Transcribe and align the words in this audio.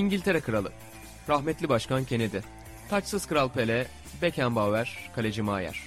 İngiltere 0.00 0.40
Kralı, 0.40 0.72
rahmetli 1.28 1.68
Başkan 1.68 2.04
Kennedy, 2.04 2.38
taçsız 2.90 3.26
Kral 3.26 3.48
Pele, 3.48 3.86
Beckenbauer, 4.22 5.10
Kaleci 5.14 5.42
Maier. 5.42 5.80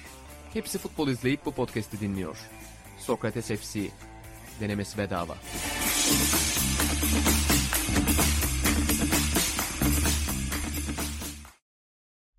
Hepsi 0.52 0.78
futbol 0.78 1.08
izleyip 1.08 1.46
bu 1.46 1.52
podcast'i 1.54 2.00
dinliyor. 2.00 2.36
Sokrates 2.98 3.46
FC, 3.46 3.80
denemesi 4.60 4.98
bedava. 4.98 5.34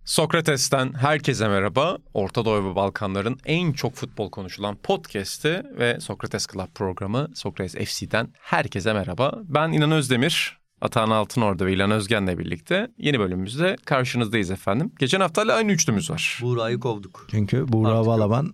Sokrates'ten 0.06 0.94
herkese 0.94 1.48
merhaba. 1.48 1.98
Orta 2.14 2.46
Doğu 2.46 2.72
ve 2.72 2.76
Balkanların 2.76 3.40
en 3.46 3.74
çok 3.74 3.96
futbol 3.96 4.32
konuşulan 4.32 4.76
podcast'i 4.76 5.64
ve 5.78 6.00
Sokrates 6.00 6.48
Club 6.48 6.68
programı 6.76 7.30
Sokrates 7.36 7.76
FC'den 7.76 8.34
herkese 8.40 8.94
merhaba. 8.94 9.40
Ben 9.44 9.72
İnan 9.72 9.92
Özdemir, 9.92 10.65
Atahan 10.82 11.10
Altınordu 11.10 11.66
ve 11.66 11.74
İlan 11.74 11.92
Özgen'le 11.92 12.38
birlikte 12.38 12.92
yeni 12.98 13.20
bölümümüzde 13.20 13.76
karşınızdayız 13.86 14.52
efendim. 14.52 14.92
Geçen 15.00 15.20
hafta 15.20 15.54
aynı 15.54 15.72
üçlümüz 15.72 16.12
var. 16.12 16.40
Buğra'yı 16.42 16.80
kovduk. 16.80 17.28
Çünkü 17.32 17.68
Buğra 17.68 17.90
Artık 17.90 18.08
Balaban 18.08 18.54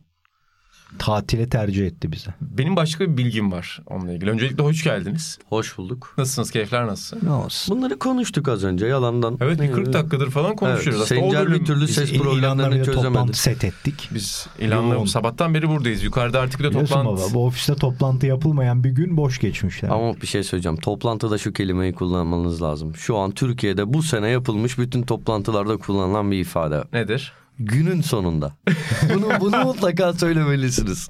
tatile 0.99 1.49
tercih 1.49 1.85
etti 1.87 2.11
bize. 2.11 2.33
Benim 2.41 2.75
başka 2.75 3.03
bir 3.11 3.17
bilgim 3.17 3.51
var 3.51 3.81
onunla 3.87 4.13
ilgili. 4.13 4.29
Öncelikle 4.29 4.63
hoş 4.63 4.83
geldiniz. 4.83 5.39
Hoş 5.49 5.77
bulduk. 5.77 6.13
Nasılsınız? 6.17 6.51
Keyifler 6.51 6.87
nasıl? 6.87 7.17
Ne 7.23 7.31
olsun. 7.31 7.77
Bunları 7.77 7.99
konuştuk 7.99 8.47
az 8.47 8.63
önce 8.63 8.85
yalandan. 8.85 9.37
Evet 9.41 9.61
bir 9.61 9.71
40 9.71 9.93
dakikadır 9.93 10.29
falan 10.31 10.55
konuşuyoruz. 10.55 11.11
Evet, 11.11 11.21
Sencer 11.23 11.45
bölüm 11.45 11.59
bir 11.61 11.65
türlü 11.65 11.87
ses 11.87 12.13
problemlerini 12.17 12.85
çözemedi. 12.85 13.33
set 13.33 13.63
ettik. 13.63 14.09
Biz 14.13 14.47
ilanla 14.59 15.05
sabahtan 15.07 15.53
beri 15.53 15.69
buradayız. 15.69 16.03
Yukarıda 16.03 16.39
artık 16.39 16.59
bir 16.59 16.65
de 16.65 16.69
Biliyorsun 16.69 16.95
toplantı. 16.95 17.21
baba 17.23 17.33
bu 17.33 17.45
ofiste 17.45 17.75
toplantı 17.75 18.27
yapılmayan 18.27 18.83
bir 18.83 18.89
gün 18.89 19.17
boş 19.17 19.39
geçmiş. 19.39 19.83
Yani. 19.83 19.93
Ama 19.93 20.21
bir 20.21 20.27
şey 20.27 20.43
söyleyeceğim. 20.43 20.77
Toplantıda 20.77 21.37
şu 21.37 21.53
kelimeyi 21.53 21.93
kullanmanız 21.93 22.61
lazım. 22.61 22.95
Şu 22.95 23.17
an 23.17 23.31
Türkiye'de 23.31 23.93
bu 23.93 24.03
sene 24.03 24.27
yapılmış 24.29 24.77
bütün 24.77 25.01
toplantılarda 25.03 25.77
kullanılan 25.77 26.31
bir 26.31 26.39
ifade. 26.39 26.83
Nedir? 26.93 27.33
Günün 27.65 28.01
sonunda. 28.01 28.53
bunu, 29.13 29.29
bunu 29.39 29.57
mutlaka 29.65 30.13
söylemelisiniz. 30.13 31.09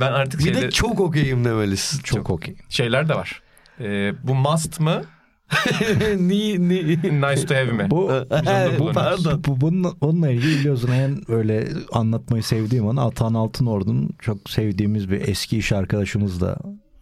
Ben 0.00 0.12
artık 0.12 0.40
Bir 0.40 0.44
şeyde, 0.44 0.62
de 0.62 0.70
çok 0.70 1.00
okeyim 1.00 1.44
demelisiniz. 1.44 2.02
Çok 2.04 2.30
okey. 2.30 2.56
şeyler 2.68 3.08
de 3.08 3.14
var. 3.14 3.42
Ee, 3.80 4.12
bu 4.22 4.34
must 4.34 4.80
mı? 4.80 5.02
ni, 6.18 6.68
ni. 6.68 6.86
nice 7.20 7.46
to 7.46 7.54
have 7.54 7.72
mi? 7.72 7.90
Bu, 7.90 8.08
bu 8.78 8.92
pardon. 8.92 9.44
bu 9.46 9.60
bununla, 9.60 9.92
onunla 10.00 10.30
ilgili 10.30 10.58
biliyorsun 10.60 10.90
en 10.90 11.30
öyle 11.30 11.68
anlatmayı 11.92 12.42
sevdiğim 12.42 12.88
an 12.88 12.96
Atan 12.96 13.34
Altınordu'nun 13.34 14.10
çok 14.18 14.50
sevdiğimiz 14.50 15.10
bir 15.10 15.28
eski 15.28 15.58
iş 15.58 15.72
arkadaşımız 15.72 16.40
da 16.40 16.58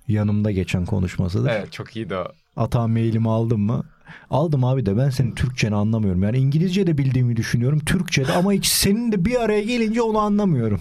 yanımda 0.09 0.51
geçen 0.51 0.84
konuşmasıdır. 0.84 1.51
Evet 1.51 1.73
çok 1.73 1.97
iyiydi 1.97 2.17
o. 2.17 2.25
Atan 2.57 2.91
mailimi 2.91 3.31
aldın 3.31 3.61
mı? 3.61 3.84
Aldım 4.31 4.65
abi 4.65 4.87
de 4.87 4.97
ben 4.97 5.11
senin 5.11 5.35
Türkçeni 5.35 5.75
anlamıyorum. 5.75 6.23
Yani 6.23 6.39
İngilizce 6.39 6.87
de 6.87 6.99
bildiğimi 6.99 7.37
düşünüyorum. 7.37 7.79
Türkçe 7.79 8.29
de 8.29 8.33
ama 8.33 8.53
hiç 8.53 8.67
senin 8.67 9.13
de 9.13 9.25
bir 9.25 9.41
araya 9.41 9.63
gelince 9.63 10.03
onu 10.03 10.19
anlamıyorum. 10.19 10.81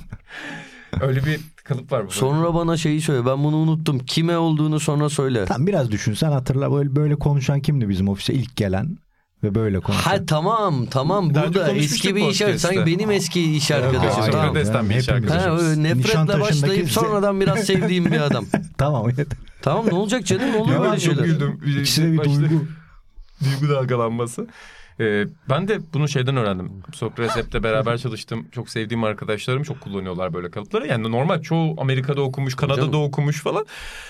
Öyle 1.02 1.26
bir 1.26 1.40
kalıp 1.64 1.92
var. 1.92 2.08
bu. 2.08 2.12
Sonra 2.12 2.54
bana 2.54 2.78
şeyi 2.78 3.02
söyle. 3.02 3.26
Ben 3.26 3.44
bunu 3.44 3.56
unuttum. 3.56 4.00
Kime 4.00 4.38
olduğunu 4.38 4.80
sonra 4.80 5.10
söyle. 5.10 5.46
Tamam 5.46 5.68
biraz 5.68 5.92
düşün 5.92 6.14
sen 6.14 6.32
hatırla 6.32 6.72
böyle, 6.74 6.96
böyle 6.96 7.16
konuşan 7.16 7.60
kimdi 7.62 7.90
bizim 7.90 8.08
ofise 8.08 8.34
ilk 8.34 8.56
gelen 8.56 8.98
ve 9.44 9.56
böyle 9.56 9.80
konuşan. 9.80 10.12
Ha 10.12 10.26
tamam 10.26 10.86
tamam 10.86 11.36
Daha 11.36 11.48
burada 11.48 11.72
eski 11.72 12.16
bir 12.16 12.22
iş 12.22 12.40
podcast'te. 12.40 12.58
sanki 12.58 12.86
benim 12.86 13.12
eski 13.12 13.56
iş 13.56 13.72
arkadaşım. 13.72 14.22
Aa, 14.22 14.26
tamam. 14.32 14.48
Sokrates'ten 14.48 14.90
bir 14.90 14.96
iş 14.96 15.08
Hepimiz. 15.08 15.32
arkadaşımız. 15.32 15.64
Ha, 15.64 15.68
öyle 15.70 15.84
nefretle 15.84 16.40
başlayıp 16.42 16.92
sonradan 16.92 17.42
biraz 17.42 17.60
sevdiğim 17.60 18.06
bir 18.06 18.20
adam. 18.22 18.46
Tamam 18.78 19.10
evet. 19.16 19.28
Tamam 19.62 19.86
ne 19.88 19.94
olacak 19.96 20.26
canım 20.26 20.56
olur 20.56 20.80
böyle 20.80 21.00
çok 21.00 21.00
şeyler. 21.00 21.24
güldüm. 21.26 21.60
İkisi 21.80 22.04
de 22.04 22.12
bir 22.14 22.18
duygu. 22.24 22.66
duygu 23.62 23.74
dalgalanması. 23.74 24.48
Ee, 25.00 25.26
ben 25.50 25.68
de 25.68 25.80
bunu 25.94 26.08
şeyden 26.08 26.38
öğrendim. 26.38 26.72
Sokrates 26.94 27.36
hep'te 27.36 27.64
beraber 27.64 27.98
çalıştım. 27.98 28.48
Çok 28.52 28.70
sevdiğim 28.70 29.04
arkadaşlarım 29.04 29.64
çok 29.64 29.82
kullanıyorlar 29.82 30.34
böyle 30.34 30.52
kalıpları. 30.52 30.88
Yani 30.88 31.12
normal 31.12 31.42
çoğu 31.42 31.76
Amerika'da 31.82 32.22
okumuş, 32.22 32.56
Kanada'da 32.56 32.98
okumuş 32.98 33.42
falan. 33.42 33.66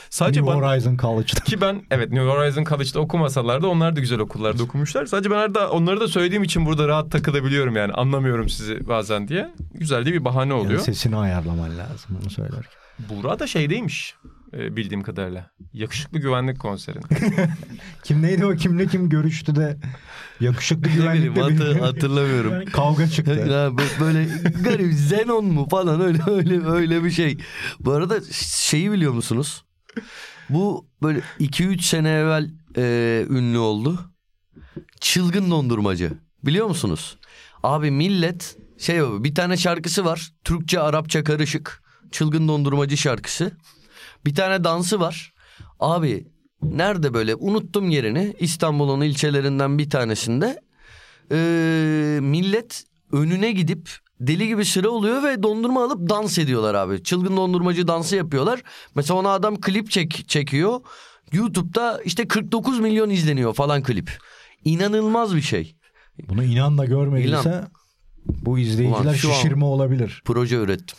Sadece 0.10 0.42
New 0.42 0.54
ben, 0.54 0.68
Horizon 0.68 0.98
College'da. 0.98 1.44
ki 1.44 1.62
ben 1.62 1.82
evet 1.92 2.12
New 2.12 2.30
Horizon 2.30 2.64
College'da 2.64 3.00
okumasalar 3.00 3.62
da 3.62 3.68
onlar 3.68 3.96
da 3.96 4.00
güzel 4.00 4.20
okullarda 4.20 4.64
okumuşlar. 4.64 5.06
Sadece 5.06 5.32
ben 5.32 5.36
arada 5.36 5.72
onları 5.72 6.00
da 6.00 6.08
söylediğim 6.08 6.44
için 6.44 6.66
burada 6.66 6.88
rahat 6.88 7.12
takılabiliyorum 7.12 7.76
yani. 7.76 7.94
Anlamıyorum 7.94 8.50
sizi 8.50 8.88
bazen 8.88 9.28
diye. 9.28 9.52
Güzel 9.74 10.06
de 10.06 10.14
bir 10.14 10.26
bahane 10.26 10.54
oluyor. 10.54 10.72
Yani 10.72 10.84
sesini 10.84 11.16
ayarlaman 11.16 11.78
lazım 11.78 12.18
onu 12.22 12.30
söylerken. 12.30 12.72
Buğra 13.10 13.40
da 13.40 13.48
şeydeymiş 13.48 14.16
e, 14.56 14.76
bildiğim 14.76 15.04
kadarıyla. 15.04 15.52
Yakışıklı 15.74 16.20
güvenlik 16.20 16.60
konserinde. 16.60 17.08
Kim 18.04 18.22
neydi 18.22 18.46
o 18.46 18.56
kimle 18.56 18.88
kim 18.88 19.10
görüştü 19.10 19.56
de 19.56 19.78
yakışıklı 20.40 20.90
Ne 20.90 21.14
bileyim 21.14 21.34
güvenlikle 21.34 21.66
hatır, 21.66 21.80
hatırlamıyorum. 21.80 22.66
kavga 22.72 23.08
çıktı. 23.08 23.32
Ya 23.32 23.68
bö- 23.68 24.00
böyle 24.00 24.28
garip 24.64 24.94
Zenon 24.94 25.46
mu 25.46 25.68
falan 25.70 26.02
öyle 26.02 26.20
öyle 26.28 26.66
öyle 26.66 27.04
bir 27.04 27.12
şey. 27.12 27.38
Bu 27.80 27.92
arada 27.92 28.20
şeyi 28.32 28.92
biliyor 28.92 29.14
musunuz? 29.14 29.66
Bu 30.50 30.88
böyle 31.02 31.22
2-3 31.40 31.82
sene 31.82 32.10
evvel 32.10 32.52
e, 32.78 33.26
ünlü 33.30 33.58
oldu. 33.58 34.00
Çılgın 35.02 35.52
dondurmacı. 35.52 36.12
Biliyor 36.44 36.68
musunuz? 36.68 37.18
Abi 37.64 37.92
millet 37.92 38.58
şey 38.78 39.02
bir 39.02 39.36
tane 39.36 39.58
şarkısı 39.58 40.06
var. 40.06 40.32
Türkçe 40.44 40.80
Arapça 40.80 41.24
karışık. 41.24 41.84
Çılgın 42.12 42.48
dondurmacı 42.48 42.98
şarkısı. 42.98 43.52
Bir 44.26 44.36
tane 44.36 44.64
dansı 44.64 45.00
var. 45.00 45.34
Abi 45.80 46.28
nerede 46.62 47.14
böyle 47.14 47.36
unuttum 47.36 47.90
yerini. 47.90 48.34
İstanbul'un 48.40 49.02
ilçelerinden 49.02 49.78
bir 49.78 49.90
tanesinde. 49.90 50.62
Ee, 51.32 52.20
millet 52.22 52.84
önüne 53.12 53.52
gidip 53.52 53.90
deli 54.20 54.48
gibi 54.48 54.66
sıra 54.66 54.90
oluyor 54.90 55.24
ve 55.24 55.44
dondurma 55.44 55.84
alıp 55.84 56.10
dans 56.10 56.38
ediyorlar 56.38 56.76
abi. 56.76 57.04
Çılgın 57.04 57.38
dondurmacı 57.38 57.88
dansı 57.88 58.16
yapıyorlar. 58.16 58.62
Mesela 58.96 59.20
ona 59.20 59.30
adam 59.30 59.62
klip 59.62 59.92
çek 59.92 60.30
çekiyor. 60.30 60.80
YouTube'da 61.32 62.02
işte 62.06 62.28
49 62.28 62.80
milyon 62.80 63.10
izleniyor 63.10 63.54
falan 63.54 63.84
klip. 63.84 64.18
İnanılmaz 64.66 65.36
bir 65.36 65.42
şey. 65.42 65.76
Bunu 66.30 66.44
inan 66.44 66.78
da 66.78 66.86
görmediyse 66.86 67.50
İnan. 67.50 67.68
bu 68.26 68.60
izleyiciler 68.60 69.02
Ulan 69.04 69.08
an- 69.08 69.14
şişirme 69.14 69.66
olabilir. 69.66 70.22
Proje 70.26 70.56
ürettim. 70.56 70.98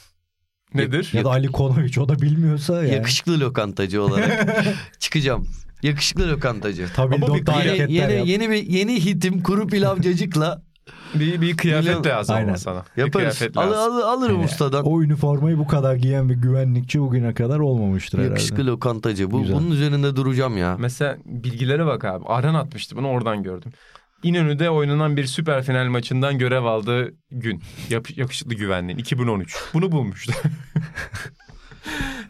Nedir? 0.77 1.11
Ya 1.13 1.25
da 1.25 1.31
Ali 1.31 1.47
Konoviç 1.47 1.99
o 1.99 2.09
da 2.09 2.19
bilmiyorsa 2.23 2.75
yani. 2.83 2.95
Yakışıklı 2.95 3.41
lokantacı 3.41 4.03
olarak 4.03 4.47
çıkacağım. 4.99 5.47
Yakışıklı 5.83 6.29
lokantacı. 6.33 6.87
Tabii 6.97 7.15
Ama 7.15 7.35
bir 7.35 7.47
yeni- 7.65 7.93
Yeni, 7.93 8.13
yap. 8.15 8.27
yeni 8.27 8.51
bir 8.51 8.63
yeni 8.67 9.05
hitim 9.05 9.43
kuru 9.43 9.67
pilav 9.67 10.01
cacıkla 10.01 10.63
Bir, 11.15 11.41
bir 11.41 11.57
kıyafet 11.57 11.91
Milyon- 11.97 12.07
lazım 12.09 12.35
ama 12.37 12.45
Aynen. 12.47 12.55
sana. 12.57 12.85
Bir 12.97 13.01
yaparız. 13.03 13.39
kıyafet 13.39 13.57
Al, 13.57 13.73
lazım. 13.73 13.93
al- 13.95 14.01
alırım 14.03 14.45
ustadan. 14.45 14.85
O 14.87 15.03
üniformayı 15.03 15.59
bu 15.59 15.67
kadar 15.67 15.95
giyen 15.95 16.29
bir 16.29 16.35
güvenlikçi 16.35 17.01
bugüne 17.01 17.35
kadar 17.35 17.59
olmamıştır 17.59 18.19
Yakışıklı 18.25 18.55
herhalde. 18.57 18.71
lokantacı. 18.71 19.31
Bu, 19.31 19.41
Güzel. 19.43 19.57
bunun 19.57 19.71
üzerinde 19.71 20.17
duracağım 20.17 20.57
ya. 20.57 20.77
Mesela 20.81 21.17
bilgilere 21.27 21.87
bak 21.87 22.05
abi. 22.05 22.25
Arhan 22.27 22.55
atmıştı 22.55 22.97
bunu 22.97 23.09
oradan 23.09 23.43
gördüm. 23.43 23.73
İnönü'de 24.23 24.71
oynanan 24.71 25.17
bir 25.17 25.27
süper 25.27 25.63
final 25.63 25.87
maçından 25.87 26.39
görev 26.39 26.65
aldığı 26.65 27.15
gün. 27.31 27.63
Yap- 27.91 28.17
yakışıklı 28.19 28.55
güvenliğin 28.55 28.99
2013. 28.99 29.57
Bunu 29.75 29.93
bulmuştu. 29.93 30.33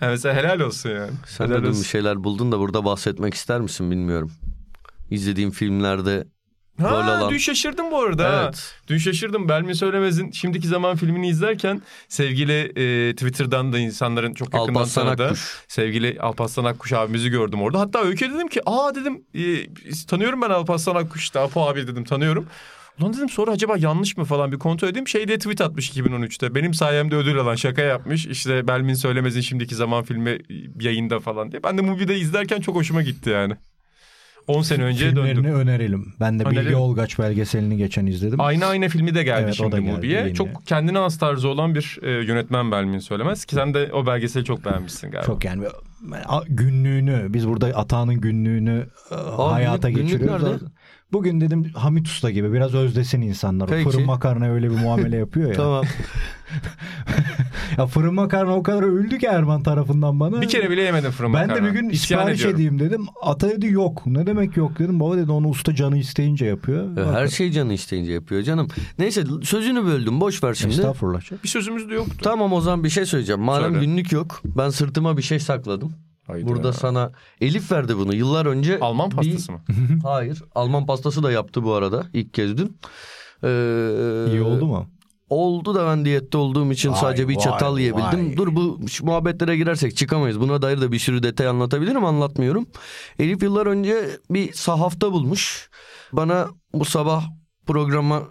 yani 0.01 0.11
mesela 0.11 0.35
helal 0.35 0.61
olsun 0.61 0.91
yani. 0.91 1.11
Sen 1.27 1.47
helal 1.49 1.63
de 1.63 1.69
olsun. 1.69 1.83
bir 1.83 1.87
şeyler 1.89 2.25
buldun 2.25 2.53
da 2.53 2.59
burada 2.59 2.85
bahsetmek 2.85 3.35
ister 3.35 3.61
misin 3.61 3.91
bilmiyorum. 3.91 4.33
İzlediğim 5.11 5.51
filmlerde 5.51 6.27
rol 6.81 6.87
Ha, 7.03 7.15
alan. 7.17 7.31
dün 7.31 7.39
şaşırdım 7.39 7.91
bu 7.91 7.99
arada. 8.03 8.43
Evet. 8.45 8.75
Dün 8.89 8.99
şaşırdım. 8.99 9.49
Belmi 9.49 9.75
Söylemez'in 9.75 10.31
Şimdiki 10.31 10.69
Zaman 10.69 10.97
filmini 10.97 11.29
izlerken 11.29 11.83
sevgili 12.09 12.53
e, 13.09 13.13
Twitter'dan 13.13 13.73
da 13.73 13.79
insanların 13.79 14.35
çok 14.35 14.55
yakından 14.55 14.75
Alparslan 14.81 15.05
tanıdığı 15.07 15.25
Akkuş. 15.27 15.65
sevgili 15.69 16.21
Alparslan 16.21 16.65
Akkuş 16.65 16.93
abimizi 16.93 17.31
gördüm 17.31 17.63
orada. 17.63 17.81
Hatta 17.81 18.01
Öykü 18.03 18.35
dedim 18.35 18.49
ki 18.49 18.61
aa 18.67 18.95
dedim 18.95 19.25
e, 19.35 19.67
tanıyorum 20.07 20.43
ben 20.43 20.51
Alparslan 20.51 20.95
Akkuş 20.95 21.23
işte 21.23 21.41
Apo 21.41 21.69
abi 21.69 21.87
dedim 21.87 22.05
tanıyorum. 22.05 22.47
Ulan 23.01 23.13
dedim 23.15 23.29
sonra 23.29 23.51
acaba 23.51 23.77
yanlış 23.79 24.17
mı 24.17 24.25
falan 24.25 24.53
bir 24.53 24.59
kontrol 24.59 24.89
edeyim. 24.89 25.09
Şey 25.09 25.29
diye 25.29 25.39
tweet 25.39 25.61
atmış 25.61 25.91
2013'te. 25.91 26.55
Benim 26.55 26.75
sayemde 26.75 27.17
ödül 27.17 27.39
alan 27.39 27.55
şaka 27.55 27.83
yapmış. 27.83 28.27
İşte 28.27 28.69
Belmin 28.69 28.95
Söylemez'in 28.95 29.41
Şimdiki 29.41 29.75
Zaman 29.75 30.05
filmi 30.05 30.39
yayında 30.81 31.21
falan 31.21 31.53
diye. 31.53 31.63
Ben 31.63 31.79
de 31.79 31.83
Mubi'de 31.83 32.19
izlerken 32.19 32.61
çok 32.61 32.75
hoşuma 32.77 33.03
gitti 33.03 33.31
yani. 33.31 33.55
10 34.47 34.63
sene 34.63 34.83
önceye 34.85 35.11
Filmlerini 35.11 35.45
döndüm. 35.45 35.55
önerelim. 35.61 36.13
Ben 36.21 36.39
de 36.39 36.45
Bilge 36.47 36.61
Önerelim. 36.61 36.79
Olgaç 36.79 37.19
belgeselini 37.19 37.77
geçen 37.77 38.07
izledim. 38.07 38.41
Ayna 38.41 38.67
Ayna 38.67 38.89
filmi 38.89 39.15
de 39.15 39.23
geldi 39.23 39.41
Evet, 39.45 39.53
o 39.53 39.57
şimdi 39.57 39.81
Mubi'ye. 39.81 40.35
Çok 40.35 40.67
kendine 40.67 40.99
has 40.99 41.19
tarzı 41.19 41.49
olan 41.49 41.75
bir 41.75 41.99
e, 42.03 42.11
yönetmen 42.11 42.73
Belmin 42.73 42.99
Söylemez. 42.99 43.45
Ki 43.45 43.55
sen 43.55 43.75
de 43.75 43.91
o 43.93 44.07
belgeseli 44.07 44.45
çok 44.45 44.65
beğenmişsin 44.65 45.11
galiba. 45.11 45.27
Çok 45.27 45.45
yani 45.45 45.65
günlüğünü 46.49 47.27
biz 47.29 47.49
burada 47.49 47.67
Atağan'ın 47.67 48.21
günlüğünü 48.21 48.87
e, 49.13 49.15
hayata 49.37 49.91
günlük- 49.91 50.03
günlük 50.09 50.13
geçiriyoruz. 50.21 50.45
nerede? 50.45 50.65
Bugün 51.13 51.41
dedim 51.41 51.65
Hamit 51.75 52.07
Usta 52.07 52.31
gibi 52.31 52.53
biraz 52.53 52.75
özdesin 52.75 53.21
insanlar. 53.21 53.67
O 53.67 53.71
Peki. 53.71 53.91
Fırın 53.91 54.07
makarna 54.07 54.49
öyle 54.51 54.71
bir 54.71 54.77
muamele 54.77 55.17
yapıyor 55.17 55.49
ya. 55.49 55.55
Tamam. 55.57 55.85
Ya 57.79 57.87
fırın 57.87 58.15
makarna 58.15 58.57
o 58.57 58.63
kadar 58.63 58.83
öldü 58.83 59.19
ki 59.19 59.27
Erman 59.27 59.63
tarafından 59.63 60.21
bana. 60.21 60.41
Bir 60.43 60.49
kere 60.49 60.71
bile 60.71 60.83
yemedim 60.83 61.11
fırın 61.11 61.35
Ben 61.35 61.47
makarna. 61.47 61.67
de 61.67 61.69
bir 61.75 61.81
gün 61.81 61.89
İsyan 61.91 62.19
sipariş 62.19 62.41
ediyorum. 62.41 62.57
edeyim 62.57 62.79
dedim. 62.79 63.07
Ata 63.23 63.49
dedi 63.49 63.67
yok. 63.67 64.07
Ne 64.07 64.27
demek 64.27 64.57
yok 64.57 64.79
dedim. 64.79 65.01
Baba 65.01 65.17
dedi 65.17 65.33
onu 65.33 65.49
usta 65.49 65.75
canı 65.75 65.99
isteyince 65.99 66.47
yapıyor. 66.47 66.97
Ya 66.97 67.13
Her 67.13 67.29
şey 67.29 67.51
canı 67.51 67.73
isteyince 67.73 68.13
yapıyor 68.13 68.43
canım. 68.43 68.69
Neyse 68.99 69.25
sözünü 69.43 69.85
böldüm 69.85 70.21
boş 70.21 70.45
ver 70.45 70.55
şimdi. 70.55 70.75
Estağfurullah. 70.75 71.21
Bir 71.45 71.49
sözümüz 71.49 71.91
de 71.91 71.95
yoktu. 71.95 72.17
Tamam 72.23 72.53
o 72.53 72.61
zaman 72.61 72.85
bir 72.85 72.89
şey 72.91 73.07
söyleyeceğim. 73.07 73.41
Madem 73.43 73.73
Söyle. 73.73 73.87
günlük 73.87 74.13
yok 74.13 74.41
ben 74.45 74.71
sırtıma 74.71 75.17
bir 75.17 75.23
şey 75.23 75.39
sakladım. 75.41 75.93
Hayda. 76.27 76.47
Burada 76.49 76.73
sana 76.73 77.13
Elif 77.41 77.73
verdi 77.73 77.97
bunu 77.97 78.15
yıllar 78.15 78.47
önce. 78.47 78.79
Alman 78.81 79.11
bir- 79.11 79.17
pastası 79.17 79.53
mı? 79.53 79.61
Hayır 80.03 80.43
Alman 80.55 80.87
pastası 80.87 81.23
da 81.23 81.33
yaptı 81.33 81.63
bu 81.65 81.73
arada 81.73 82.07
ilk 82.13 82.35
kez 82.35 82.57
dün. 82.57 82.79
Ee, 83.45 84.27
İyi 84.31 84.43
oldu 84.43 84.67
mu? 84.67 84.87
Oldu 85.31 85.75
da 85.75 85.87
ben 85.87 86.05
diyette 86.05 86.39
olduğum 86.39 86.73
için 86.73 86.91
Vay, 86.93 86.99
sadece 87.01 87.29
bir 87.29 87.37
vay, 87.37 87.45
çatal 87.45 87.79
yiyebildim. 87.79 88.27
vay. 88.27 88.37
Dur 88.37 88.57
bu 88.57 88.81
şu 88.89 89.05
muhabbetlere 89.07 89.57
girersek 89.57 89.97
çıkamayız. 89.97 90.41
Buna 90.41 90.63
dair 90.63 90.81
de 90.81 90.93
bir 90.93 90.99
sürü 90.99 91.23
detay 91.23 91.47
anlatabilirim 91.49 92.05
anlatmıyorum. 92.05 92.67
Elif 93.19 93.43
yıllar 93.43 93.67
önce 93.67 94.11
bir 94.31 94.53
sahafta 94.53 95.13
bulmuş. 95.13 95.71
Bana 96.13 96.49
bu 96.75 96.85
sabah 96.85 97.25
programa 97.67 98.23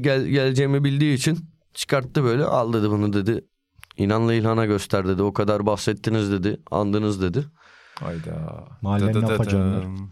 gel, 0.00 0.26
geleceğimi 0.26 0.84
bildiği 0.84 1.14
için 1.14 1.38
çıkarttı 1.74 2.24
böyle. 2.24 2.44
Al 2.44 2.72
dedi 2.72 2.90
bunu 2.90 3.12
dedi. 3.12 3.44
İnanla 3.96 4.34
İlhan'a 4.34 4.66
göster 4.66 5.08
dedi. 5.08 5.22
O 5.22 5.32
kadar 5.32 5.66
bahsettiniz 5.66 6.32
dedi. 6.32 6.60
Andınız 6.70 7.22
dedi. 7.22 7.44
Hayda. 8.00 8.64
Mahallenin 8.82 9.14
dım. 9.14 10.10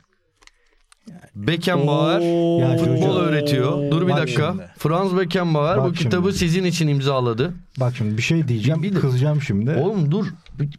Beckenbauer 1.34 2.20
Ya 2.60 2.76
futbol 2.78 3.16
öğretiyor. 3.16 3.90
Dur 3.90 4.02
bir 4.06 4.12
Bak 4.12 4.18
dakika. 4.18 4.50
şimdi. 4.52 4.70
Franz 4.78 5.16
Beckenbauer 5.16 5.78
Bak 5.78 5.86
bu 5.88 5.92
kitabı 5.92 6.28
şimdi. 6.28 6.38
sizin 6.38 6.64
için 6.64 6.88
imzaladı. 6.88 7.54
Bak 7.80 7.96
şimdi 7.96 8.16
bir 8.16 8.22
şey 8.22 8.48
diyeceğim. 8.48 8.82
Bir- 8.82 8.90
bir 8.90 8.96
de- 8.96 9.00
Kızacağım 9.00 9.42
şimdi. 9.42 9.70
Oğlum 9.70 10.10
dur. 10.10 10.26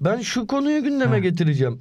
Ben 0.01 0.19
şu 0.21 0.47
konuyu 0.47 0.83
gündeme 0.83 1.11
Ha. 1.11 1.19
getireceğim. 1.19 1.79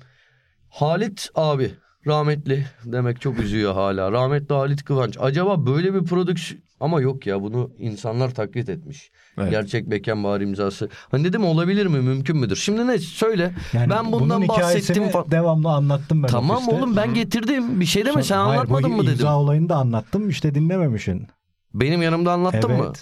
Halit 0.71 1.29
abi 1.35 1.71
rahmetli 2.07 2.67
demek 2.85 3.21
çok 3.21 3.39
üzüyor 3.39 3.75
hala. 3.75 4.13
Rahmetli 4.13 4.55
Halit 4.55 4.85
Kıvanç. 4.85 5.17
Acaba 5.21 5.67
böyle 5.67 5.95
bir 5.95 6.05
prodüksiyon 6.05 6.63
ama 6.81 7.01
yok 7.01 7.27
ya 7.27 7.43
bunu 7.43 7.71
insanlar 7.79 8.35
taklit 8.35 8.69
etmiş. 8.69 9.11
Evet. 9.39 9.51
Gerçek 9.51 9.91
Beckenbauer 9.91 10.41
imzası. 10.41 10.89
Hani 11.11 11.25
dedim 11.25 11.45
olabilir 11.45 11.87
mi 11.87 11.99
mümkün 12.01 12.37
müdür? 12.37 12.57
Şimdi 12.57 12.87
ne 12.87 12.99
söyle. 12.99 13.55
Yani 13.73 13.91
ben 13.91 14.13
bundan 14.13 14.49
bahsettim 14.49 15.09
falan. 15.09 15.31
devamlı 15.31 15.69
anlattım 15.71 16.23
ben 16.23 16.29
Tamam 16.29 16.57
ofiste. 16.57 16.77
oğlum 16.77 16.97
ben 16.97 17.15
getirdim. 17.15 17.81
Bir 17.81 17.85
şey 17.87 18.03
deme 18.05 18.13
Sonra- 18.13 18.25
sen 18.25 18.37
Hayır, 18.37 18.59
anlatmadın 18.59 18.91
mı 18.91 19.03
dedim. 19.03 19.13
imza 19.13 19.39
olayını 19.39 19.69
da 19.69 19.77
anlattım 19.77 20.29
işte 20.29 20.55
dinlememişsin. 20.55 21.27
Benim 21.75 22.03
yanımda 22.03 22.33
anlattın 22.33 22.71
evet. 22.71 22.81
mı? 22.81 22.93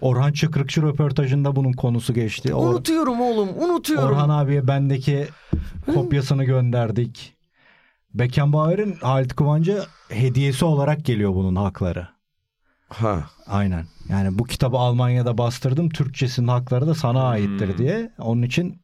Orhan 0.00 0.32
Çıkrıkçı 0.32 0.82
röportajında 0.82 1.56
bunun 1.56 1.72
konusu 1.72 2.14
geçti. 2.14 2.48
Or- 2.48 2.68
Unutuyorum 2.70 3.20
oğlum 3.20 3.48
unutuyorum. 3.62 4.08
Orhan 4.08 4.28
abiye 4.28 4.68
bendeki 4.68 5.26
kopyasını 5.94 6.44
gönderdik. 6.44 7.34
Beckenbauer'in 8.14 8.94
Halit 9.00 9.36
Kıvanç'a 9.36 9.86
hediyesi 10.08 10.64
olarak 10.64 11.04
geliyor 11.04 11.34
bunun 11.34 11.56
hakları. 11.56 12.08
Ha. 12.90 13.24
Aynen. 13.46 13.84
Yani 14.08 14.38
bu 14.38 14.44
kitabı 14.44 14.76
Almanya'da 14.76 15.38
bastırdım. 15.38 15.88
Türkçesinin 15.88 16.48
hakları 16.48 16.86
da 16.86 16.94
sana 16.94 17.22
aittir 17.22 17.78
diye. 17.78 18.10
Onun 18.18 18.42
için 18.42 18.80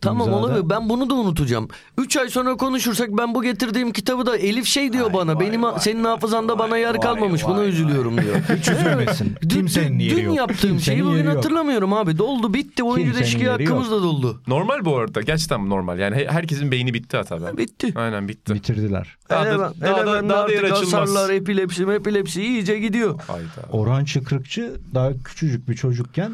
Tamam 0.00 0.28
İmzada- 0.28 0.36
olabilir. 0.40 0.70
Ben 0.70 0.88
bunu 0.88 1.10
da 1.10 1.14
unutacağım. 1.14 1.68
Üç 1.98 2.16
ay 2.16 2.28
sonra 2.28 2.56
konuşursak 2.56 3.08
ben 3.10 3.34
bu 3.34 3.42
getirdiğim 3.42 3.92
kitabı 3.92 4.26
da 4.26 4.36
Elif 4.36 4.66
şey 4.66 4.92
diyor 4.92 5.06
Vay, 5.06 5.14
bana. 5.14 5.36
vay, 5.36 5.46
Benim 5.46 5.62
vay, 5.62 5.72
senin 5.80 6.04
hafızanda 6.04 6.58
bana 6.58 6.76
yer 6.78 6.90
vay, 6.94 7.00
kalmamış. 7.00 7.44
Buna 7.46 7.58
vay, 7.58 7.68
üzülüyorum 7.68 8.16
diyor. 8.22 8.36
hiç 8.58 8.68
üzülmesin. 8.68 9.34
Dün, 9.42 9.48
Kimsenin 9.48 9.98
dün, 10.00 10.04
yeri 10.04 10.16
dün 10.16 10.22
yok. 10.24 10.36
yaptığım 10.36 10.56
Kimsenin 10.70 10.80
şeyi 10.96 11.04
bugün 11.04 11.24
yok. 11.24 11.36
hatırlamıyorum 11.36 11.92
abi. 11.92 12.18
Doldu 12.18 12.54
bitti. 12.54 12.82
Oyuncu 12.82 13.14
değişikliği 13.14 13.48
hakkımız 13.48 13.90
da 13.90 14.02
doldu. 14.02 14.40
Normal 14.46 14.84
bu 14.84 14.96
arada. 14.96 15.20
Gerçekten 15.20 15.68
normal. 15.70 15.98
Yani 15.98 16.16
he- 16.16 16.28
herkesin 16.28 16.70
beyni 16.70 16.94
bitti 16.94 17.16
hata 17.16 17.42
ben. 17.46 17.56
Bitti. 17.56 17.92
Aynen 17.96 18.28
bitti. 18.28 18.54
bitirdiler. 18.54 19.16
Daha 19.30 19.44
da, 19.46 19.58
daha 19.80 19.96
da, 19.96 20.00
Eleven'de 20.00 20.28
daha 20.28 20.48
da 20.48 20.52
yer 20.52 20.62
artık 20.62 20.76
açılmaz. 20.76 20.92
hasarlar, 21.10 21.30
epilepsi, 21.34 21.82
epilepsi 21.82 22.42
iyice 22.42 22.78
gidiyor. 22.78 23.20
Hayda. 23.26 23.48
Orhan 23.72 24.04
Çıkrıkçı 24.04 24.74
daha 24.94 25.12
küçücük 25.24 25.68
bir 25.68 25.74
çocukken 25.74 26.32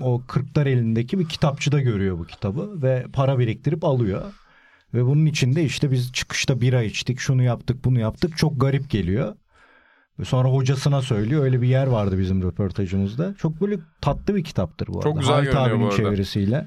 o 0.00 0.22
kırklar 0.28 0.66
elindeki 0.66 1.18
bir 1.18 1.28
kitapçıda 1.28 1.80
görüyor 1.80 2.18
bu 2.18 2.24
kitabı 2.26 2.82
ve 2.82 3.06
para 3.12 3.38
biriktirip 3.38 3.84
alıyor. 3.84 4.32
Ve 4.94 5.04
bunun 5.04 5.26
içinde 5.26 5.64
işte 5.64 5.90
biz 5.90 6.12
çıkışta 6.12 6.60
bira 6.60 6.82
içtik, 6.82 7.18
şunu 7.18 7.42
yaptık, 7.42 7.84
bunu 7.84 8.00
yaptık. 8.00 8.38
Çok 8.38 8.60
garip 8.60 8.90
geliyor. 8.90 9.36
Sonra 10.24 10.48
hocasına 10.48 11.02
söylüyor. 11.02 11.44
Öyle 11.44 11.62
bir 11.62 11.68
yer 11.68 11.86
vardı 11.86 12.18
bizim 12.18 12.42
röportajımızda. 12.42 13.34
Çok 13.38 13.60
böyle 13.60 13.78
tatlı 14.00 14.34
bir 14.34 14.44
kitaptır 14.44 14.86
bu 14.86 14.92
arada. 14.92 15.02
Çok 15.02 15.18
güzel 15.20 15.34
Halit 15.34 15.52
görünüyor 15.52 15.70
bu 15.70 15.74
abinin 15.74 15.84
arada. 15.84 15.96
çevirisiyle. 15.96 16.66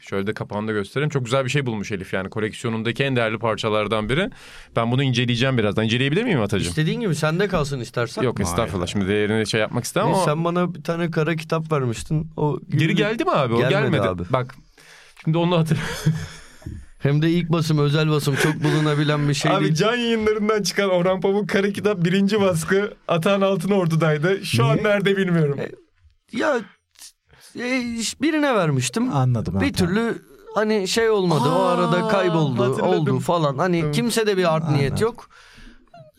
Şöyle 0.00 0.26
de 0.26 0.34
kapağını 0.34 0.68
da 0.68 0.72
göstereyim. 0.72 1.10
Çok 1.10 1.24
güzel 1.24 1.44
bir 1.44 1.50
şey 1.50 1.66
bulmuş 1.66 1.92
Elif 1.92 2.12
yani. 2.12 2.30
Koleksiyonundaki 2.30 3.04
en 3.04 3.16
değerli 3.16 3.38
parçalardan 3.38 4.08
biri. 4.08 4.30
Ben 4.76 4.92
bunu 4.92 5.02
inceleyeceğim 5.02 5.58
birazdan. 5.58 5.84
İnceleyebilir 5.84 6.24
miyim 6.24 6.40
Atacığım? 6.40 6.68
İstediğin 6.68 7.00
gibi 7.00 7.14
sende 7.14 7.48
kalsın 7.48 7.80
istersen. 7.80 8.22
Yok 8.22 8.40
estağfurullah. 8.40 8.86
Şimdi 8.86 9.08
değerini 9.08 9.46
şey 9.46 9.60
yapmak 9.60 9.84
istemem 9.84 10.08
ama... 10.14 10.24
Sen 10.24 10.44
bana 10.44 10.74
bir 10.74 10.82
tane 10.82 11.10
kara 11.10 11.36
kitap 11.36 11.72
vermiştin. 11.72 12.30
O 12.36 12.60
Geri 12.70 12.94
geldi 12.94 13.24
mi 13.24 13.30
abi? 13.30 13.54
O 13.54 13.56
Gelmedi 13.58 13.72
gelmedi. 13.72 14.02
abi. 14.02 14.22
Bak. 14.30 14.54
Şimdi 15.24 15.38
onu 15.38 15.58
hatırlıyorum. 15.58 15.94
Hem 16.98 17.22
de 17.22 17.30
ilk 17.30 17.48
basım 17.52 17.78
özel 17.78 18.10
basım 18.10 18.34
çok 18.34 18.54
bulunabilen 18.64 19.28
bir 19.28 19.34
şey 19.34 19.52
Abi 19.52 19.64
değil. 19.64 19.74
can 19.74 19.96
yayınlarından 19.96 20.62
çıkan 20.62 20.90
Orhan 20.90 21.20
Pamuk 21.20 21.48
Kara 21.48 21.72
Kitap 21.72 22.04
birinci 22.04 22.40
baskı 22.40 22.94
Atahan 23.08 23.40
Altınordu'daydı. 23.40 24.44
Şu 24.46 24.64
an 24.64 24.76
Niye? 24.76 24.84
nerede 24.84 25.16
bilmiyorum. 25.16 25.58
Ya 26.32 26.56
e, 26.56 26.60
birine 28.22 28.54
vermiştim. 28.54 29.12
Anladım. 29.16 29.60
bir 29.60 29.72
türlü 29.72 30.22
hani 30.54 30.88
şey 30.88 31.10
olmadı 31.10 31.48
o 31.48 31.52
Aa, 31.62 31.72
arada 31.72 32.08
kayboldu 32.08 32.62
hatırladım. 32.64 33.00
oldu 33.00 33.18
falan. 33.20 33.58
Hani 33.58 33.78
Evet. 33.78 33.94
kimse 33.94 34.26
de 34.26 34.36
bir 34.36 34.54
art 34.54 34.68
niyet 34.70 34.90
Anladım. 34.90 35.02
yok. 35.06 35.28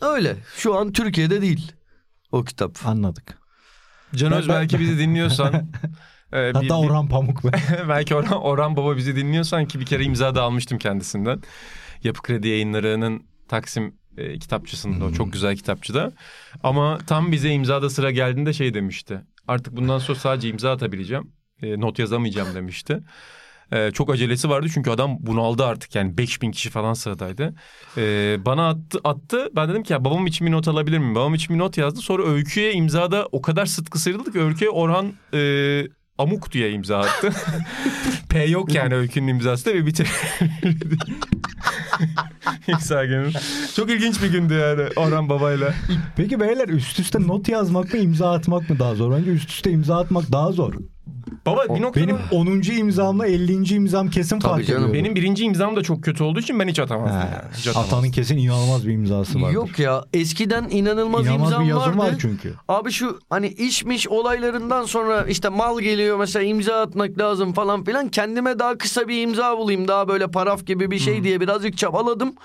Öyle. 0.01 0.35
Şu 0.57 0.75
an 0.75 0.91
Türkiye'de 0.91 1.41
değil 1.41 1.71
o 2.31 2.44
kitap. 2.44 2.85
Anladık. 2.85 3.38
Can 4.15 4.31
Öz 4.33 4.50
belki 4.50 4.80
bizi 4.80 5.00
dinliyorsan. 5.00 5.53
e, 6.33 6.35
bir- 6.35 6.53
Hatta 6.53 6.62
bir- 6.62 6.69
Orhan 6.69 7.07
Pamuk 7.09 7.44
be. 7.44 7.51
belki 7.89 8.15
Orhan, 8.15 8.41
Orhan 8.41 8.75
Baba 8.77 8.97
bizi 8.97 9.15
dinliyorsan 9.15 9.65
ki 9.65 9.80
bir 9.80 9.85
kere 9.85 10.03
imza 10.03 10.35
da 10.35 10.41
almıştım 10.41 10.77
kendisinden. 10.77 11.41
Yapı 12.03 12.21
Kredi 12.21 12.47
yayınlarının 12.47 13.24
Taksim 13.47 13.95
e, 14.18 14.39
kitapçısında 14.39 15.06
o 15.06 15.12
çok 15.12 15.33
güzel 15.33 15.56
kitapçıda. 15.56 16.12
Ama 16.63 16.97
tam 17.07 17.31
bize 17.31 17.50
imzada 17.50 17.89
sıra 17.89 18.12
geldiğinde 18.12 18.53
şey 18.53 18.74
demişti. 18.74 19.21
Artık 19.48 19.75
bundan 19.75 19.98
sonra 19.98 20.19
sadece 20.19 20.50
imza 20.50 20.72
atabileceğim. 20.72 21.31
E, 21.62 21.80
not 21.80 22.00
yazamayacağım 22.00 22.56
demişti. 22.56 23.00
E, 23.72 23.92
çok 23.92 24.10
acelesi 24.10 24.50
vardı 24.50 24.68
çünkü 24.74 24.90
adam 24.90 25.18
bunaldı 25.19 25.66
artık 25.66 25.95
yani 25.95 26.18
5000 26.18 26.51
kişi 26.51 26.69
falan 26.69 26.94
sıradaydı. 26.94 27.54
E, 27.97 28.38
bana 28.45 28.69
attı, 28.69 29.00
attı 29.04 29.50
ben 29.56 29.69
dedim 29.69 29.83
ki 29.83 29.94
ya 29.94 30.06
babam 30.06 30.28
için 30.28 30.47
bir 30.47 30.52
not 30.52 30.68
alabilir 30.68 30.97
miyim? 30.97 31.16
Babam 31.16 31.33
için 31.33 31.56
bir 31.56 31.59
not 31.59 31.78
yazdı 31.78 32.00
sonra 32.00 32.23
öyküye 32.23 32.73
imzada 32.73 33.28
o 33.31 33.42
kadar 33.42 33.66
sıtkı 33.66 34.00
sıyrıldı 34.00 34.31
ki 34.31 34.40
öyküye 34.40 34.69
Orhan 34.69 35.14
e, 35.33 35.40
Amuk 36.17 36.51
diye 36.51 36.71
imza 36.71 36.99
attı. 36.99 37.29
P 38.29 38.43
yok 38.43 38.73
yani 38.73 38.95
öykünün 38.95 39.27
imzası 39.27 39.65
da 39.65 39.73
ve 39.73 39.85
bitir. 39.85 40.07
İmza 42.67 43.05
günü. 43.05 43.31
Çok 43.75 43.89
ilginç 43.91 44.21
bir 44.23 44.31
gündü 44.31 44.53
yani 44.53 44.89
Orhan 44.95 45.29
babayla. 45.29 45.73
Peki 46.15 46.39
beyler 46.39 46.67
üst 46.69 46.99
üste 46.99 47.27
not 47.27 47.49
yazmak 47.49 47.93
mı 47.93 47.99
imza 47.99 48.31
atmak 48.31 48.69
mı 48.69 48.79
daha 48.79 48.95
zor? 48.95 49.11
Bence 49.11 49.31
üst 49.31 49.49
üste 49.49 49.71
imza 49.71 49.99
atmak 49.99 50.31
daha 50.31 50.51
zor. 50.51 50.73
Baba 51.45 51.76
bir 51.76 51.81
noktada 51.81 52.07
Benim 52.07 52.18
10. 52.31 52.62
imzamla 52.78 53.28
50. 53.28 53.74
imzam 53.76 54.10
kesin 54.10 54.40
Tabii 54.40 54.52
fark 54.54 54.68
canım. 54.68 54.81
ediyor. 54.90 54.94
benim 55.04 55.16
birinci 55.16 55.44
imzam 55.44 55.76
da 55.76 55.83
çok 55.83 56.04
kötü 56.04 56.24
olduğu 56.24 56.40
için 56.40 56.60
ben 56.60 56.68
hiç 56.68 56.80
atamazdım. 56.80 57.18
He, 57.19 57.24
yani. 57.26 57.44
Hiç 57.57 57.68
atamazdım. 57.68 57.98
Atanın 57.98 58.12
kesin 58.12 58.38
inanılmaz 58.38 58.88
bir 58.88 58.94
imzası 58.94 59.42
var. 59.42 59.52
Yok 59.52 59.80
ya 59.80 60.04
eskiden 60.14 60.68
inanılmaz, 60.69 61.26
İnanılmaz 61.26 61.48
imzam 61.52 61.64
bir 61.64 61.69
yazım 61.69 61.98
vardı. 62.00 62.12
var 62.14 62.16
çünkü. 62.22 62.54
Abi 62.68 62.92
şu 62.92 63.19
hani 63.30 63.48
işmiş 63.48 64.07
olaylarından 64.07 64.86
sonra 64.86 65.22
işte 65.30 65.50
mal 65.50 65.80
geliyor 65.80 66.18
mesela 66.19 66.44
imza 66.45 66.81
atmak 66.81 67.18
lazım 67.19 67.54
falan 67.54 67.83
filan. 67.83 68.07
Kendime 68.10 68.60
daha 68.60 68.78
kısa 68.78 69.07
bir 69.07 69.22
imza 69.22 69.57
bulayım 69.57 69.88
daha 69.88 70.07
böyle 70.07 70.28
paraf 70.28 70.66
gibi 70.66 70.92
bir 70.92 71.00
şey 71.00 71.24
diye 71.24 71.42
birazcık 71.42 71.78
çabaladım. 71.78 72.36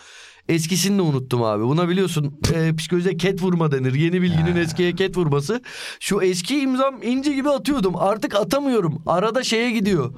Eskisini 0.48 0.98
de 0.98 1.02
unuttum 1.02 1.42
abi. 1.42 1.64
Buna 1.64 1.88
biliyorsun 1.88 2.40
e, 2.54 2.76
psikolojide 2.76 3.16
ket 3.16 3.42
vurma 3.42 3.72
denir. 3.72 3.94
Yeni 3.94 4.22
bilginin 4.22 4.56
eskiye 4.56 4.92
ket 4.94 5.16
vurması. 5.16 5.62
Şu 6.00 6.22
eski 6.22 6.60
imzam 6.60 7.02
inci 7.02 7.34
gibi 7.34 7.50
atıyordum. 7.50 7.96
Artık 7.96 8.34
atamıyorum. 8.34 9.02
Arada 9.06 9.42
şeye 9.44 9.70
gidiyor. 9.70 10.14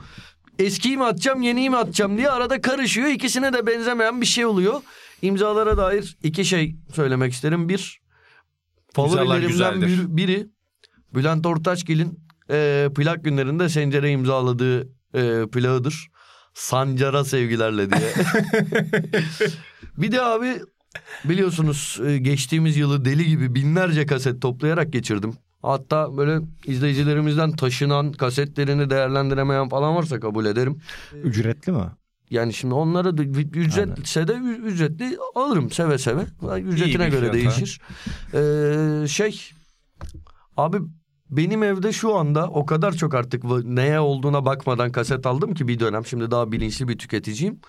Eskiyi 0.58 0.96
mi 0.96 1.04
atacağım 1.04 1.42
yeniyi 1.42 1.70
mi 1.70 1.76
atacağım 1.76 2.16
diye 2.16 2.30
arada 2.30 2.60
karışıyor. 2.60 3.08
İkisine 3.08 3.52
de 3.52 3.66
benzemeyen 3.66 4.20
bir 4.20 4.26
şey 4.26 4.46
oluyor. 4.46 4.80
İmzalara 5.22 5.76
dair 5.76 6.16
iki 6.22 6.44
şey 6.44 6.76
söylemek 6.94 7.32
isterim. 7.32 7.68
Bir 7.68 8.00
favorilerimden 8.94 9.48
bir- 9.88 10.16
biri 10.16 10.46
Bülent 11.14 11.46
Ortaçgil'in 11.46 12.18
e, 12.50 12.88
plak 12.96 13.24
günlerinde 13.24 13.68
Sencer'e 13.68 14.10
imzaladığı 14.10 14.80
e, 15.14 15.46
plağıdır. 15.52 16.09
Sancara 16.54 17.24
sevgilerle 17.24 17.90
diye. 17.90 18.12
bir 19.96 20.12
de 20.12 20.22
abi 20.22 20.60
biliyorsunuz 21.24 22.00
e, 22.06 22.18
geçtiğimiz 22.18 22.76
yılı 22.76 23.04
deli 23.04 23.26
gibi 23.26 23.54
binlerce 23.54 24.06
kaset 24.06 24.42
toplayarak 24.42 24.92
geçirdim. 24.92 25.34
Hatta 25.62 26.16
böyle 26.16 26.40
izleyicilerimizden 26.64 27.52
taşınan 27.52 28.12
kasetlerini 28.12 28.90
değerlendiremeyen 28.90 29.68
falan 29.68 29.96
varsa 29.96 30.20
kabul 30.20 30.44
ederim. 30.44 30.80
Ücretli 31.24 31.72
mi? 31.72 31.84
Yani 32.30 32.52
şimdi 32.52 32.74
onlara 32.74 33.18
da 33.18 33.22
ücretse 33.22 34.28
de 34.28 34.32
ücretli 34.66 35.18
alırım 35.34 35.70
seve 35.70 35.98
seve. 35.98 36.22
Ücretine 36.58 37.08
göre 37.08 37.20
fiyat, 37.20 37.34
değişir. 37.34 37.80
Ee, 38.34 39.08
şey 39.08 39.50
abi 40.56 40.78
benim 41.30 41.62
evde 41.62 41.92
şu 41.92 42.14
anda 42.14 42.48
o 42.48 42.66
kadar 42.66 42.92
çok 42.92 43.14
artık 43.14 43.44
neye 43.64 44.00
olduğuna 44.00 44.44
bakmadan 44.44 44.92
kaset 44.92 45.26
aldım 45.26 45.54
ki 45.54 45.68
bir 45.68 45.80
dönem. 45.80 46.06
Şimdi 46.06 46.30
daha 46.30 46.52
bilinçli 46.52 46.88
bir 46.88 46.98
tüketiciyim. 46.98 47.60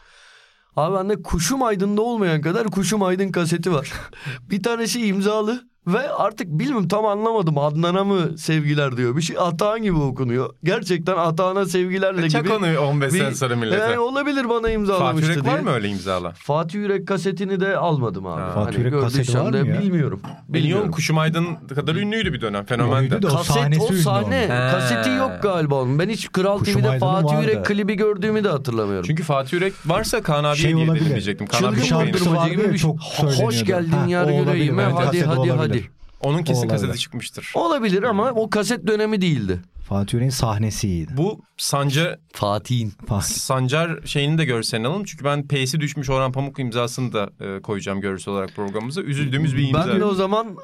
Abi 0.75 0.96
bende 0.96 1.22
Kuşum 1.22 1.63
Aydın'da 1.63 2.01
olmayan 2.01 2.41
kadar 2.41 2.68
Kuşum 2.68 3.03
Aydın 3.03 3.32
kaseti 3.32 3.72
var. 3.74 3.91
bir 4.50 4.63
tanesi 4.63 5.06
imzalı 5.08 5.71
ve 5.88 6.09
artık 6.13 6.47
bilmiyorum 6.47 6.88
tam 6.88 7.05
anlamadım 7.05 7.57
Adnan'a 7.57 8.03
mı 8.03 8.38
sevgiler 8.38 8.97
diyor. 8.97 9.15
Bir 9.15 9.21
şey 9.21 9.35
Atahan 9.39 9.83
gibi 9.83 9.97
okunuyor. 9.97 10.50
Gerçekten 10.63 11.17
Atahan'a 11.17 11.65
sevgilerle 11.65 12.29
Çak 12.29 12.43
gibi. 12.43 12.53
onu 12.53 12.79
15 12.79 13.11
sene 13.13 13.29
bir- 13.29 13.35
sonra 13.35 13.55
millete. 13.55 13.81
Yani 13.83 14.00
olabilir 14.00 14.50
bana 14.50 14.61
Fatih 14.61 14.73
imzalamıştı 14.73 15.31
Yürek 15.31 15.43
diye. 15.43 15.53
var 15.53 15.59
mı 15.59 15.71
öyle 15.71 15.88
imzalar? 15.89 16.33
Fatih 16.33 16.75
Yürek 16.79 17.07
kasetini 17.07 17.59
de 17.59 17.77
almadım 17.77 18.25
abi. 18.25 18.41
Ha. 18.41 18.51
Fatih 18.51 18.77
Yürek 18.79 19.01
kaseti 19.01 19.39
var 19.39 19.50
mı 19.50 19.57
ya? 19.57 19.63
bilmiyorum. 19.63 19.81
Biliyorum 19.83 20.21
Bilmiyorum. 20.50 20.91
Kuşum 20.91 21.17
Aydın 21.17 21.45
kadar 21.75 21.95
ünlüydü 21.95 22.33
bir 22.33 22.41
dönem. 22.41 22.65
Fenomendi. 22.65 23.21
De 23.21 23.27
o 23.27 23.29
Kaset 23.29 23.55
sahnesi 23.55 23.81
o 23.81 23.91
sahne. 23.93 24.47
Kaseti 24.71 25.09
yok 25.09 25.31
galiba 25.43 25.75
onun. 25.81 26.00
Ben 26.00 26.09
hiç 26.09 26.31
Kral 26.31 26.59
Kuşum 26.59 26.81
TV'de 26.81 26.89
Aydın'ın 26.89 27.11
Fatih 27.11 27.35
vardı. 27.38 27.41
Yürek 27.51 27.65
klibi 27.65 27.95
gördüğümü 27.95 28.43
de 28.43 28.50
hatırlamıyorum. 28.50 29.07
Çünkü 29.07 29.23
Fatih 29.23 29.53
Yürek 29.53 29.73
varsa 29.85 30.21
Kaan 30.23 30.43
abiye 30.43 30.55
Şey 30.55 30.75
diye 30.75 30.85
olabilir. 30.89 31.05
diyecektim. 31.09 31.47
Kaan 31.47 31.63
abi 31.63 31.81
şarkısı 31.81 32.35
vardı 32.35 32.53
ya, 32.63 32.67
şey. 32.69 32.77
çok 32.77 33.00
Hoş 33.41 33.65
geldin 33.65 34.07
yar 34.07 34.27
yüreğime 34.29 34.83
hadi 34.83 35.05
kaset 35.05 35.27
hadi 35.27 35.71
olabilir. 35.72 35.90
hadi. 35.90 36.01
Onun 36.22 36.44
kesin 36.44 36.60
Olabilir. 36.62 36.82
kaseti 36.82 37.00
çıkmıştır. 37.00 37.51
Olabilir 37.56 38.04
ama 38.04 38.32
o 38.32 38.50
kaset 38.50 38.88
dönemi 38.88 39.22
değildi. 39.22 39.60
Fatih 39.90 40.13
Yürek'in 40.13 40.30
sahnesiydi. 40.30 41.18
Bu 41.18 41.42
Sancar 41.58 42.20
Fatih'in. 42.34 42.94
Fatih. 43.08 43.25
Sancar 43.36 44.00
şeyini 44.06 44.38
de 44.38 44.46
görsen 44.46 44.84
alalım. 44.84 45.04
Çünkü 45.04 45.25
ben 45.25 45.48
P'si 45.48 45.80
düşmüş 45.80 46.10
Orhan 46.10 46.32
Pamuk 46.32 46.60
imzasını 46.60 47.13
da 47.13 47.30
e, 47.40 47.62
koyacağım 47.62 48.01
görsel 48.01 48.34
olarak 48.34 48.56
programımıza. 48.56 49.01
Üzüldüğümüz 49.01 49.56
bir 49.58 49.68
imza. 49.68 49.88
Ben 49.88 50.00
de 50.00 50.06
o 50.06 50.13
zaman 50.13 50.58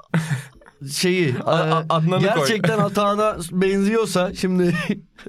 şeyi 0.92 1.36
A- 1.46 1.58
e, 1.68 1.72
A- 1.72 1.86
Adnan'ı 1.90 2.20
koy. 2.22 2.34
gerçekten 2.36 2.78
Atağan'a 2.80 3.38
benziyorsa 3.52 4.34
şimdi 4.34 4.76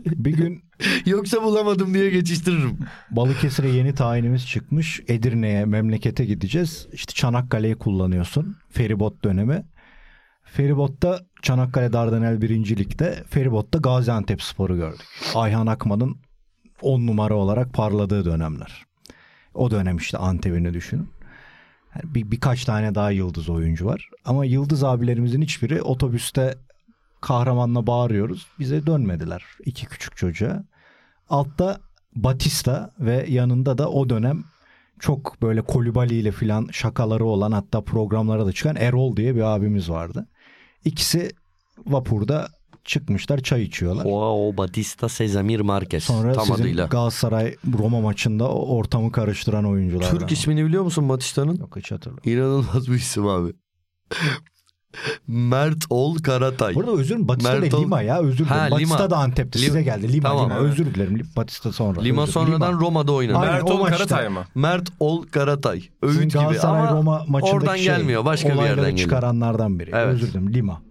Bir 0.07 0.33
gün 0.33 0.63
yoksa 1.07 1.43
bulamadım 1.43 1.95
diye 1.95 2.11
geçiştiririm. 2.11 2.79
Balıkesir'e 3.11 3.69
yeni 3.69 3.95
tayinimiz 3.95 4.47
çıkmış. 4.47 5.01
Edirne'ye 5.09 5.65
memlekete 5.65 6.25
gideceğiz. 6.25 6.87
İşte 6.93 7.13
Çanakkale'yi 7.13 7.75
kullanıyorsun. 7.75 8.57
Feribot 8.71 9.25
dönemi. 9.25 9.65
Feribotta 10.45 11.21
Çanakkale 11.43 11.93
Dardanel 11.93 12.43
birincilikte 12.43 13.25
Feribot'ta 13.29 13.79
Gaziantep 13.79 14.43
Spor'u 14.43 14.77
gördük. 14.77 15.07
Ayhan 15.35 15.67
Akman'ın 15.67 16.17
10 16.83 17.07
numara 17.07 17.35
olarak 17.35 17.73
parladığı 17.73 18.25
dönemler. 18.25 18.85
O 19.55 19.71
dönem 19.71 19.97
işte 19.97 20.19
Antep'ini 20.19 20.75
düşünün. 20.75 21.11
Yani 21.95 22.15
bir, 22.15 22.31
birkaç 22.31 22.65
tane 22.65 22.95
daha 22.95 23.11
yıldız 23.11 23.49
oyuncu 23.49 23.87
var. 23.87 24.09
Ama 24.25 24.45
yıldız 24.45 24.85
abilerimizin 24.85 25.43
hiçbiri 25.43 25.83
otobüste 25.83 26.55
kahramanla 27.21 27.87
bağırıyoruz. 27.87 28.47
Bize 28.59 28.87
dönmediler. 28.87 29.45
iki 29.65 29.87
küçük 29.87 30.17
çocuğa. 30.17 30.65
Altta 31.29 31.81
Batista 32.17 32.91
ve 33.01 33.27
yanında 33.29 33.79
da 33.79 33.91
o 33.91 34.09
dönem 34.09 34.45
çok 34.99 35.43
böyle 35.43 35.63
Kolibali 35.63 36.15
ile 36.15 36.33
filan 36.33 36.69
şakaları 36.73 37.25
olan 37.25 37.53
hatta 37.53 37.81
programlara 37.81 38.47
da 38.47 38.53
çıkan 38.53 38.77
Erol 38.77 39.17
diye 39.17 39.35
bir 39.35 39.41
abimiz 39.41 39.91
vardı. 39.91 40.27
İkisi 40.85 41.31
vapurda 41.87 42.49
çıkmışlar 42.85 43.39
çay 43.39 43.63
içiyorlar. 43.63 44.05
O, 44.05 44.49
o 44.49 44.57
Batista 44.57 45.09
Sezamir 45.09 45.61
Marquez 45.61 46.05
Sonra 46.05 46.33
tam 46.33 46.47
sizin 46.47 46.63
adıyla. 46.63 46.87
Galatasaray 46.87 47.57
Roma 47.79 48.01
maçında 48.01 48.49
ortamı 48.53 49.13
karıştıran 49.13 49.65
oyunculardan. 49.65 50.19
Türk 50.19 50.33
ismini 50.33 50.65
biliyor 50.67 50.83
musun 50.83 51.09
Batista'nın? 51.09 51.57
Yok 51.57 51.77
hiç 51.77 51.93
hatırlamıyorum. 51.93 52.33
İnanılmaz 52.33 52.89
bir 52.89 52.95
isim 52.95 53.27
abi. 53.27 53.53
Mert 55.27 55.85
Ol 55.91 56.17
Karatay. 56.19 56.75
Burada 56.75 56.93
özür 56.93 57.05
dilerim. 57.09 57.29
Batista 57.29 57.53
Mert 57.53 57.73
de 57.73 57.77
ol- 57.77 57.83
Lima 57.83 58.03
ya 58.03 58.19
özür 58.21 58.45
dilerim. 58.45 58.61
Ha, 58.61 58.71
Batista 58.71 58.97
Lima. 58.99 59.11
da 59.11 59.17
Antep'te 59.17 59.59
Lim- 59.59 59.65
size 59.67 59.83
geldi. 59.83 60.13
Lima 60.13 60.29
Tamam, 60.29 60.45
Lima 60.45 60.59
evet. 60.61 60.73
özür 60.73 60.95
dilerim. 60.95 61.23
Batista 61.37 61.73
sonra. 61.73 62.01
Lima 62.01 62.23
özür- 62.23 62.33
sonradan 62.33 62.73
Lima. 62.73 62.81
Roma'da 62.81 63.13
oynadı. 63.13 63.37
Aynen, 63.39 63.55
Mert 63.55 63.71
Ol. 63.71 63.85
Karatay 63.87 64.29
mı? 64.29 64.45
Mert 64.55 64.89
Ol 65.01 65.23
Karatay. 65.23 65.83
Öğüt 66.03 66.21
gibi 66.21 66.29
Galatasaray 66.33 66.89
ama 66.89 66.91
Roma 66.91 67.25
oradan 67.43 67.77
şey, 67.77 67.85
gelmiyor. 67.85 68.25
Başka 68.25 68.49
bir 68.49 68.55
yerden 68.55 68.77
geliyor. 68.77 68.99
çıkaranlardan 68.99 69.79
biri. 69.79 69.91
Evet. 69.95 70.15
Özür 70.15 70.27
dilerim 70.29 70.55
Lima. 70.55 70.83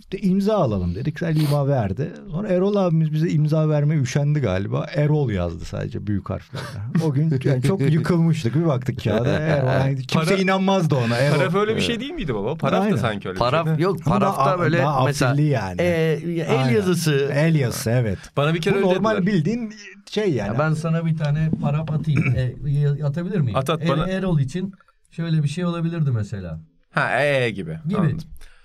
İşte 0.00 0.18
imza 0.18 0.56
alalım 0.56 0.94
dedik. 0.94 1.18
Sen 1.18 1.34
Lima 1.34 1.68
verdi. 1.68 2.12
Sonra 2.30 2.48
Erol 2.48 2.76
abimiz 2.76 3.12
bize 3.12 3.28
imza 3.30 3.68
vermeye 3.68 4.00
üşendi 4.00 4.40
galiba. 4.40 4.86
Erol 4.94 5.30
yazdı 5.30 5.64
sadece 5.64 6.06
büyük 6.06 6.30
harflerle. 6.30 7.04
O 7.04 7.12
gün 7.12 7.40
yani 7.44 7.62
çok 7.62 7.80
yıkılmıştık. 7.80 8.54
Bir 8.54 8.66
baktık 8.66 9.04
kağıda 9.04 9.30
Erol. 9.40 9.66
Yani 9.68 9.96
kimse 10.06 10.34
Para- 10.34 10.42
inanmazdı 10.42 10.94
ona. 10.94 11.16
Erol. 11.16 11.36
Paraf 11.36 11.54
öyle 11.54 11.76
bir 11.76 11.80
şey 11.80 12.00
değil 12.00 12.10
miydi 12.12 12.34
baba? 12.34 12.54
Paraf 12.54 12.82
Aynen. 12.82 12.92
da 12.96 12.98
sanki 13.00 13.28
öyle 13.28 13.34
bir 13.36 13.40
Paraf 13.40 13.66
şeydi. 13.66 13.82
yok. 13.82 13.96
Ama 14.06 14.18
Parafta 14.18 14.44
daha- 14.46 14.58
böyle 14.58 14.78
daha 14.78 15.04
mesela 15.04 15.40
yani. 15.42 15.80
e, 15.82 15.84
el 16.26 16.50
Aynen. 16.60 16.70
yazısı. 16.74 17.30
El 17.34 17.54
yazısı 17.54 17.90
evet. 17.90 18.18
Bana 18.36 18.54
bir 18.54 18.60
kere 18.60 18.74
Bu 18.74 18.78
öyle 18.78 18.86
normal 18.88 19.16
dediler. 19.16 19.34
bildiğin 19.34 19.72
şey 20.10 20.32
yani. 20.32 20.48
Ya 20.48 20.58
ben 20.58 20.72
sana 20.74 21.06
bir 21.06 21.16
tane 21.16 21.50
parap 21.62 21.90
atayım. 21.92 22.34
E, 22.36 23.04
atabilir 23.04 23.38
miyim? 23.40 23.56
At, 23.56 23.70
at 23.70 23.82
Er- 23.82 23.88
bana. 23.88 24.08
Erol 24.08 24.38
için 24.40 24.72
şöyle 25.10 25.42
bir 25.42 25.48
şey 25.48 25.64
olabilirdi 25.64 26.10
mesela. 26.10 26.60
Ha 26.90 27.22
ee 27.22 27.50
gibi. 27.50 27.78
Gibi. 27.88 27.98
Anladım. 27.98 28.18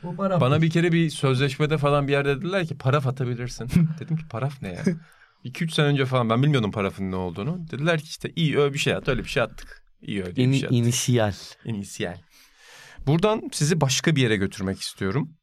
Bu 0.05 0.15
parap. 0.15 0.41
Bana 0.41 0.61
bir 0.61 0.69
kere 0.69 0.91
bir 0.91 1.09
sözleşmede 1.09 1.77
falan 1.77 2.07
bir 2.07 2.11
yerde 2.11 2.37
dediler 2.37 2.67
ki 2.67 2.77
paraf 2.77 3.07
atabilirsin. 3.07 3.69
Dedim 3.99 4.17
ki 4.17 4.23
paraf 4.29 4.61
ne 4.61 4.67
ya? 4.67 4.83
2-3 5.45 5.71
sene 5.71 5.85
önce 5.85 6.05
falan 6.05 6.29
ben 6.29 6.43
bilmiyordum 6.43 6.71
parafın 6.71 7.11
ne 7.11 7.15
olduğunu. 7.15 7.67
Dediler 7.71 7.99
ki 7.99 8.05
işte 8.05 8.31
iyi 8.35 8.57
öyle 8.57 8.73
bir 8.73 8.79
şey 8.79 8.93
at 8.93 9.07
öyle 9.07 9.23
bir 9.23 9.29
şey 9.29 9.43
attık. 9.43 9.83
İyi 10.01 10.23
öyle 10.23 10.35
bir 10.35 10.53
şey 10.53 10.63
attık. 10.65 10.71
inisiyal. 10.71 11.33
İnisiyal. 11.65 12.17
Buradan 13.07 13.49
sizi 13.51 13.81
başka 13.81 14.15
bir 14.15 14.21
yere 14.21 14.35
götürmek 14.35 14.79
istiyorum. 14.79 15.37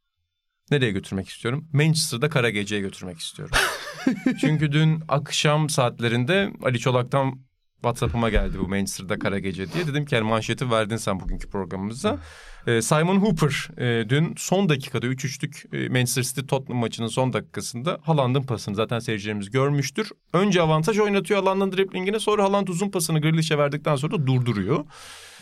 Nereye 0.70 0.90
götürmek 0.90 1.28
istiyorum? 1.28 1.68
Manchester'da 1.72 2.28
Kara 2.28 2.50
Gece'ye 2.50 2.80
götürmek 2.80 3.18
istiyorum. 3.18 3.56
Çünkü 4.40 4.72
dün 4.72 5.02
akşam 5.08 5.68
saatlerinde 5.70 6.52
Ali 6.62 6.78
Çolak'tan 6.78 7.40
WhatsApp'ıma 7.82 8.30
geldi 8.30 8.58
bu 8.58 8.68
Manchester'da 8.68 9.18
Kara 9.18 9.38
Gece 9.38 9.72
diye. 9.72 9.86
Dedim 9.86 10.04
ki 10.04 10.14
yani 10.14 10.24
manşeti 10.24 10.70
verdin 10.70 10.96
sen 10.96 11.20
bugünkü 11.20 11.50
programımıza. 11.50 12.18
Ee, 12.66 12.82
Simon 12.82 13.16
Hooper 13.16 13.68
e, 13.78 14.08
dün 14.08 14.34
son 14.36 14.68
dakikada 14.68 15.06
3-3'lük 15.06 15.76
e, 15.76 15.88
Manchester 15.88 16.22
City 16.22 16.40
Tottenham 16.40 16.80
maçının 16.80 17.08
son 17.08 17.32
dakikasında 17.32 17.98
Haaland'ın 18.02 18.42
pasını 18.42 18.74
zaten 18.74 18.98
seyircilerimiz 18.98 19.50
görmüştür. 19.50 20.10
Önce 20.32 20.62
avantaj 20.62 20.98
oynatıyor 20.98 21.42
Haaland'ın 21.42 21.72
driblingine 21.72 22.20
sonra 22.20 22.44
Haaland 22.44 22.68
uzun 22.68 22.90
pasını 22.90 23.20
Grealish'e 23.20 23.58
verdikten 23.58 23.96
sonra 23.96 24.12
da 24.12 24.26
durduruyor. 24.26 24.84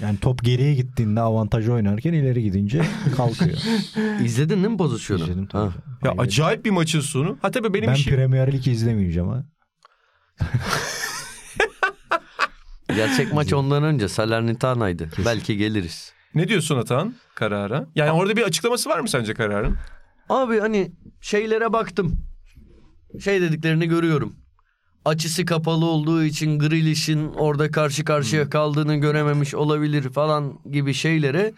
Yani 0.00 0.18
top 0.18 0.44
geriye 0.44 0.74
gittiğinde 0.74 1.20
avantajı 1.20 1.72
oynarken 1.72 2.12
ileri 2.12 2.42
gidince 2.42 2.82
kalkıyor. 3.16 3.58
İzledin 4.24 4.56
değil 4.56 4.68
mi 4.68 4.76
pozisyonu? 4.76 5.22
İzledim 5.22 5.46
tabii. 5.46 5.70
Ha. 5.70 5.76
Ya 6.04 6.10
Aynen. 6.10 6.22
acayip 6.22 6.64
bir 6.64 6.70
maçın 6.70 7.00
sonu. 7.00 7.38
Ha 7.42 7.50
tabii 7.50 7.74
benim 7.74 7.88
ben 7.88 7.94
işim... 7.94 8.14
Premier 8.14 8.52
Lig 8.52 8.68
izlemeyeceğim 8.68 9.28
ha. 9.28 9.44
Gerçek 12.94 13.32
maç 13.32 13.52
ondan 13.52 13.82
önce 13.82 14.08
Salernitana'ydı. 14.08 15.08
Belki 15.24 15.56
geliriz. 15.56 16.12
Ne 16.34 16.48
diyorsun 16.48 16.76
Atan 16.78 17.14
karara? 17.34 17.86
Yani 17.94 18.10
orada 18.10 18.36
bir 18.36 18.42
açıklaması 18.42 18.88
var 18.88 19.00
mı 19.00 19.08
sence 19.08 19.34
kararın? 19.34 19.76
Abi 20.28 20.60
hani 20.60 20.92
şeylere 21.20 21.72
baktım. 21.72 22.18
Şey 23.24 23.40
dediklerini 23.40 23.88
görüyorum. 23.88 24.34
Açısı 25.04 25.44
kapalı 25.44 25.84
olduğu 25.84 26.24
için 26.24 26.58
Grealish'in 26.58 27.28
orada 27.32 27.70
karşı 27.70 28.04
karşıya 28.04 28.50
kaldığını 28.50 28.96
görememiş 28.96 29.54
olabilir 29.54 30.10
falan 30.12 30.58
gibi 30.70 30.94
şeylere. 30.94 31.52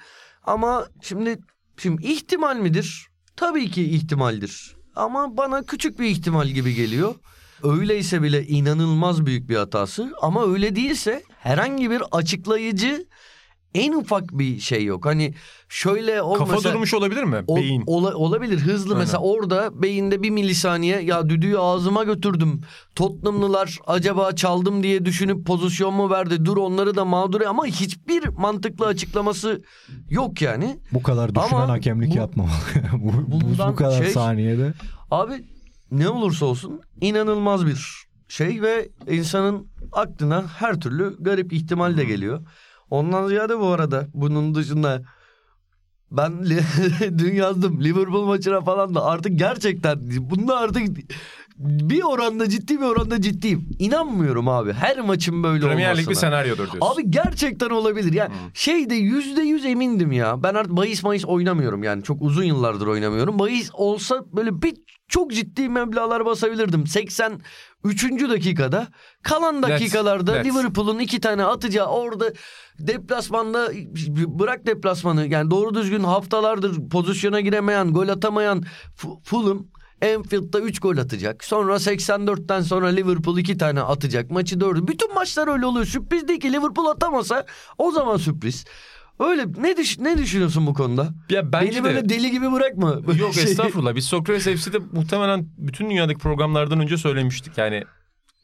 Ama 0.45 0.87
şimdi 1.03 1.39
şimdi 1.77 2.07
ihtimal 2.07 2.57
midir? 2.57 3.07
Tabii 3.37 3.71
ki 3.71 3.83
ihtimaldir. 3.91 4.77
Ama 4.97 5.37
bana 5.37 5.63
küçük 5.63 5.99
bir 5.99 6.05
ihtimal 6.07 6.49
gibi 6.49 6.75
geliyor. 6.75 7.15
Öyleyse 7.63 8.23
bile 8.23 8.47
inanılmaz 8.47 9.27
büyük 9.27 9.49
bir 9.49 9.57
hatası 9.57 10.13
ama 10.23 10.47
öyle 10.53 10.77
değilse 10.77 11.23
herhangi 11.39 11.91
bir 11.91 12.03
açıklayıcı 12.13 13.07
en 13.75 13.93
ufak 13.93 14.25
bir 14.39 14.59
şey 14.61 14.85
yok. 14.85 15.07
Hani 15.07 15.35
şöyle 15.69 16.23
olmasa... 16.23 16.55
Kafa 16.55 16.73
durmuş 16.73 16.95
olabilir 16.95 17.25
mi? 17.25 17.37
Ol- 17.47 17.57
Beyin. 17.57 17.83
ola- 17.87 18.15
olabilir 18.15 18.59
hızlı 18.59 18.89
Aynen. 18.95 18.99
mesela 18.99 19.19
orada 19.23 19.83
beyinde 19.83 20.23
bir 20.23 20.31
milisaniye 20.31 21.01
ya 21.03 21.29
düdüğü 21.29 21.57
ağzıma 21.57 22.05
götürdüm. 22.05 22.61
Tottenhamlılar 22.95 23.79
acaba 23.87 24.33
çaldım 24.33 24.83
diye 24.83 25.05
düşünüp 25.05 25.47
pozisyon 25.47 25.95
mu 25.95 26.11
verdi? 26.11 26.45
Dur 26.45 26.57
onları 26.57 26.95
da 26.95 27.05
mağdur 27.05 27.41
ama 27.41 27.67
hiçbir 27.67 28.29
mantıklı 28.29 28.87
açıklaması 28.87 29.63
yok 30.11 30.43
yani. 30.43 30.77
Bu 30.93 31.03
kadar 31.03 31.35
düşünen 31.35 31.61
Ama 31.61 31.69
hakemlik 31.69 32.13
bu- 32.13 32.17
yapmamalı. 32.17 32.53
bu, 32.93 33.13
bu, 33.33 33.69
bu 33.69 33.77
kadar 33.77 34.03
şey- 34.03 34.11
saniyede. 34.13 34.73
Abi 35.11 35.45
ne 35.93 36.09
olursa 36.09 36.47
olsun 36.47 36.81
inanılmaz 37.01 37.67
bir 37.67 38.07
şey 38.29 38.63
ve 38.63 38.89
insanın 39.09 39.69
aklına 39.93 40.47
her 40.49 40.81
türlü 40.81 41.17
garip 41.21 41.53
ihtimal 41.53 41.97
de 41.97 42.05
geliyor. 42.05 42.41
Ondan 42.91 43.29
ziyade 43.29 43.59
bu 43.59 43.67
arada 43.67 44.07
bunun 44.15 44.55
dışında 44.55 45.03
ben 46.11 46.33
dün 47.19 47.35
yazdım 47.35 47.85
Liverpool 47.85 48.27
maçına 48.27 48.61
falan 48.61 48.95
da 48.95 49.05
artık 49.05 49.39
gerçekten 49.39 49.99
bunda 50.31 50.59
artık 50.59 50.89
bir 51.59 52.03
oranda 52.03 52.49
ciddi 52.49 52.81
bir 52.81 52.85
oranda 52.85 53.21
ciddiyim. 53.21 53.71
İnanmıyorum 53.79 54.49
abi. 54.49 54.73
Her 54.73 55.01
maçın 55.01 55.43
böyle 55.43 55.67
Premier 55.67 55.91
Lig 55.91 55.99
bir 55.99 56.07
olmasına. 56.07 56.21
senaryodur 56.31 56.73
diyorsun. 56.73 56.81
Abi 56.81 57.11
gerçekten 57.11 57.71
olabilir. 57.71 58.13
Yani 58.13 58.33
şeyde 58.55 58.95
yüzde 58.95 59.43
yüz 59.43 59.65
emindim 59.65 60.13
ya. 60.13 60.43
Ben 60.43 60.55
artık 60.55 60.77
bahis 60.77 61.03
mayıs 61.03 61.25
oynamıyorum 61.25 61.83
yani. 61.83 62.03
Çok 62.03 62.23
uzun 62.23 62.45
yıllardır 62.45 62.87
oynamıyorum. 62.87 63.39
Bahis 63.39 63.71
olsa 63.73 64.25
böyle 64.33 64.63
bir 64.63 64.75
çok 65.09 65.33
ciddi 65.33 65.69
meblağlar 65.69 66.25
basabilirdim. 66.27 66.87
83. 66.87 67.41
dakikada 68.31 68.89
kalan 69.23 69.63
dakikalarda. 69.63 70.33
Liverpool'un 70.33 70.99
iki 70.99 71.21
tane 71.21 71.45
atacağı 71.45 71.87
orada 71.87 72.33
deplasmanda 72.79 73.69
bırak 74.27 74.67
deplasmanı 74.67 75.27
yani 75.27 75.51
doğru 75.51 75.75
düzgün 75.75 76.05
haftalardır 76.05 76.89
pozisyona 76.89 77.41
giremeyen 77.41 77.93
gol 77.93 78.09
atamayan 78.09 78.63
Fu- 78.97 79.23
Fulham 79.25 79.67
Anfield'da 80.03 80.61
3 80.61 80.81
gol 80.81 80.97
atacak. 80.97 81.45
Sonra 81.45 81.73
84'ten 81.75 82.61
sonra 82.61 82.87
Liverpool 82.87 83.39
2 83.39 83.59
tane 83.59 83.81
atacak. 83.81 84.31
Maçı 84.31 84.61
4. 84.61 84.89
Bütün 84.89 85.15
maçlar 85.15 85.49
öyle 85.49 85.67
oluyor. 85.67 85.87
Sürpriz 85.87 86.29
değil 86.29 86.41
ki 86.41 86.53
Liverpool 86.53 86.87
atamasa 86.87 87.47
o 87.79 87.91
zaman 87.91 88.17
sürpriz. 88.17 88.65
Öyle 89.21 89.45
ne 89.59 89.77
düş 89.77 89.99
ne 89.99 90.19
düşünüyorsun 90.19 90.67
bu 90.67 90.75
konuda? 90.75 91.09
Ya 91.31 91.53
bence 91.53 91.67
Beni 91.71 91.77
de- 91.77 91.85
böyle 91.85 92.09
deli 92.09 92.31
gibi 92.31 92.53
bırakma. 92.53 93.07
Böyle 93.07 93.19
Yok 93.23 93.35
şey- 93.35 93.45
estağfurullah. 93.45 93.95
Biz 93.95 94.05
Sokrates 94.05 94.45
FC'de 94.65 94.79
muhtemelen 94.93 95.47
bütün 95.59 95.91
dünyadaki 95.91 96.19
programlardan 96.19 96.81
önce 96.81 96.97
söylemiştik. 96.97 97.59
Yani 97.59 97.85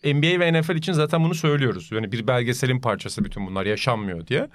NBA 0.04 0.40
ve 0.40 0.60
NFL 0.62 0.76
için 0.76 0.92
zaten 0.92 1.24
bunu 1.24 1.34
söylüyoruz. 1.34 1.88
Yani 1.92 2.12
bir 2.12 2.26
belgeselin 2.26 2.80
parçası 2.80 3.24
bütün 3.24 3.46
bunlar 3.46 3.66
yaşanmıyor 3.66 4.26
diye. 4.26 4.48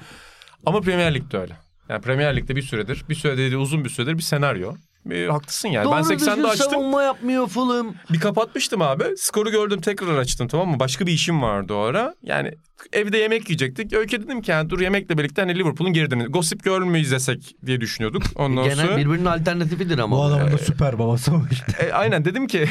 Ama 0.65 0.81
Premier 0.81 1.13
Lig'de 1.15 1.37
öyle. 1.37 1.57
Yani 1.89 2.01
Premier 2.01 2.35
Lig'de 2.35 2.55
bir 2.55 2.61
süredir, 2.61 3.03
bir 3.09 3.15
süredir 3.15 3.55
uzun 3.55 3.85
bir 3.85 3.89
süredir 3.89 4.17
bir 4.17 4.23
senaryo. 4.23 4.73
Bir, 5.05 5.27
haklısın 5.27 5.69
yani. 5.69 5.85
Doğru 5.85 5.93
ben 5.93 6.03
düzgün 6.03 6.17
80'de 6.17 6.47
açtım. 6.47 6.71
savunma 6.71 7.03
yapmıyor 7.03 7.47
Fulham. 7.47 7.93
Bir 8.09 8.19
kapatmıştım 8.19 8.81
abi. 8.81 9.03
Skoru 9.17 9.51
gördüm 9.51 9.81
tekrar 9.81 10.17
açtım 10.17 10.47
tamam 10.47 10.69
mı? 10.69 10.79
Başka 10.79 11.07
bir 11.07 11.11
işim 11.11 11.41
vardı 11.41 11.73
o 11.73 11.77
ara. 11.77 12.15
Yani 12.23 12.53
evde 12.93 13.17
yemek 13.17 13.49
yiyecektik. 13.49 13.93
Öykü 13.93 14.23
dedim 14.23 14.41
ki 14.41 14.51
yani 14.51 14.69
dur 14.69 14.79
yemekle 14.79 15.17
birlikte 15.17 15.41
hani 15.41 15.59
Liverpool'un 15.59 15.93
geri 15.93 16.11
dönüşü. 16.11 16.31
Gossip 16.31 16.63
Girl 16.63 16.81
mü 16.81 16.99
izlesek 16.99 17.55
diye 17.65 17.81
düşünüyorduk. 17.81 18.23
Ondan 18.35 18.63
Genel 18.63 18.85
sonra... 18.85 18.97
birbirinin 18.97 19.25
alternatifidir 19.25 19.99
ama. 19.99 20.17
Bu 20.17 20.23
adamın 20.23 20.51
da 20.51 20.57
süper 20.57 20.99
babası 20.99 21.33
var 21.33 21.41
işte. 21.51 21.85
E, 21.85 21.91
aynen 21.91 22.25
dedim 22.25 22.47
ki 22.47 22.65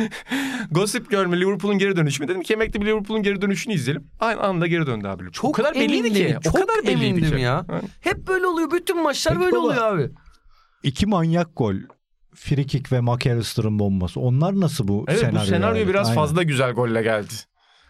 Gossip 0.70 1.10
Girl 1.10 1.26
mü 1.26 1.40
Liverpool'un 1.40 1.78
geri 1.78 1.96
dönüşü 1.96 2.22
mü? 2.22 2.28
Dedim 2.28 2.42
ki 2.42 2.52
yemekte 2.52 2.80
bir 2.80 2.86
Liverpool'un 2.86 3.22
geri 3.22 3.42
dönüşünü 3.42 3.74
izleyelim. 3.74 4.04
Aynı 4.20 4.40
anda 4.40 4.66
geri 4.66 4.86
döndü 4.86 5.08
abi. 5.08 5.32
Çok 5.32 5.44
o 5.44 5.52
kadar 5.52 5.74
belliydi 5.74 6.06
emindim, 6.06 6.40
ki. 6.40 6.44
Çok 6.44 6.54
o 6.54 6.60
kadar 6.60 6.82
belliydi 6.86 7.04
emindim 7.04 7.36
ki. 7.36 7.42
ya. 7.42 7.54
Ha. 7.68 7.80
Hep 8.00 8.28
böyle 8.28 8.46
oluyor. 8.46 8.70
Bütün 8.70 9.02
maçlar 9.02 9.34
Peki 9.34 9.44
böyle 9.44 9.56
baba, 9.56 9.66
oluyor 9.66 9.82
abi. 9.82 10.10
İki 10.82 11.06
manyak 11.06 11.56
gol. 11.56 11.74
Frikik 12.34 12.92
ve 12.92 13.00
McAllister'ın 13.00 13.78
bombası. 13.78 14.20
Onlar 14.20 14.60
nasıl 14.60 14.88
bu 14.88 15.04
Evet 15.08 15.20
senaryo? 15.20 15.40
bu 15.40 15.46
senaryo 15.46 15.88
biraz 15.88 16.08
Aynen. 16.08 16.20
fazla 16.20 16.42
güzel 16.42 16.72
golle 16.72 17.02
geldi. 17.02 17.32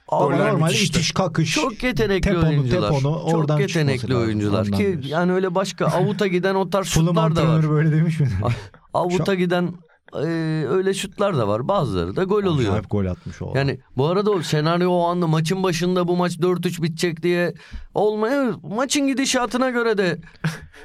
Ama 0.09 0.37
normal 0.37 0.73
itiş 0.75 1.13
kakış. 1.13 1.55
Çok 1.55 1.83
yetenekli 1.83 2.29
Teponu, 2.31 2.49
oyuncular. 2.49 2.89
teponu 2.91 3.17
oradan 3.19 3.59
Çok 3.59 3.69
yetenekli 3.69 4.01
çıkması 4.01 4.15
lazım. 4.21 4.27
oyuncular 4.27 4.67
ki 4.67 4.99
yani 5.09 5.33
öyle 5.33 5.55
başka 5.55 5.87
avuta 5.87 6.27
giden 6.27 6.55
o 6.55 6.71
tarz 6.71 6.87
şutlar 6.87 7.37
da 7.37 7.49
var. 7.49 7.71
böyle 7.71 7.93
demiş 7.93 8.21
mi? 8.21 8.29
Avuta 8.95 9.35
giden 9.35 9.75
e, 10.15 10.19
öyle 10.69 10.95
şutlar 10.95 11.37
da 11.37 11.49
var. 11.49 11.69
Bazıları 11.69 12.17
da 12.17 12.25
gol 12.25 12.43
oluyor. 12.43 12.71
Acayip 12.71 12.91
gol 12.91 13.07
atmış 13.07 13.43
o. 13.43 13.53
Yani 13.55 13.79
bu 13.97 14.07
arada 14.07 14.31
o 14.31 14.43
senaryo 14.43 14.91
o 14.91 15.07
anda 15.07 15.27
maçın 15.27 15.63
başında 15.63 16.09
bu 16.09 16.17
maç 16.17 16.37
4-3 16.37 16.83
bitecek 16.83 17.23
diye 17.23 17.55
olmaya 17.95 18.53
maçın 18.63 19.07
gidişatına 19.07 19.71
göre 19.71 19.99
de 19.99 20.19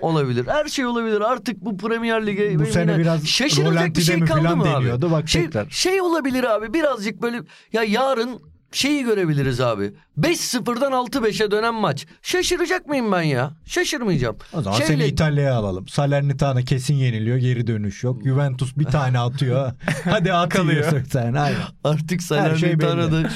olabilir. 0.02 0.48
Her 0.48 0.66
şey 0.66 0.86
olabilir. 0.86 1.22
Artık 1.22 1.66
bu 1.66 1.78
Premier 1.78 2.28
Lig'e 2.28 2.60
Bu 2.60 2.66
sene 2.66 2.98
biraz 2.98 3.28
şaşırılacak 3.28 3.96
bir 3.96 4.02
şey 4.02 4.20
kaldı 4.20 4.56
mı 4.56 4.64
abi? 4.64 4.70
deniyordu. 4.70 5.12
Bak 5.12 5.30
şey, 5.30 5.46
tekrar. 5.46 5.70
şey 5.70 6.02
olabilir 6.02 6.44
abi 6.44 6.74
birazcık 6.74 7.22
böyle 7.22 7.42
ya 7.74 7.84
yarın 7.84 8.53
şeyi 8.76 9.04
görebiliriz 9.04 9.62
abi. 9.62 9.94
5-0'dan 10.20 10.92
6-5'e 10.92 11.52
dönen 11.52 11.74
maç. 11.76 12.06
Şaşıracak 12.22 12.88
mıyım 12.88 13.12
ben 13.12 13.22
ya? 13.22 13.52
Şaşırmayacağım. 13.66 14.38
O 14.54 14.62
zaman 14.62 14.78
Şeyle- 14.78 14.88
seni 14.94 15.06
İtalya'ya 15.06 15.56
alalım. 15.56 15.88
Salernitana 15.88 16.62
kesin 16.62 16.94
yeniliyor. 16.96 17.38
Geri 17.38 17.68
dönüş 17.68 18.04
yok. 18.04 18.24
Juventus 18.24 18.78
bir 18.78 18.86
tane 18.86 19.20
atıyor. 19.20 19.72
Hadi 20.04 20.34
at 20.34 20.50
Kalıyor. 20.54 20.72
yiyorsun 20.72 21.10
sen. 21.12 21.34
Aynen. 21.34 21.58
Artık 21.84 22.22
Her 22.32 22.56
şey 22.56 22.76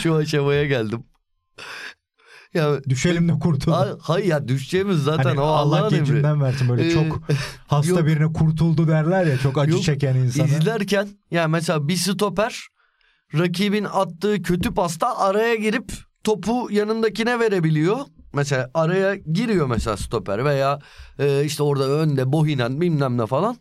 şu 0.04 0.16
aşamaya 0.16 0.66
geldim. 0.66 1.04
Ya 2.54 2.84
Düşelim 2.84 3.30
de 3.30 3.34
kurtulalım. 3.34 3.90
Ha- 3.90 3.98
Hayır 4.02 4.26
ya 4.26 4.48
düşeceğimiz 4.48 5.04
zaten 5.04 5.24
Hani 5.24 5.40
o 5.40 5.44
Allah 5.44 5.88
emri. 5.88 6.00
gecinden 6.00 6.42
versin 6.42 6.70
böyle 6.70 6.88
Ee, 6.88 6.92
çok 6.92 7.22
hasta 7.68 7.90
yok. 7.92 8.06
birine 8.08 8.34
kurtuldu 8.34 8.88
derler 8.88 9.26
ya 9.26 9.38
çok 9.38 9.58
acı 9.58 9.72
Yok, 9.72 9.84
çeken 9.84 10.16
insana. 10.16 10.46
İzlerken 10.48 11.08
ya 11.32 11.48
mesela 11.48 11.88
bir 11.88 11.96
stoper 11.96 12.68
rakibin 13.34 13.84
attığı 13.84 14.42
kötü 14.42 14.74
pasta 14.74 15.18
araya 15.18 15.56
girip 15.56 15.92
topu 16.24 16.68
yanındakine 16.72 17.40
verebiliyor. 17.40 17.98
Mesela 18.34 18.72
araya 18.74 19.16
giriyor 19.16 19.68
mesela 19.68 19.98
stoper 19.98 20.46
veya 20.46 20.80
e, 21.20 21.46
işte 21.46 21.64
orada 21.64 21.90
önde 21.90 22.32
bohinen 22.32 22.82
bilmem 22.82 23.18
ne 23.18 23.26
falan. 23.26 23.58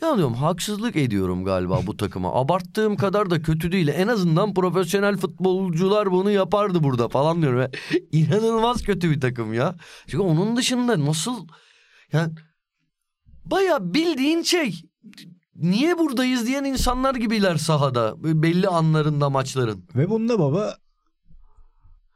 Ya 0.00 0.16
diyorum 0.16 0.34
haksızlık 0.34 0.96
ediyorum 0.96 1.44
galiba 1.44 1.80
bu 1.86 1.96
takıma. 1.96 2.34
Abarttığım 2.34 2.96
kadar 2.96 3.30
da 3.30 3.42
kötü 3.42 3.72
değil. 3.72 3.88
En 3.88 4.08
azından 4.08 4.54
profesyonel 4.54 5.16
futbolcular 5.16 6.10
bunu 6.10 6.30
yapardı 6.30 6.82
burada 6.82 7.08
falan 7.08 7.42
diyorum. 7.42 7.58
Ve 7.58 7.70
inanılmaz 8.12 8.82
kötü 8.82 9.10
bir 9.10 9.20
takım 9.20 9.54
ya. 9.54 9.74
Çünkü 10.06 10.22
onun 10.22 10.56
dışında 10.56 11.04
nasıl 11.04 11.46
yani 12.12 12.32
baya 13.44 13.94
bildiğin 13.94 14.42
şey 14.42 14.82
niye 15.58 15.98
buradayız 15.98 16.46
diyen 16.46 16.64
insanlar 16.64 17.14
gibiler 17.14 17.56
sahada 17.56 18.14
belli 18.42 18.68
anlarında 18.68 19.30
maçların. 19.30 19.84
Ve 19.96 20.10
bunda 20.10 20.38
baba 20.38 20.76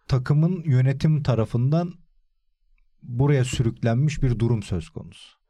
takımın 0.09 0.63
yönetim 0.65 1.23
tarafından 1.23 1.93
buraya 3.03 3.45
sürüklenmiş 3.45 4.23
bir 4.23 4.39
durum 4.39 4.63
söz 4.63 4.89
konusu. 4.89 5.43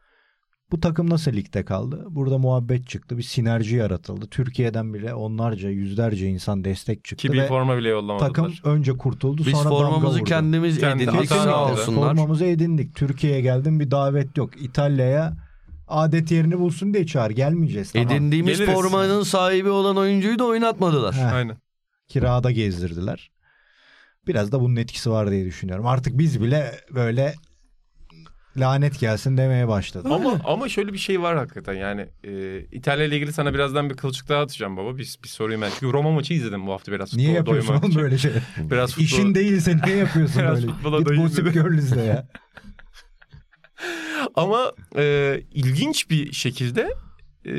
Bu 0.71 0.81
takım 0.81 1.11
nasıl 1.11 1.33
ligde 1.33 1.65
kaldı? 1.65 2.07
Burada 2.11 2.39
muhabbet 2.39 2.89
çıktı. 2.89 3.19
Bir 3.19 3.23
sinerji 3.23 3.77
yaratıldı. 3.77 4.27
Türkiye'den 4.27 4.95
bile 4.95 5.15
onlarca, 5.15 5.69
yüzlerce 5.69 6.29
insan 6.29 6.65
destek 6.65 7.05
çıktı 7.05 7.29
Ki 7.29 7.33
bir 7.33 7.47
forma 7.47 7.77
bile 7.77 7.89
yollamadılar. 7.89 8.29
takım 8.29 8.53
önce 8.65 8.97
kurtuldu 8.97 9.43
Biz 9.47 9.53
sonra 9.53 9.65
damga 9.65 9.77
formamızı 9.77 10.19
vurdu. 10.19 10.25
kendimiz 10.29 10.79
Kendi 10.79 11.03
edindik 11.03 11.21
hatamız 11.31 11.45
sağ 11.45 11.73
olsunlar. 11.73 12.09
Formamızı 12.09 12.45
edindik. 12.45 12.95
Türkiye'ye 12.95 13.41
geldim 13.41 13.81
bir 13.81 13.91
davet 13.91 14.37
yok. 14.37 14.63
İtalya'ya 14.63 15.37
adet 15.93 16.31
yerini 16.31 16.59
bulsun 16.59 16.95
diye 16.95 17.07
çağır. 17.07 17.31
Gelmeyeceğiz. 17.31 17.93
Tamam. 17.93 18.09
Edindiğimiz 18.13 18.59
Geliriz. 18.59 18.75
formanın 18.75 19.23
sahibi 19.23 19.69
olan 19.69 19.97
oyuncuyu 19.97 20.39
da 20.39 20.45
oynatmadılar. 20.45 21.15
Heh, 21.15 21.33
Aynen. 21.33 21.57
kirada 22.09 22.51
gezdirdiler. 22.51 23.31
Biraz 24.27 24.53
da 24.53 24.61
bunun 24.61 24.77
etkisi 24.77 25.11
var 25.11 25.31
diye 25.31 25.45
düşünüyorum. 25.45 25.87
Artık 25.87 26.19
biz 26.19 26.43
bile 26.43 26.81
böyle 26.91 27.35
lanet 28.57 29.01
gelsin 29.01 29.37
demeye 29.37 29.69
başladık. 29.69 30.13
Ama 30.13 30.41
ama 30.45 30.69
şöyle 30.69 30.93
bir 30.93 30.99
şey 30.99 31.23
var 31.23 31.37
hakikaten 31.37 31.75
yani 31.75 32.07
e, 32.25 32.61
İtalya 32.61 33.05
ile 33.05 33.17
ilgili 33.17 33.33
sana 33.33 33.55
birazdan 33.55 33.91
bir 33.91 33.95
kılçık 33.95 34.29
daha 34.29 34.43
atacağım 34.43 34.77
baba. 34.77 34.99
Bir, 34.99 35.19
bir 35.25 35.29
sorayım 35.29 35.63
ben. 35.63 35.71
Çünkü 35.71 35.93
Roma 35.93 36.11
maçı 36.11 36.35
izledim 36.35 36.67
bu 36.67 36.73
hafta 36.73 36.93
biraz. 36.93 37.17
Niye 37.17 37.33
yapıyorsun 37.33 37.75
oğlum 37.75 37.95
böyle 37.95 38.19
şey? 38.19 38.33
Biraz 38.59 38.91
futbol... 38.91 39.05
İşin 39.05 39.35
değilse 39.35 39.77
niye 39.85 39.97
yapıyorsun 39.97 40.43
Biraz 40.43 40.67
böyle? 40.67 40.99
Git 40.99 41.17
Gossip. 41.17 41.53
Girl 41.53 41.79
izle 41.79 42.03
ya. 42.03 42.29
Ama 44.35 44.73
e, 44.97 45.41
ilginç 45.55 46.11
bir 46.11 46.33
şekilde 46.33 46.89
e, 47.45 47.53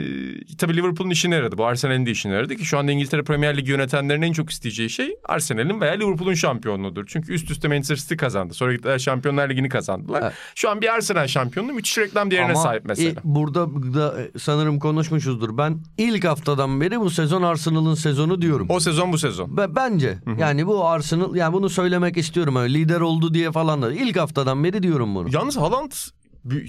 tabii 0.58 0.76
Liverpool'un 0.78 1.10
işine 1.10 1.36
yaradı. 1.36 1.58
Bu 1.58 1.66
Arsenal'in 1.66 2.06
de 2.06 2.12
işine 2.12 2.34
yaradı 2.34 2.56
ki 2.56 2.66
şu 2.66 2.78
anda 2.78 2.92
İngiltere 2.92 3.24
Premier 3.24 3.58
Ligi 3.58 3.72
yönetenlerin 3.72 4.22
en 4.22 4.34
çok 4.34 4.50
isteyeceği 4.50 4.90
şey 4.90 5.16
Arsenal'in 5.26 5.82
veya 5.82 5.94
Liverpool'un 5.94 6.34
şampiyonluğudur. 6.34 7.06
Çünkü 7.08 7.34
üst 7.34 7.52
üste 7.52 7.68
Manchester 7.68 7.96
City 7.96 8.16
kazandı. 8.16 8.54
Sonra 8.54 8.74
gittiler 8.74 9.00
Şampiyonlar 9.00 9.50
Ligi'ni 9.50 9.70
kazandılar. 9.70 10.22
Evet. 10.22 10.34
Şu 10.56 10.70
an 10.70 10.82
bir 10.82 10.94
Arsenal 10.94 11.28
şampiyonluğu 11.28 11.74
müthiş 11.74 11.98
reklam 11.98 12.32
değerine 12.32 12.52
Ama 12.52 12.62
sahip 12.62 12.86
mesela. 12.86 13.10
i- 13.12 13.16
burada 13.24 13.68
da 13.94 14.22
e, 14.22 14.40
sanırım 14.40 14.80
konuşmuşuzdur. 14.80 15.58
Ben 15.58 15.78
ilk 15.98 16.24
haftadan 16.26 16.82
beri 16.82 17.00
bu 17.00 17.10
sezon 17.10 17.42
Arsenal'ın 17.44 17.96
sezonu 17.96 18.42
diyorum. 18.42 18.68
O 18.70 18.80
sezon 18.80 19.14
bu 19.14 19.18
sezon. 19.18 19.58
Be- 19.58 19.76
bence 19.76 20.18
yani 20.40 20.68
bu 20.68 20.86
Arsenal 20.88 21.36
yani 21.36 21.54
bunu 21.54 21.70
söylemek 21.70 22.18
istiyorum 22.18 22.56
öyle 22.56 22.74
lider 22.74 23.00
oldu 23.00 23.34
diye 23.34 23.52
falan 23.52 23.82
da 23.82 23.94
ilk 23.94 24.18
haftadan 24.20 24.64
beri 24.64 24.84
diyorum 24.84 25.16
bunu. 25.16 25.28
Yalnız 25.32 25.58
Haaland 25.58 25.92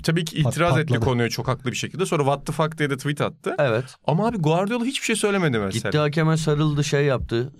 tabii 0.03 0.25
ki 0.25 0.37
itiraz 0.37 0.73
Pat- 0.75 0.81
etti 0.81 0.95
konuya 1.01 1.29
çok 1.29 1.49
haklı 1.49 1.71
bir 1.71 1.77
şekilde. 1.77 2.07
Sonra 2.07 2.23
what 2.23 2.47
the 2.47 2.53
fuck 2.53 2.79
diye 2.79 2.91
de 2.91 2.97
tweet 2.97 3.21
attı. 3.21 3.55
Evet. 3.59 3.85
Ama 4.07 4.29
abi 4.29 4.37
Guardiola 4.37 4.85
hiçbir 4.85 5.07
şey 5.07 5.17
söylemedi 5.17 5.59
mesela. 5.59 5.91
Gitti 5.91 5.99
hakeme 5.99 6.37
sarıldı 6.37 6.85
şey 6.85 7.05
yaptı. 7.05 7.53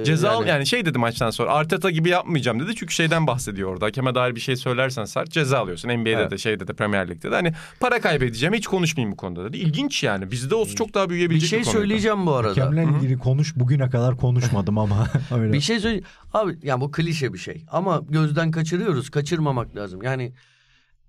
Ee, 0.00 0.04
Ceza 0.04 0.32
yani- 0.32 0.48
yani... 0.48 0.66
şey 0.66 0.84
dedi 0.86 0.98
maçtan 0.98 1.30
sonra 1.30 1.52
Arteta 1.52 1.90
gibi 1.90 2.08
yapmayacağım 2.08 2.60
dedi. 2.60 2.74
Çünkü 2.76 2.94
şeyden 2.94 3.26
bahsediyor 3.26 3.68
orada. 3.72 3.86
Hakeme 3.86 4.14
dair 4.14 4.34
bir 4.34 4.40
şey 4.40 4.56
söylersen 4.56 5.04
sert 5.04 5.30
ceza 5.30 5.58
alıyorsun. 5.58 5.88
NBA'de 5.88 6.10
Evet. 6.10 6.30
de 6.30 6.38
şeyde 6.38 6.68
de 6.68 6.72
Premier 6.72 7.08
Lig'de 7.08 7.30
de. 7.30 7.34
Hani 7.34 7.52
para 7.80 8.00
kaybedeceğim 8.00 8.54
hiç 8.54 8.66
konuşmayayım 8.66 9.12
bu 9.12 9.16
konuda 9.16 9.44
dedi. 9.44 9.56
İlginç 9.56 10.02
yani. 10.02 10.30
Bizde 10.30 10.54
olsa 10.54 10.74
çok 10.74 10.94
daha 10.94 11.04
bir 11.04 11.10
büyüyebilecek 11.10 11.42
bir, 11.46 11.48
şey 11.48 11.62
konuydu. 11.62 11.78
söyleyeceğim 11.78 12.26
bu 12.26 12.34
arada. 12.34 12.50
Hakemle 12.50 12.84
ilgili 12.96 13.18
konuş 13.18 13.56
bugüne 13.56 13.90
kadar 13.90 14.16
konuşmadım 14.16 14.78
ama 14.78 15.06
öyle. 15.38 15.52
Bir 15.52 15.60
şey 15.60 15.80
söyle. 15.80 16.00
Abi 16.34 16.58
yani 16.62 16.80
bu 16.80 16.90
klişe 16.90 17.32
bir 17.32 17.38
şey. 17.38 17.64
Ama 17.70 18.02
gözden 18.10 18.50
kaçırıyoruz. 18.50 19.10
Kaçırmamak 19.10 19.76
lazım. 19.76 20.02
Yani 20.02 20.32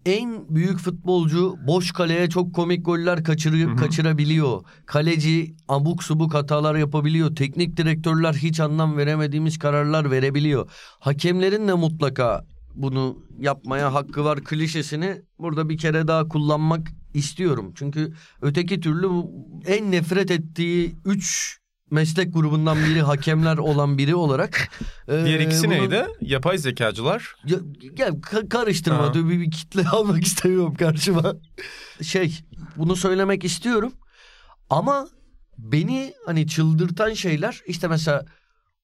en 0.06 0.56
büyük 0.56 0.80
futbolcu 0.80 1.56
boş 1.68 1.92
kaleye 1.92 2.30
çok 2.30 2.56
komik 2.56 2.86
goller 2.86 3.24
kaçırı, 3.24 3.76
kaçırabiliyor. 3.76 4.64
Kaleci 4.86 5.56
abuk 5.68 6.04
subuk 6.04 6.34
hatalar 6.34 6.76
yapabiliyor. 6.76 7.36
Teknik 7.36 7.78
direktörler 7.78 8.34
hiç 8.34 8.60
anlam 8.60 8.98
veremediğimiz 8.98 9.60
kararlar 9.60 10.12
verebiliyor. 10.12 10.72
Hakemlerin 11.00 11.68
de 11.68 11.74
mutlaka 11.74 12.46
bunu 12.76 13.18
yapmaya 13.40 13.94
hakkı 13.94 14.24
var 14.24 14.44
klişesini 14.44 15.22
burada 15.40 15.70
bir 15.70 15.78
kere 15.78 16.08
daha 16.08 16.28
kullanmak 16.28 16.88
istiyorum. 17.14 17.72
Çünkü 17.76 18.14
öteki 18.42 18.80
türlü 18.80 19.08
en 19.66 19.92
nefret 19.92 20.32
ettiği 20.32 20.96
3 21.06 21.61
meslek 21.92 22.34
grubundan 22.34 22.78
biri 22.86 23.02
hakemler 23.02 23.58
olan 23.58 23.98
biri 23.98 24.16
olarak. 24.16 24.70
e, 25.08 25.12
Diğer 25.26 25.40
ikisi 25.40 25.64
bunu- 25.64 25.74
neydi? 25.74 26.06
Yapay 26.22 26.58
zekacılar. 26.58 27.36
ya, 27.46 27.58
ya 27.98 28.08
ka- 28.08 28.50
karıştırma 28.50 29.04
Ha. 29.08 29.14
bir, 29.14 29.30
bir 29.30 29.52
kitle 29.52 29.88
almak 29.92 30.24
istemiyorum 30.24 30.76
karşıma. 30.76 31.34
Şey 32.02 32.40
bunu 32.78 32.96
söylemek 32.96 33.44
istiyorum 33.44 33.94
ama 34.70 35.08
beni 35.58 36.14
hani 36.26 36.48
çıldırtan 36.48 37.14
şeyler 37.14 37.62
işte 37.68 37.88
mesela 37.88 38.26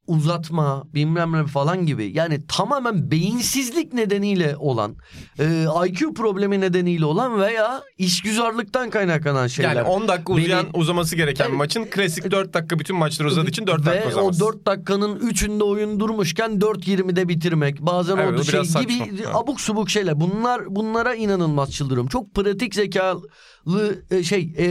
uzatma 0.08 0.84
bilmem 0.94 1.32
ne 1.34 1.46
falan 1.46 1.86
gibi 1.86 2.12
yani 2.14 2.48
tamamen 2.48 3.12
beyinsizlik 3.12 3.94
nedeniyle 3.94 4.56
olan 4.58 4.96
e, 5.40 5.66
IQ 5.88 6.14
problemi 6.14 6.62
nedeniyle 6.62 7.06
olan 7.06 7.40
veya 7.42 7.82
işgüzarlıktan 7.98 8.90
kaynaklanan 8.90 9.48
şeyler. 9.48 9.76
Yani 9.76 9.88
10 9.88 10.08
dakika 10.08 10.34
uzayan 10.34 10.66
Beni- 10.66 10.78
uzaması 10.82 11.16
gereken 11.16 11.46
Evet. 11.46 11.58
maçın 11.58 11.86
klasik 11.86 12.32
4 12.32 12.54
dakika 12.54 12.80
bütün 12.80 12.96
maçlar 12.96 13.26
uzadığı 13.26 13.50
için 13.50 13.68
4 13.68 13.86
dakika 13.86 14.06
Ve 14.06 14.12
uzamaz. 14.12 14.42
o 14.42 14.46
4 14.54 14.66
dakikanın 14.66 15.20
3'ünde 15.20 15.64
oyun 15.64 16.00
durmuşken 16.00 16.52
4.20'de 16.52 17.28
bitirmek. 17.30 17.82
Bazen 17.82 18.18
Evet, 18.18 18.40
o 18.40 18.44
şey 18.44 18.66
saçma. 18.66 18.82
gibi 18.82 18.94
Evet. 19.16 19.28
abuk 19.36 19.62
subuk 19.62 19.90
şeyler. 19.90 20.20
Bunlar 20.20 20.76
bunlara 20.76 21.16
inanılmaz 21.16 21.72
çıldırıyorum. 21.72 22.08
Çok 22.10 22.34
pratik 22.36 22.76
zekalı 22.76 23.96
e, 24.12 24.24
şey 24.24 24.54
e, 24.58 24.68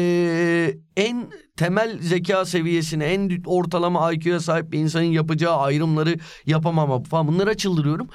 en 0.97 1.27
temel 1.57 1.99
zeka 2.01 2.45
seviyesine 2.45 3.05
en 3.05 3.43
ortalama 3.47 4.13
IQ'ya 4.13 4.41
sahip 4.41 4.73
bir 4.73 4.79
insanın 4.79 5.05
yapacağı 5.05 5.57
ayrımları 5.57 6.15
yapamama 6.47 7.03
falan 7.03 7.29
bunlara 7.29 7.55
çıldırıyorum. 7.55 8.09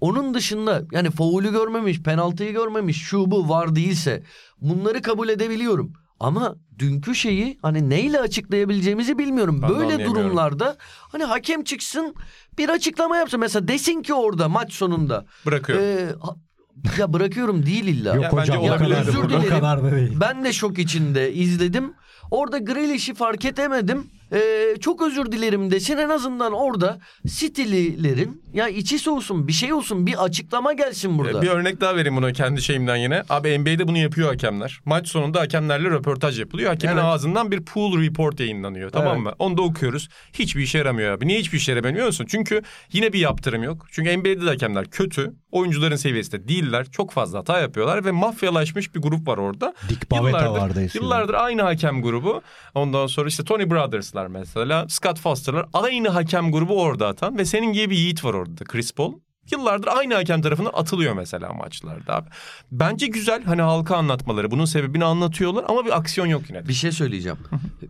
Onun 0.00 0.34
dışında 0.34 0.82
yani 0.92 1.10
faulü 1.10 1.52
görmemiş, 1.52 2.02
penaltıyı 2.02 2.52
görmemiş, 2.52 3.02
şu 3.02 3.30
bu 3.30 3.48
var 3.48 3.74
değilse 3.76 4.22
bunları 4.60 5.02
kabul 5.02 5.28
edebiliyorum. 5.28 5.92
Ama 6.20 6.56
dünkü 6.78 7.14
şeyi 7.14 7.58
hani 7.62 7.90
neyle 7.90 8.20
açıklayabileceğimizi 8.20 9.18
bilmiyorum. 9.18 9.62
Ben 9.62 9.70
Böyle 9.70 10.04
durumlarda 10.04 10.76
hani 11.12 11.24
hakem 11.24 11.64
çıksın 11.64 12.14
bir 12.58 12.68
açıklama 12.68 13.16
yapsın. 13.16 13.40
Mesela 13.40 13.68
desin 13.68 14.02
ki 14.02 14.14
orada 14.14 14.48
maç 14.48 14.72
sonunda. 14.72 15.24
Bırakıyor. 15.46 15.78
e, 15.78 16.14
ya 16.98 17.12
bırakıyorum 17.12 17.66
değil 17.66 17.84
illa. 17.84 18.14
Yok 18.14 18.24
Ya 18.24 18.32
hocam 18.32 18.58
o 18.58 18.66
kadar, 18.66 19.06
da- 19.06 19.14
burada. 19.14 19.38
o 19.38 19.48
kadar 19.48 19.84
da 19.84 19.92
değil. 19.92 20.12
Ben 20.20 20.44
de 20.44 20.52
şok 20.52 20.78
içinde 20.78 21.32
izledim. 21.32 21.94
Orada 22.32 22.58
Grealish'i 22.58 23.14
fark 23.14 23.44
edemedim. 23.44 24.10
Ee, 24.32 24.74
çok 24.80 25.02
özür 25.02 25.32
dilerim 25.32 25.70
desin 25.70 25.96
en 25.96 26.08
azından 26.08 26.52
orada 26.52 26.98
City'lilerin 27.26 28.42
ya 28.54 28.68
içi 28.68 28.98
soğusun 28.98 29.48
bir 29.48 29.52
şey 29.52 29.72
olsun 29.72 30.06
bir 30.06 30.24
açıklama 30.24 30.72
gelsin 30.72 31.18
burada. 31.18 31.38
Ee, 31.38 31.42
Bir 31.42 31.48
örnek 31.48 31.80
daha 31.80 31.96
vereyim 31.96 32.16
buna 32.16 32.32
kendi 32.32 32.62
şeyimden 32.62 32.96
yine. 32.96 33.22
Abi 33.28 33.58
NBA'de 33.58 33.88
bunu 33.88 33.98
yapıyor 33.98 34.28
hakemler. 34.28 34.80
Maç 34.84 35.08
sonunda 35.08 35.40
hakemlerle 35.40 35.90
röportaj 35.90 36.40
yapılıyor. 36.40 36.70
Hakemin 36.70 36.94
Evet. 36.94 37.04
ağzından 37.04 37.50
bir 37.50 37.64
pool 37.64 38.02
report 38.02 38.40
yayınlanıyor. 38.40 38.90
Tamam 38.90 39.12
Evet. 39.16 39.22
mı? 39.24 39.32
Onu 39.38 39.56
da 39.56 39.62
okuyoruz. 39.62 40.08
Hiçbir 40.32 40.62
işe 40.62 40.78
yaramıyor 40.78 41.12
abi. 41.16 41.26
Niye 41.26 41.38
hiçbir 41.38 41.58
işe 41.58 41.72
yaramıyor 41.72 42.06
musun? 42.06 42.26
Çünkü 42.28 42.62
yine 42.92 43.12
bir 43.12 43.18
yaptırım 43.18 43.62
yok. 43.62 43.86
Çünkü 43.90 44.16
NBA'de 44.18 44.40
de 44.40 44.46
hakemler 44.46 44.86
kötü. 44.90 45.32
Oyuncuların 45.52 45.96
seviyesinde 45.96 46.48
değiller. 46.48 46.86
Çok 46.90 47.10
fazla 47.12 47.38
hata 47.38 47.60
yapıyorlar 47.60 48.04
ve 48.04 48.10
mafyalaşmış 48.10 48.94
bir 48.94 49.00
grup 49.02 49.28
var 49.28 49.38
orada. 49.38 49.74
Dick 49.88 50.10
Bavetta 50.10 50.38
Yıllardır- 50.44 50.60
vardı. 50.60 50.86
Yıllardır 50.94 51.34
aynı 51.34 51.62
hakem 51.62 52.02
grubu. 52.02 52.42
Ondan 52.74 53.06
sonra 53.06 53.28
işte 53.28 53.44
Tony 53.44 53.70
Brothers'lar 53.70 54.21
mesela. 54.26 54.86
Scott 54.88 55.20
Foster'lar. 55.20 55.66
Aynı 55.72 56.08
hakem 56.08 56.52
grubu 56.52 56.82
orada 56.82 57.08
atan. 57.08 57.38
Ve 57.38 57.44
senin 57.44 57.72
gibi 57.72 57.90
bir 57.90 57.96
yiğit 57.96 58.24
var 58.24 58.34
orada. 58.34 58.64
Chris 58.64 58.92
Paul. 58.92 59.12
Yıllardır 59.50 59.88
aynı 59.96 60.14
hakem 60.14 60.42
tarafından 60.42 60.70
atılıyor 60.74 61.14
mesela 61.14 61.52
maçlarda 61.52 62.16
abi. 62.16 62.28
Bence 62.72 63.06
güzel 63.06 63.44
hani 63.44 63.62
halka 63.62 63.96
anlatmaları. 63.96 64.50
Bunun 64.50 64.64
sebebini 64.64 65.04
anlatıyorlar 65.04 65.64
ama 65.68 65.84
bir 65.84 65.96
aksiyon 65.96 66.26
yok 66.26 66.42
yine 66.48 66.64
de. 66.64 66.68
Bir 66.68 66.72
şey 66.72 66.92
söyleyeceğim. 66.92 67.38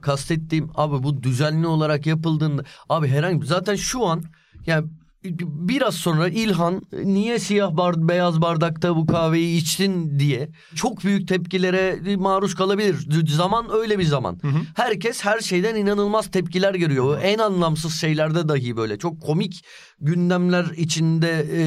Kastettiğim 0.00 0.70
abi 0.74 1.02
bu 1.02 1.22
düzenli 1.22 1.66
olarak 1.66 2.06
yapıldığında 2.06 2.64
abi 2.88 3.08
herhangi 3.08 3.46
zaten 3.46 3.74
şu 3.74 4.06
an 4.06 4.22
yani 4.66 4.86
biraz 5.24 5.94
sonra 5.94 6.28
İlhan 6.28 6.82
niye 6.92 7.38
siyah 7.38 7.76
bar, 7.76 8.08
beyaz 8.08 8.42
bardakta 8.42 8.96
bu 8.96 9.06
kahveyi 9.06 9.60
içtin 9.60 10.18
diye 10.18 10.48
çok 10.74 11.04
büyük 11.04 11.28
tepkilere 11.28 12.16
maruz 12.16 12.54
kalabilir. 12.54 13.26
Zaman 13.28 13.66
öyle 13.72 13.98
bir 13.98 14.04
zaman. 14.04 14.40
Herkes 14.76 15.24
her 15.24 15.40
şeyden 15.40 15.74
inanılmaz 15.74 16.30
tepkiler 16.30 16.74
görüyor. 16.74 17.18
En 17.22 17.38
anlamsız 17.38 17.94
şeylerde 17.94 18.48
dahi 18.48 18.76
böyle 18.76 18.98
çok 18.98 19.22
komik 19.22 19.64
gündemler 20.00 20.66
içinde 20.76 21.46
e, 21.52 21.60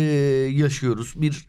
yaşıyoruz. 0.51 1.13
Bir 1.15 1.45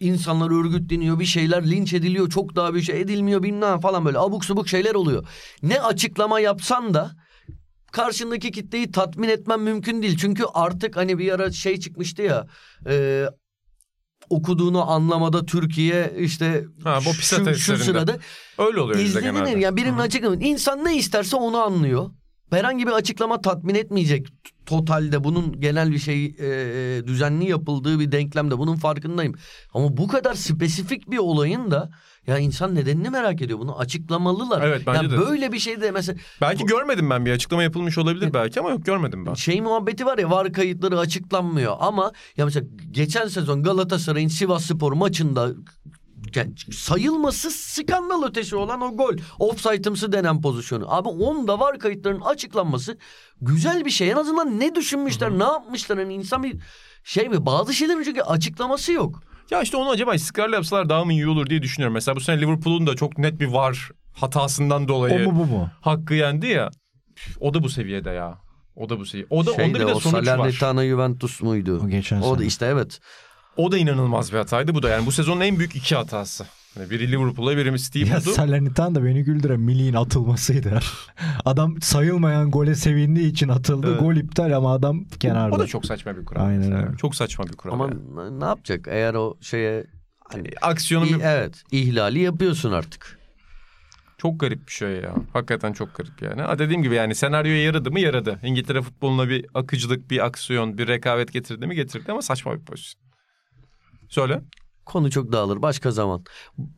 insanlar 0.00 0.60
örgütleniyor 0.60 1.18
bir 1.18 1.24
şeyler 1.24 1.70
linç 1.70 1.92
ediliyor 1.92 2.30
çok 2.30 2.56
daha 2.56 2.74
bir 2.74 2.82
şey 2.82 3.00
edilmiyor 3.00 3.42
bilmem 3.42 3.80
falan 3.80 4.04
böyle 4.04 4.18
abuk 4.18 4.44
subuk 4.44 4.68
şeyler 4.68 4.94
oluyor. 4.94 5.26
Ne 5.62 5.80
açıklama 5.80 6.40
yapsan 6.40 6.94
da 6.94 7.23
karşındaki 7.94 8.50
kitleyi 8.50 8.90
tatmin 8.92 9.28
etmen 9.28 9.60
mümkün 9.60 10.02
değil. 10.02 10.16
Çünkü 10.16 10.44
artık 10.54 10.96
hani 10.96 11.18
bir 11.18 11.32
ara 11.32 11.52
şey 11.52 11.80
çıkmıştı 11.80 12.22
ya 12.22 12.46
e, 12.88 13.26
okuduğunu 14.30 14.90
anlamada 14.90 15.46
Türkiye 15.46 16.14
işte 16.18 16.64
Ha, 16.84 16.98
bu 17.06 17.14
şu, 17.14 17.54
şu 17.54 17.76
sırada 17.78 18.18
Öyle 18.58 18.80
oluyor 18.80 18.98
bizde 18.98 19.08
İzlediğin 19.08 19.34
genelde. 19.34 19.60
yani 19.60 19.76
birinin 19.76 19.98
açıklaması. 19.98 20.40
İnsan 20.40 20.84
ne 20.84 20.96
isterse 20.96 21.36
onu 21.36 21.56
anlıyor. 21.58 22.10
Herhangi 22.50 22.86
bir 22.86 22.92
açıklama 22.92 23.40
tatmin 23.40 23.74
etmeyecek 23.74 24.26
totalde 24.66 25.24
bunun 25.24 25.60
genel 25.60 25.92
bir 25.92 25.98
şey 25.98 26.24
e, 26.24 27.06
düzenli 27.06 27.50
yapıldığı 27.50 28.00
bir 28.00 28.12
denklemde 28.12 28.58
bunun 28.58 28.76
farkındayım. 28.76 29.34
Ama 29.74 29.96
bu 29.96 30.08
kadar 30.08 30.34
spesifik 30.34 31.10
bir 31.10 31.18
olayın 31.18 31.70
da 31.70 31.90
ya 32.26 32.38
insan 32.38 32.74
nedenini 32.74 33.10
merak 33.10 33.42
ediyor. 33.42 33.58
Bunu 33.58 33.78
açıklamalılar. 33.78 34.62
Evet, 34.62 34.82
bence 34.86 35.02
Ya 35.02 35.10
de. 35.10 35.18
Böyle 35.18 35.52
bir 35.52 35.58
şey 35.58 35.80
de 35.80 35.90
mesela 35.90 36.18
Belki 36.40 36.64
görmedim 36.64 37.10
ben 37.10 37.26
bir 37.26 37.32
açıklama 37.32 37.62
yapılmış 37.62 37.98
olabilir 37.98 38.34
belki 38.34 38.60
ama 38.60 38.70
yok 38.70 38.84
görmedim 38.84 39.26
ben. 39.26 39.34
şey 39.34 39.60
muhabbeti 39.60 40.06
var 40.06 40.18
ya 40.18 40.30
var 40.30 40.52
kayıtları 40.52 40.98
açıklanmıyor 40.98 41.76
ama 41.80 42.12
ya 42.36 42.44
mesela 42.44 42.66
geçen 42.90 43.28
sezon 43.28 43.62
Galatasaray'ın 43.62 44.28
Sivas 44.28 44.64
Spor 44.64 44.92
maçında 44.92 45.50
yani 46.34 46.52
sayılması 46.72 47.50
skandal 47.50 48.22
ötesi 48.22 48.56
olan 48.56 48.80
o 48.80 48.96
gol. 48.96 49.16
Offside'ımsı 49.38 50.12
denen 50.12 50.40
pozisyonu. 50.42 50.94
Abi 50.94 51.08
onda 51.08 51.60
var 51.60 51.78
kayıtların 51.78 52.20
açıklanması 52.20 52.98
güzel 53.40 53.84
bir 53.84 53.90
şey. 53.90 54.10
En 54.10 54.16
azından 54.16 54.60
ne 54.60 54.74
düşünmüşler, 54.74 55.30
ne 55.30 55.44
yapmışlar. 55.44 55.98
Hani 55.98 56.14
insan 56.14 56.42
bir 56.42 56.56
şey 57.04 57.28
mi? 57.28 57.46
Bazı 57.46 57.74
şeylerin 57.74 58.02
çünkü 58.02 58.20
açıklaması 58.20 58.92
yok. 58.92 59.22
Ya 59.50 59.62
işte 59.62 59.76
onu 59.76 59.90
acaba 59.90 60.14
istikrarlı 60.14 60.54
yapsalar 60.54 60.88
daha 60.88 61.04
mı 61.04 61.12
iyi 61.12 61.28
olur 61.28 61.46
diye 61.46 61.62
düşünüyorum. 61.62 61.94
Mesela 61.94 62.16
bu 62.16 62.20
sene 62.20 62.40
Liverpool'un 62.40 62.86
da 62.86 62.96
çok 62.96 63.18
net 63.18 63.40
bir 63.40 63.46
var 63.46 63.90
hatasından 64.12 64.84
O 64.84 64.88
dolayı 64.88 65.28
mu 65.28 65.38
bu 65.40 65.44
mu? 65.46 65.70
hakkı 65.80 66.14
yendi 66.14 66.46
ya. 66.46 66.70
O 67.40 67.54
da 67.54 67.62
bu 67.62 67.68
seviyede 67.68 68.10
ya. 68.10 68.38
O 68.76 68.88
da 68.88 68.98
bu 68.98 69.06
seviye. 69.06 69.26
O 69.30 69.46
da 69.46 69.50
onda 69.50 69.62
Şeyde, 69.62 69.74
bir 69.74 69.80
de 69.80 69.84
o 69.86 70.00
sonuç 70.00 70.14
var. 70.14 70.22
Salernitana 70.24 70.84
Juventus 70.86 71.42
muydu? 71.42 71.80
O 71.84 71.88
geçen 71.88 72.20
O 72.20 72.34
da 72.34 72.36
sene. 72.38 72.46
işte 72.46 72.66
evet. 72.66 73.00
O 73.56 73.72
da 73.72 73.78
inanılmaz 73.78 74.32
bir 74.32 74.38
hataydı 74.38 74.74
bu 74.74 74.82
da. 74.82 74.88
Yani 74.88 75.06
bu 75.06 75.12
sezonun 75.12 75.40
en 75.40 75.58
büyük 75.58 75.76
iki 75.76 75.96
hatası. 75.96 76.46
Yani 76.76 76.90
biri 76.90 77.12
Liverpool'a 77.12 77.56
biri 77.56 77.78
Steve 77.78 78.08
Ya. 78.08 78.20
Salernitana 78.20 78.94
da 78.94 79.04
beni 79.04 79.24
güldüren 79.24 79.60
Milli'nin 79.60 79.94
atılmasıydı. 79.96 80.80
Adam 81.44 81.82
sayılmayan 81.82 82.50
gole 82.50 82.74
sevindiği 82.74 83.30
için 83.30 83.48
atıldı. 83.48 83.86
Evet. 83.90 84.00
Gol 84.00 84.16
iptal 84.16 84.56
ama 84.56 84.72
adam 84.72 85.04
kenarda. 85.04 85.56
O 85.56 85.58
da 85.58 85.66
çok 85.66 85.86
saçma 85.86 86.16
bir 86.16 86.24
kural. 86.24 86.46
Aynen 86.46 86.58
mesela. 86.58 86.86
öyle. 86.86 86.96
Çok 86.96 87.14
saçma 87.16 87.44
bir 87.46 87.52
kural. 87.52 87.72
Ama 87.74 87.84
yani. 87.84 88.40
ne 88.40 88.44
yapacak 88.44 88.88
eğer 88.90 89.14
o 89.14 89.36
şeye 89.40 89.84
hani 90.32 90.48
Aksiyonu 90.62 91.04
bir- 91.06 91.20
evet 91.20 91.62
ihlali 91.70 92.20
yapıyorsun 92.20 92.72
artık. 92.72 93.18
çok 94.18 94.40
garip 94.40 94.66
bir 94.66 94.72
şey 94.72 94.90
ya. 94.90 95.14
Hakikaten 95.32 95.72
çok 95.72 95.94
garip 95.94 96.22
yani. 96.22 96.42
Ha 96.42 96.58
dediğim 96.58 96.82
gibi 96.82 96.94
yani 96.94 97.14
senaryoya 97.14 97.62
yaradı 97.62 97.90
mı 97.90 98.00
yaradı. 98.00 98.38
İngiltere 98.42 98.82
futboluna 98.82 99.28
bir 99.28 99.46
akıcılık, 99.54 100.10
bir 100.10 100.26
aksiyon, 100.26 100.78
bir 100.78 100.88
rekabet 100.88 101.32
getirdi 101.32 101.66
mi 101.66 101.74
getirdi 101.74 102.12
ama 102.12 102.22
saçma 102.22 102.54
bir 102.54 102.64
pozisyon. 102.64 103.02
Söyle. 104.08 104.40
Konu 104.86 105.10
çok 105.10 105.32
dağılır 105.32 105.62
başka 105.62 105.90
zaman. 105.90 106.24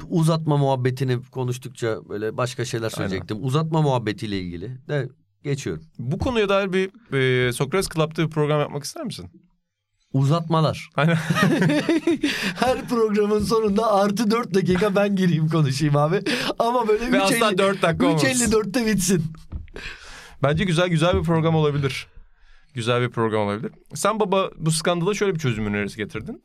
Uzatma 0.09 0.57
muhabbetini 0.57 1.23
konuştukça 1.23 2.09
böyle 2.09 2.37
başka 2.37 2.65
şeyler 2.65 2.91
söyleyecektim. 2.91 3.39
Uzatma 3.45 3.83
muhabbetiyle 3.83 4.41
ilgili 4.41 4.89
de 4.89 5.09
geçiyorum. 5.43 5.85
Bu 5.99 6.19
konuya 6.19 6.49
dair 6.49 6.73
bir 6.73 7.13
e, 7.15 7.53
Sokrates 7.53 7.89
Club'da 7.89 8.25
bir 8.25 8.31
program 8.31 8.61
yapmak 8.61 8.85
ister 8.85 9.05
misin? 9.05 9.31
Uzatmalar. 10.13 10.91
Aynen. 10.97 11.15
Her 12.55 12.89
programın 12.89 13.41
sonunda 13.41 13.93
artı 13.93 14.31
dört 14.31 14.55
dakika 14.55 14.97
ben 14.97 15.17
gireyim 15.17 15.49
konuşayım 15.49 15.97
abi. 15.97 16.23
Ama 16.59 16.89
böyle 16.89 17.13
Ve 17.13 17.23
asla 17.23 17.59
dört 17.59 17.83
dakika 17.83 18.07
olmasın. 18.07 18.27
3.54'te 18.27 18.87
bitsin. 18.87 19.25
Bence 20.43 20.65
güzel 20.65 20.89
güzel 20.89 21.17
bir 21.19 21.23
program 21.23 21.55
olabilir. 21.55 22.07
Güzel 22.75 23.03
bir 23.03 23.11
program 23.11 23.47
olabilir. 23.47 23.73
Sen 23.95 24.21
baba 24.21 24.51
bu 24.57 24.71
skandala 24.71 25.15
şöyle 25.15 25.35
bir 25.35 25.39
çözüm 25.39 25.67
önerisi 25.67 25.97
getirdin. 25.97 26.43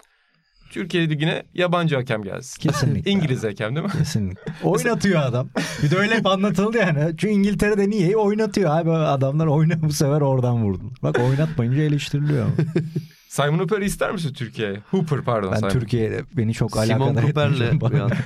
Türkiye 0.72 1.10
Ligi'ne 1.10 1.44
yabancı 1.54 1.96
hakem 1.96 2.24
gelsin. 2.24 2.62
Kesinlikle. 2.62 3.12
İngiliz 3.12 3.44
hakem 3.44 3.76
değil 3.76 3.86
mi? 3.86 3.92
Kesinlikle. 3.92 4.54
Oynatıyor 4.64 5.22
adam. 5.22 5.50
Bir 5.84 5.92
de 5.92 5.98
öyle 5.98 6.16
hep 6.16 6.26
anlatıldı 6.28 6.78
yani. 6.78 7.00
Çünkü 7.18 7.28
İngiltere'de 7.28 7.90
niye? 7.90 8.18
Oynatıyor 8.18 8.80
abi. 8.80 8.92
Adamlar 8.92 9.48
oyna 9.48 9.82
bu 9.82 9.92
sefer 9.94 10.22
oradan 10.22 10.64
vurdun. 10.64 10.94
Bak 11.04 11.20
oynatmayınca 11.20 11.82
eleştiriliyor. 11.84 12.46
ama. 12.46 12.54
Simon 13.30 13.60
Hooper'ı 13.60 13.86
ister 13.86 14.12
misin 14.12 14.34
Türkiye'ye? 14.34 14.80
Hooper 14.92 15.22
pardon. 15.22 15.52
Ben 15.52 15.70
Simon. 15.70 16.26
Beni 16.38 16.54
çok 16.54 16.72
Simon 16.72 17.00
alakadar 17.08 17.22
Cooper'le 17.22 17.62
etmeyeceğim. 17.62 18.10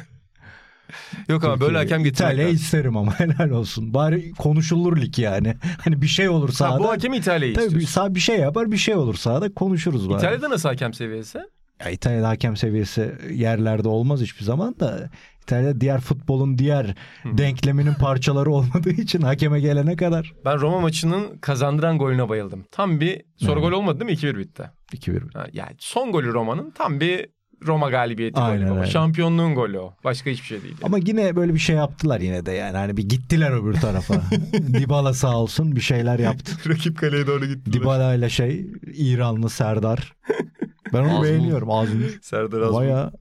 Yok 1.30 1.44
ama 1.44 1.60
böyle 1.60 1.78
hakem 1.78 2.04
getirmek 2.04 2.14
İtalya'yı 2.32 2.50
lazım. 2.54 2.64
isterim 2.64 2.98
ama 2.98 3.20
helal 3.20 3.50
olsun. 3.50 3.94
Bari 3.94 4.32
konuşulur 4.32 4.98
lig 5.02 5.20
yani. 5.20 5.56
Hani 5.84 6.02
bir 6.02 6.08
şey 6.08 6.30
olur 6.30 6.50
Ha, 6.50 6.56
sahada. 6.56 6.80
bu 6.84 6.90
hakemi 6.90 7.18
İtalya'yı 7.18 7.54
Tabii 7.56 7.64
bir, 7.64 7.68
istiyorsun. 7.68 7.94
sağ 7.94 8.16
bir 8.16 8.20
şey 8.20 8.40
yapar 8.40 8.72
bir 8.72 8.78
şey 8.78 8.96
olur 8.96 9.16
sahada 9.16 9.54
konuşuruz 9.54 10.10
bari. 10.10 10.18
İtalya'da 10.18 10.50
nasıl 10.50 10.70
hakem 10.70 10.94
seviyesi? 10.94 11.40
Ya 11.80 11.90
İtalya'da 11.90 12.30
hakem 12.30 12.58
seviyesi 12.58 13.16
yerlerde 13.32 13.88
olmaz 13.88 14.22
hiçbir 14.22 14.44
zaman 14.44 14.80
da 14.80 15.10
İtalya'da 15.44 15.82
diğer 15.82 16.02
futbolun 16.02 16.58
diğer 16.58 16.96
denkleminin 17.26 17.94
parçaları 17.94 18.52
olmadığı 18.52 18.90
için 18.90 19.22
hakeme 19.22 19.60
gelene 19.60 19.96
kadar 19.96 20.34
Ben 20.46 20.60
Roma 20.62 20.80
maçının 20.80 21.38
kazandıran 21.38 21.98
golüne 21.98 22.30
bayıldım. 22.30 22.66
Tam 22.72 23.00
bir 23.00 23.22
Evet. 23.46 23.58
gol 23.58 23.72
olmadı 23.72 24.00
değil 24.00 24.12
mi? 24.12 24.18
2-1 24.18 24.38
bitti. 24.38 24.64
2-1. 24.94 25.34
Ha, 25.34 25.48
yani 25.54 25.72
son 25.78 26.12
golü 26.12 26.34
Roma'nın 26.34 26.72
tam 26.72 27.00
bir 27.00 27.26
Roma 27.68 27.90
galibiyeti 27.90 28.40
Aynen 28.42 28.68
golü 28.68 28.80
öyle. 28.80 28.92
Şampiyonluğun 28.92 29.56
golü 29.56 29.80
o. 29.80 29.94
Başka 30.04 30.30
hiçbir 30.30 30.46
şey 30.46 30.64
değil. 30.64 30.76
Ama 30.84 30.98
yine 30.98 31.36
böyle 31.36 31.54
bir 31.54 31.60
şey 31.60 31.76
yaptılar 31.76 32.20
yine 32.22 32.46
de 32.46 32.52
yani 32.52 32.78
hani 32.78 32.98
bir 32.98 33.10
gittiler 33.10 33.52
öbür 33.52 33.74
tarafa. 33.74 34.14
Dybala 34.74 35.14
sağ 35.14 35.38
olsun 35.38 35.76
bir 35.76 35.82
şeyler 35.82 36.20
yaptı. 36.20 36.52
Rakip 36.70 36.98
kaleye 36.98 37.28
doğru 37.28 37.46
gitti. 37.46 37.74
Dybala 37.74 38.14
ile 38.14 38.30
şey 38.30 38.66
İranlı 38.94 39.50
Serdar. 39.50 40.14
Ben 40.96 41.10
onu 41.10 41.24
beğeniyorum 41.24 41.72
Azmun. 41.72 42.06
Serdar 42.22 42.62
Azmun. 42.62 42.76
Baya 42.76 43.12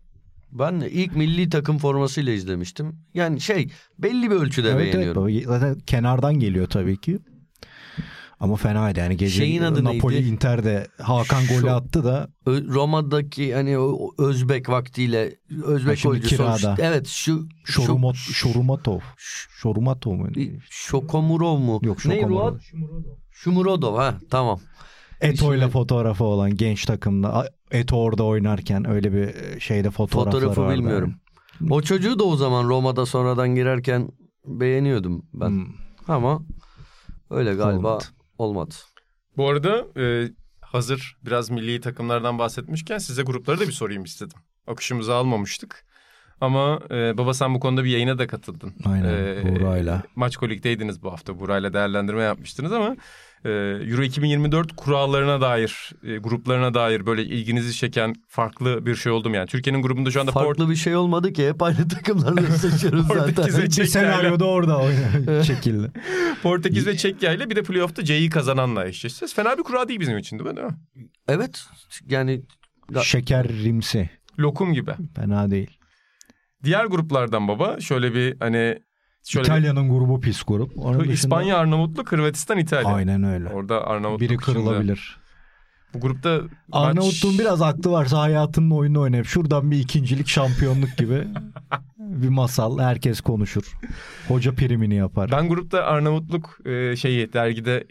Ben 0.52 0.80
de 0.80 0.90
ilk 0.90 1.16
milli 1.16 1.48
takım 1.48 1.78
formasıyla 1.78 2.32
izlemiştim. 2.32 2.96
Yani 3.14 3.40
şey 3.40 3.68
belli 3.98 4.30
bir 4.30 4.36
ölçüde 4.36 4.68
evet, 4.70 4.80
evet, 4.80 4.94
beğeniyorum. 4.94 5.22
baba. 5.22 5.58
zaten 5.58 5.80
kenardan 5.80 6.34
geliyor 6.34 6.66
tabii 6.66 6.96
ki. 6.96 7.18
Ama 8.40 8.56
fenaydı 8.56 8.98
yani 8.98 9.16
gece 9.16 9.36
Şeyin 9.36 9.62
adı 9.62 9.84
Napoli 9.84 10.14
neydi? 10.14 10.28
Inter'de 10.28 10.86
Hakan 11.02 11.40
Şu- 11.40 11.54
golü 11.54 11.70
attı 11.70 12.04
da 12.04 12.28
Roma'daki 12.46 13.54
hani 13.54 13.78
Özbek 14.18 14.68
vaktiyle 14.68 15.34
Özbek 15.64 16.06
oyuncusu. 16.06 16.36
kirada. 16.36 16.76
Evet 16.78 17.06
şu 17.06 17.48
Şorumot, 17.64 18.16
şu, 18.16 18.32
Şorumatov. 18.32 19.00
Şorumatov 19.16 20.12
mu? 20.12 20.28
Şokomurov 20.70 21.58
mu? 21.58 21.80
Yok. 21.82 22.06
Ruat? 22.06 22.60
Şumurodov 23.30 23.96
ha 23.96 24.18
tamam. 24.30 24.60
Eto 25.24 25.54
ile 25.54 25.64
İsmi- 25.64 25.70
fotoğrafı 25.70 26.24
olan 26.24 26.56
genç 26.56 26.84
takımda. 26.84 27.50
Eto 27.70 27.96
orada 27.96 28.24
oynarken 28.24 28.88
öyle 28.90 29.12
bir 29.12 29.60
şeyde 29.60 29.90
fotoğrafları 29.90 30.34
Fotoğrafı 30.44 30.60
vardı. 30.62 30.74
bilmiyorum. 30.78 31.14
O 31.70 31.82
çocuğu 31.82 32.18
da 32.18 32.24
o 32.24 32.36
zaman 32.36 32.68
Roma'da 32.68 33.06
sonradan 33.06 33.54
girerken 33.54 34.08
beğeniyordum 34.46 35.26
ben. 35.34 35.48
Hmm. 35.48 35.66
Ama 36.08 36.42
öyle 37.30 37.54
galiba 37.54 37.88
Olmadı. 37.88 38.04
olmadı. 38.38 38.74
Bu 39.36 39.48
arada 39.48 40.00
e, 40.00 40.28
hazır 40.60 41.16
biraz 41.26 41.50
milli 41.50 41.80
takımlardan 41.80 42.38
bahsetmişken 42.38 42.98
size 42.98 43.22
grupları 43.22 43.60
da 43.60 43.66
bir 43.66 43.72
sorayım 43.72 44.04
istedim. 44.04 44.38
Akışımızı 44.66 45.14
almamıştık. 45.14 45.86
Ama 46.40 46.80
e, 46.90 47.18
baba 47.18 47.34
sen 47.34 47.54
bu 47.54 47.60
konuda 47.60 47.84
bir 47.84 47.90
yayına 47.90 48.18
da 48.18 48.26
katıldın. 48.26 48.72
Aynen, 48.84 49.54
Buğra'yla. 49.56 50.02
Maç 50.16 50.36
Kolik'teydiniz 50.36 51.02
bu 51.02 51.12
hafta. 51.12 51.40
Burayla 51.40 51.72
değerlendirme 51.72 52.22
yapmıştınız 52.22 52.72
ama 52.72 52.96
e, 53.44 53.50
Euro 53.90 54.02
2024 54.02 54.76
kurallarına 54.76 55.40
dair, 55.40 55.90
e, 56.04 56.16
gruplarına 56.16 56.74
dair 56.74 57.06
böyle 57.06 57.22
ilginizi 57.24 57.74
çeken 57.76 58.14
farklı 58.28 58.86
bir 58.86 58.94
şey 58.94 59.12
oldu 59.12 59.28
mu? 59.30 59.36
Yani 59.36 59.46
Türkiye'nin 59.46 59.82
grubunda 59.82 60.10
şu 60.10 60.20
anda 60.20 60.32
Farklı 60.32 60.70
bir 60.70 60.76
şey 60.76 60.96
olmadı 60.96 61.32
ki 61.32 61.48
hep 61.48 61.62
aynı 61.62 61.88
takımlarla 61.88 62.42
seçiyoruz 62.50 63.06
zaten. 63.08 63.24
Portekiz 63.34 63.58
ve 63.58 63.68
Çekya 63.70 63.86
senaryoda 63.86 64.44
orada 64.44 64.82
çekildi. 65.44 65.92
Portekiz 66.42 66.86
ve 66.86 66.96
Çekya 66.96 67.32
ile 67.32 67.50
bir 67.50 67.56
de 67.56 67.62
playoff'ta 67.62 68.04
C'yi 68.04 68.30
kazananla 68.30 68.86
eşleşeceğiz. 68.86 69.34
Fena 69.34 69.58
bir 69.58 69.62
kura 69.62 69.88
değil 69.88 70.00
bizim 70.00 70.18
için 70.18 70.38
değil 70.38 70.50
mi? 70.54 70.68
Evet 71.28 71.64
yani 72.08 72.42
Ya- 72.94 73.02
Şeker 73.02 73.48
rimsi. 73.48 74.10
Lokum 74.38 74.72
gibi. 74.74 74.92
Fena 75.16 75.50
değil. 75.50 75.70
Diğer 76.64 76.84
gruplardan 76.84 77.48
baba 77.48 77.80
şöyle 77.80 78.14
bir 78.14 78.36
hani 78.40 78.78
şöyle 79.24 79.46
İtalya'nın 79.46 79.88
grubu 79.88 80.20
pis 80.20 80.42
grup. 80.42 80.78
Onun 80.78 80.98
dışında- 81.00 81.12
İspanya, 81.12 81.56
Arnavutluk, 81.58 82.12
Hırvatistan, 82.12 82.58
İtalya. 82.58 82.94
Aynen 82.94 83.22
öyle. 83.24 83.48
Orada 83.48 83.86
Arnavutluk 83.86 84.20
Biri 84.20 84.34
içinde. 84.34 84.44
kırılabilir. 84.44 85.16
Bu 85.94 86.00
grupta 86.00 86.40
Arnavutluğun 86.72 87.32
maç- 87.32 87.40
biraz 87.40 87.62
aklı 87.62 87.90
varsa 87.90 88.18
hayatının 88.20 88.70
oyunu 88.70 89.00
oynayıp 89.00 89.26
şuradan 89.26 89.70
bir 89.70 89.78
ikincilik 89.78 90.28
şampiyonluk 90.28 90.96
gibi 90.96 91.24
bir 91.98 92.28
masal. 92.28 92.78
Herkes 92.78 93.20
konuşur. 93.20 93.72
Hoca 94.28 94.54
primini 94.54 94.94
yapar. 94.94 95.30
Ben 95.30 95.48
grupta 95.48 95.82
Arnavutluk 95.84 96.58
e, 96.66 96.96
şeyi 96.96 97.32
dergide 97.32 97.86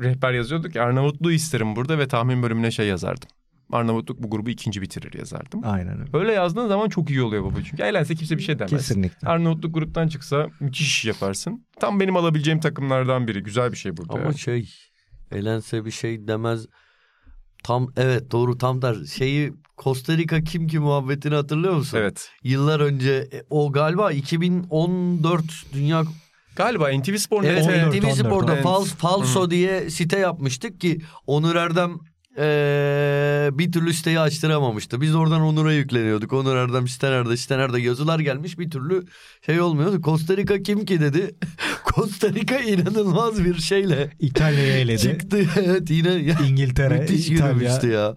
rehber 0.00 0.32
yazıyorduk 0.32 0.74
ya 0.74 0.84
Arnavutluğu 0.84 1.32
isterim 1.32 1.76
burada 1.76 1.98
ve 1.98 2.08
tahmin 2.08 2.42
bölümüne 2.42 2.70
şey 2.70 2.86
yazardım. 2.86 3.28
Arnavutluk 3.72 4.22
bu 4.22 4.30
grubu 4.30 4.50
ikinci 4.50 4.82
bitirir 4.82 5.18
yazardım. 5.18 5.60
Aynen 5.64 6.00
öyle. 6.00 6.10
Öyle 6.12 6.32
yazdığın 6.32 6.68
zaman 6.68 6.88
çok 6.88 7.10
iyi 7.10 7.22
oluyor 7.22 7.44
baba 7.44 7.62
çünkü 7.70 7.82
eğlense 7.82 8.14
kimse 8.14 8.38
bir 8.38 8.42
şey 8.42 8.58
demez. 8.58 8.70
Kesinlikle. 8.70 9.28
Arnavutluk 9.28 9.74
gruptan 9.74 10.08
çıksa 10.08 10.46
müthiş 10.60 10.80
iş 10.80 11.04
yaparsın. 11.04 11.66
Tam 11.80 12.00
benim 12.00 12.16
alabileceğim 12.16 12.60
takımlardan 12.60 13.28
biri. 13.28 13.42
Güzel 13.42 13.72
bir 13.72 13.76
şey 13.76 13.96
burada. 13.96 14.12
ama 14.12 14.24
yani. 14.24 14.38
şey 14.38 14.70
elense 15.32 15.84
bir 15.84 15.90
şey 15.90 16.28
demez. 16.28 16.66
Tam 17.64 17.92
evet 17.96 18.30
doğru 18.30 18.58
tam 18.58 18.82
der. 18.82 18.96
Şeyi 19.04 19.52
Costa 19.78 20.16
Rica 20.16 20.40
kim 20.40 20.66
ki 20.66 20.78
muhabbetini 20.78 21.34
hatırlıyor 21.34 21.74
musun? 21.74 21.98
Evet. 21.98 22.30
Yıllar 22.42 22.80
önce 22.80 23.28
e, 23.32 23.42
o 23.50 23.72
galiba 23.72 24.12
2014 24.12 25.44
Dünya 25.72 26.04
Galiba 26.56 26.88
NTV 26.98 27.16
Spor 27.16 27.44
Evet, 27.44 27.66
Net'e- 27.66 27.86
14, 27.86 28.00
TV 28.00 28.10
Spor'da 28.10 28.52
14, 28.52 28.62
Fals, 28.62 28.94
Falso 28.94 29.50
diye 29.50 29.90
site 29.90 30.18
yapmıştık 30.18 30.80
ki 30.80 31.00
Onur 31.26 31.56
Erdem 31.56 31.98
eee, 32.38 33.50
bir 33.58 33.72
türlü 33.72 33.92
siteyi 33.92 34.20
açtıramamıştı. 34.20 35.00
Biz 35.00 35.14
oradan 35.14 35.40
Onur'a 35.40 35.72
yükleniyorduk. 35.72 36.32
Onur 36.32 36.56
Erdem 36.56 36.88
site 36.88 37.10
nerede 37.10 37.36
site 37.36 37.58
nerede 37.58 37.80
yazılar 37.80 38.18
gelmiş 38.18 38.58
bir 38.58 38.70
türlü 38.70 39.04
şey 39.46 39.60
olmuyordu. 39.60 40.00
Costa 40.02 40.36
Rica 40.36 40.62
kim 40.62 40.84
ki 40.84 41.00
dedi. 41.00 41.34
Costa 41.94 42.28
Rica 42.28 42.58
inanılmaz 42.58 43.44
bir 43.44 43.54
şeyle 43.54 44.10
İtalya'yı 44.20 44.72
eledi. 44.72 45.02
çıktı. 45.02 45.38
evet 45.64 45.90
yine 45.90 46.10
ya, 46.14 46.38
İngiltere, 46.48 46.98
müthiş 46.98 47.28
İtalya. 47.30 47.80
ya. 47.92 48.16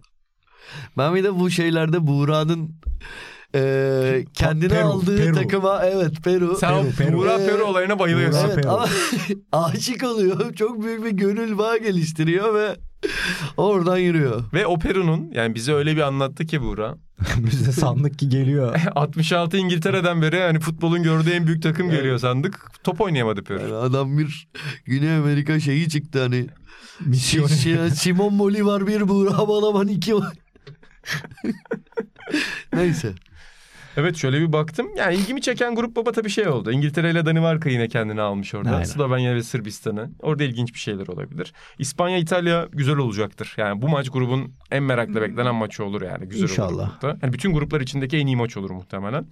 Ben 0.97 1.15
bir 1.15 1.23
de 1.23 1.39
bu 1.39 1.49
şeylerde 1.49 2.07
Buğra'nın 2.07 2.71
eee, 3.53 4.25
kendine 4.33 4.69
Peru, 4.69 4.85
aldığı 4.87 5.17
Peru. 5.17 5.35
takıma 5.35 5.83
evet 5.85 6.23
Peru. 6.23 6.57
Sen 6.59 6.83
Peru, 6.83 6.95
Peru. 6.95 7.17
Buğra 7.17 7.37
Peru 7.37 7.63
olayına 7.63 7.99
bayılıyorsun. 7.99 8.39
Evet 8.45 8.55
Peru. 8.55 8.69
ama 8.71 8.87
aşık 9.51 10.03
oluyor. 10.03 10.53
Çok 10.53 10.83
büyük 10.83 11.05
bir 11.05 11.11
gönül 11.11 11.57
bağı 11.57 11.77
geliştiriyor 11.79 12.53
ve 12.55 12.75
oradan 13.57 13.97
yürüyor. 13.97 14.43
Ve 14.53 14.65
o 14.67 14.79
Peru'nun 14.79 15.31
yani 15.33 15.55
bize 15.55 15.73
öyle 15.73 15.95
bir 15.95 16.01
anlattı 16.01 16.45
ki 16.45 16.61
Buğra. 16.61 16.95
Biz 17.37 17.67
de 17.67 17.71
sandık 17.71 18.19
ki 18.19 18.29
geliyor. 18.29 18.81
66 18.95 19.57
İngiltere'den 19.57 20.21
beri 20.21 20.39
hani 20.41 20.59
futbolun 20.59 21.03
gördüğü 21.03 21.29
en 21.29 21.47
büyük 21.47 21.63
takım 21.63 21.89
geliyor 21.89 22.17
sandık. 22.19 22.71
Top 22.83 23.01
oynayamadı 23.01 23.43
Peru. 23.43 23.59
Yani 23.59 23.73
adam 23.73 24.17
bir 24.17 24.47
Güney 24.85 25.15
Amerika 25.15 25.59
şeyi 25.59 25.89
çıktı 25.89 26.21
hani. 26.21 26.47
Misyon. 26.99 27.47
Şey- 27.47 27.89
Simon 27.95 28.39
Bolivar 28.39 28.87
bir 28.87 29.07
Buğra 29.07 29.47
Balaban 29.47 29.87
iki 29.87 30.15
var. 30.15 30.33
Neyse. 32.73 33.13
Evet 33.97 34.15
şöyle 34.15 34.41
bir 34.41 34.53
baktım. 34.53 34.87
Yani 34.97 35.15
ilgimi 35.15 35.41
çeken 35.41 35.75
grup 35.75 35.95
baba 35.95 36.11
tabii 36.11 36.29
şey 36.29 36.47
oldu. 36.47 36.71
İngiltere 36.71 37.11
ile 37.11 37.25
Danimarka 37.25 37.69
yine 37.69 37.87
kendini 37.87 38.21
almış 38.21 38.55
orada. 38.55 38.69
Aynen. 38.71 38.83
Slovenya 38.83 39.35
ve 39.35 39.43
Sırbistan'ı. 39.43 40.09
Orada 40.21 40.43
ilginç 40.43 40.73
bir 40.73 40.79
şeyler 40.79 41.07
olabilir. 41.07 41.53
İspanya, 41.79 42.17
İtalya 42.17 42.67
güzel 42.71 42.97
olacaktır. 42.97 43.53
Yani 43.57 43.81
bu 43.81 43.89
maç 43.89 44.09
grubun 44.09 44.53
en 44.71 44.83
merakla 44.83 45.21
beklenen 45.21 45.55
maçı 45.55 45.85
olur 45.85 46.01
yani. 46.01 46.25
Güzel 46.29 46.43
olur 46.43 46.51
İnşallah. 46.51 46.89
grupta. 46.89 47.17
Yani 47.21 47.33
bütün 47.33 47.53
gruplar 47.53 47.81
içindeki 47.81 48.17
en 48.17 48.27
iyi 48.27 48.35
maç 48.35 48.57
olur 48.57 48.69
muhtemelen. 48.69 49.25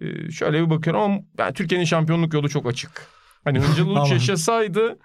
Ee, 0.00 0.30
şöyle 0.30 0.62
bir 0.64 0.70
bakıyorum 0.70 1.02
ama 1.02 1.18
yani 1.38 1.54
Türkiye'nin 1.54 1.84
şampiyonluk 1.84 2.34
yolu 2.34 2.48
çok 2.48 2.66
açık. 2.66 2.90
Hani 3.44 3.60
Hıncal 3.60 3.86
Uluç 3.86 3.96
Ama- 3.98 4.08
yaşasaydı 4.08 4.98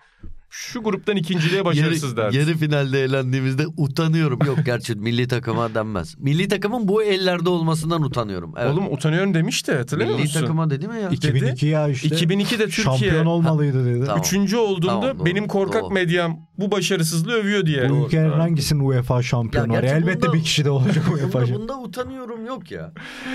şu 0.49 0.83
gruptan 0.83 1.15
ikinciliğe 1.15 1.65
başarısız 1.65 2.17
yarı, 2.17 2.17
derdi. 2.17 2.37
yarı 2.37 2.57
finalde 2.57 3.03
eğlendiğimizde 3.03 3.63
utanıyorum. 3.77 4.39
Yok 4.45 4.57
gerçi 4.65 4.95
milli 4.95 5.27
takıma 5.27 5.75
denmez. 5.75 6.15
Milli 6.17 6.47
takımın 6.47 6.87
bu 6.87 7.03
ellerde 7.03 7.49
olmasından 7.49 8.01
utanıyorum. 8.01 8.53
Evet. 8.57 8.71
Oğlum 8.73 8.93
utanıyorum 8.93 9.33
demişti 9.33 9.73
hatırlıyor 9.75 10.09
milli 10.09 10.21
musun? 10.21 10.39
takıma 10.41 10.69
dedi 10.69 10.87
mi 10.87 11.01
ya? 11.01 11.09
2002 11.09 11.65
ya 11.65 11.87
işte. 11.89 12.07
2002'de 12.07 12.65
Türkiye 12.65 12.83
Şampiyon 12.83 13.25
olmalıydı 13.25 13.85
dedi. 13.85 14.05
Tamam. 14.05 14.21
Üçüncü 14.21 14.57
olduğunda 14.57 15.01
Tamam, 15.01 15.17
doğru, 15.19 15.25
benim 15.25 15.47
korkak 15.47 15.83
doğru. 15.83 15.93
medyam 15.93 16.46
bu 16.57 16.71
başarısızlığı 16.71 17.33
övüyor 17.33 17.65
diye. 17.65 17.89
Bu 17.89 18.05
ülkelerin 18.05 18.31
Ha. 18.31 18.39
hangisinin 18.39 18.79
UEFA 18.79 19.21
şampiyonu 19.23 19.73
Ya 19.73 19.79
var? 19.79 19.83
Elbette 19.83 20.21
bunda- 20.27 20.33
bir 20.33 20.43
kişi 20.43 20.65
de 20.65 20.69
olacak 20.69 21.03
UEFA 21.13 21.23
Bunda, 21.25 21.31
şampiyonu. 21.39 21.61
bunda 21.61 21.79
utanıyorum 21.79 22.45
yok 22.45 22.71
ya. 22.71 22.91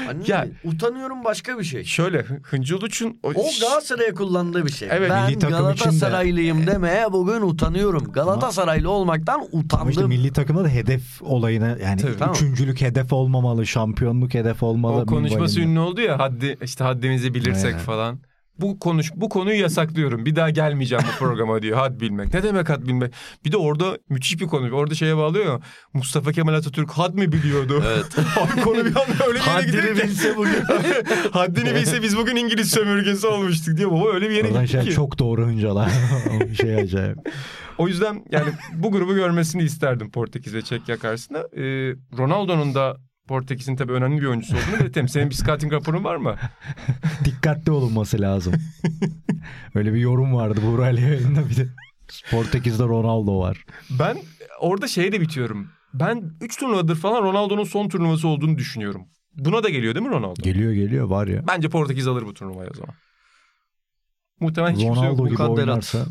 Hani 0.07 0.31
Ya- 0.31 0.47
utanıyorum 0.65 1.25
başka 1.25 1.59
bir 1.59 1.65
şey. 1.65 1.85
Şöyle 1.85 2.23
Hıncı 2.43 2.77
Uluç'un 2.77 3.19
o, 3.23 3.29
O 3.29 3.33
Galatasaray'a 3.61 4.15
kullandığı 4.15 4.67
bir 4.67 4.73
şey. 4.73 4.89
Evet, 4.93 5.11
ben 5.11 5.27
milli 5.27 5.39
takım 5.39 5.57
için 5.57 5.59
de- 5.59 5.63
Galatasaraylıyım 5.63 6.67
demeye 6.67 7.13
bugün 7.13 7.43
utanıyorum. 7.43 8.13
Galatasaraylı 8.13 8.91
olmaktan 8.91 9.35
Ama 9.35 9.45
işte 9.45 9.57
utandım. 9.59 10.09
milli 10.09 10.33
takımda 10.33 10.65
da 10.65 10.69
hedef 10.69 11.23
olayına 11.23 11.69
yani 11.69 12.01
Tabii. 12.01 12.17
Tamam. 12.19 12.35
üçüncülük 12.35 12.81
hedef 12.81 13.13
olmamalı, 13.13 13.67
şampiyonluk 13.67 14.35
hedef 14.35 14.63
olmalı. 14.63 15.01
o 15.03 15.07
konuşması 15.07 15.59
minvalinde. 15.59 15.73
ünlü 15.73 15.81
oldu 15.81 16.01
ya 16.01 16.19
haddi 16.19 16.59
işte 16.63 16.85
haddimizi 16.85 17.35
bilirsek 17.35 17.73
Evet. 17.73 17.83
falan. 17.83 18.19
Bu 18.61 18.79
konuş 18.79 19.11
bu 19.17 19.29
konuyu 19.29 19.61
yasaklıyorum. 19.61 20.27
Bir 20.27 20.37
daha 20.37 20.51
gelmeyeceğim 20.51 21.05
bu 21.13 21.19
programa 21.19 21.63
diyor. 21.63 21.79
Had 21.79 22.01
bilmek. 22.01 22.35
Ne 22.35 22.43
demek 22.43 22.69
had 22.69 22.83
bilmek? 22.87 23.13
Bir 23.45 23.53
de 23.53 23.57
orada 23.57 23.99
müthiş 24.09 24.41
bir 24.41 24.47
konu. 24.47 24.71
Orada 24.71 24.95
şeye 24.95 25.17
bağlıyor 25.17 25.45
ya. 25.47 25.61
Mustafa 25.95 26.33
Kemal 26.33 26.55
Atatürk 26.55 26.91
had 26.91 27.15
mi 27.15 27.33
biliyordu? 27.33 27.83
Evet. 27.87 28.07
Abi 28.41 28.61
konu 28.61 28.77
bir 28.77 28.91
anda 28.97 29.27
öyle 29.29 29.39
bir 29.41 29.45
yere 29.51 29.67
gidiyor 29.67 29.83
Haddini 29.85 30.01
ki. 30.03 30.09
bilse 30.09 30.37
bugün. 30.37 30.63
Haddini 31.33 31.75
bilse 31.75 32.03
biz 32.03 32.17
bugün 32.17 32.37
İngiliz 32.37 32.71
sömürgesi 32.71 33.27
olmuştuk 33.27 33.77
diyor. 33.77 33.91
Baba 33.93 34.09
öyle 34.13 34.31
bir 34.31 34.35
yere 34.35 34.49
Oradan 34.49 34.63
gitti 34.63 34.73
şey 34.73 34.83
ki. 34.85 34.93
çok 34.93 35.19
doğru 35.19 35.47
hıncalar. 35.47 35.91
Şey 36.61 36.77
acayip. 36.77 37.19
O 37.79 37.89
yüzden 37.89 38.25
yani 38.31 38.49
bu 38.75 38.93
grubu 38.93 39.15
görmesini 39.15 39.63
isterdim 39.63 40.11
Portekiz 40.11 40.55
ve 40.55 40.63
Çekya 40.63 40.99
karşısında. 40.99 41.39
Ee, 41.39 41.61
Ronaldo'nun 42.19 42.75
da 42.75 42.97
Portekiz'in 43.29 43.77
tabii 43.77 43.93
önemli 43.93 44.21
bir 44.21 44.27
oyuncusu 44.27 44.57
olduğunu 44.57 44.81
belirtelim. 44.81 45.09
Senin 45.09 45.31
bir 45.31 45.35
scouting 45.35 45.73
raporun 45.73 46.05
var 46.05 46.17
mı? 46.17 46.37
Dikkatli 47.25 47.73
olunması 47.73 48.21
lazım. 48.21 48.55
Öyle 49.75 49.95
bir 49.95 49.99
yorum 50.01 50.35
vardı 50.35 50.61
Burak 50.67 50.85
Ali 50.85 51.01
yayında 51.01 51.49
bir 51.49 51.57
de. 51.57 51.69
Portekiz'de 52.31 52.85
Ronaldo 52.85 53.39
var. 53.39 53.65
Ben 53.99 54.19
orada 54.61 54.89
şeye 54.89 55.13
de 55.13 55.21
bitiyorum. 55.21 55.69
Ben 55.95 56.31
3 56.41 56.59
turnuvadır 56.59 56.97
falan 56.97 57.23
Ronaldo'nun 57.23 57.65
son 57.65 57.89
turnuvası 57.89 58.29
olduğunu 58.29 58.59
düşünüyorum. 58.59 59.03
Buna 59.35 59.63
da 59.63 59.69
geliyor 59.69 59.95
değil 59.95 60.07
mi 60.07 60.13
Ronaldo? 60.13 60.43
Geliyor 60.43 60.73
geliyor 60.73 61.07
var 61.07 61.27
ya. 61.27 61.47
Bence 61.49 61.69
Portekiz 61.69 62.09
alır 62.09 62.27
bu 62.27 62.35
turnuvayı 62.35 62.71
o 62.71 62.75
zaman. 62.75 62.95
Muhtemelen 64.41 64.75
hiç 64.75 64.85
yok. 64.85 64.97
Ronaldo 64.97 65.25
gibi 65.25 65.33
Mukadderat. 65.33 65.59
oynarsa. 65.59 66.07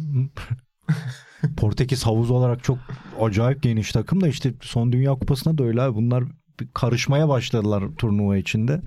Portekiz 1.58 2.06
havuz 2.06 2.32
olarak 2.32 2.64
çok 2.64 2.78
acayip 3.22 3.64
geniş 3.64 3.92
takım 3.92 4.22
da 4.22 4.28
işte 4.28 4.54
son 4.62 4.92
Dünya 4.92 5.12
Kupası'na 5.14 5.58
da 5.58 5.64
öyle 5.64 5.82
abi. 5.82 5.96
Bunlar 5.96 6.24
karışmaya 6.74 7.30
başladılar 7.30 7.84
turnuva 7.98 8.38
içinde. 8.38 8.82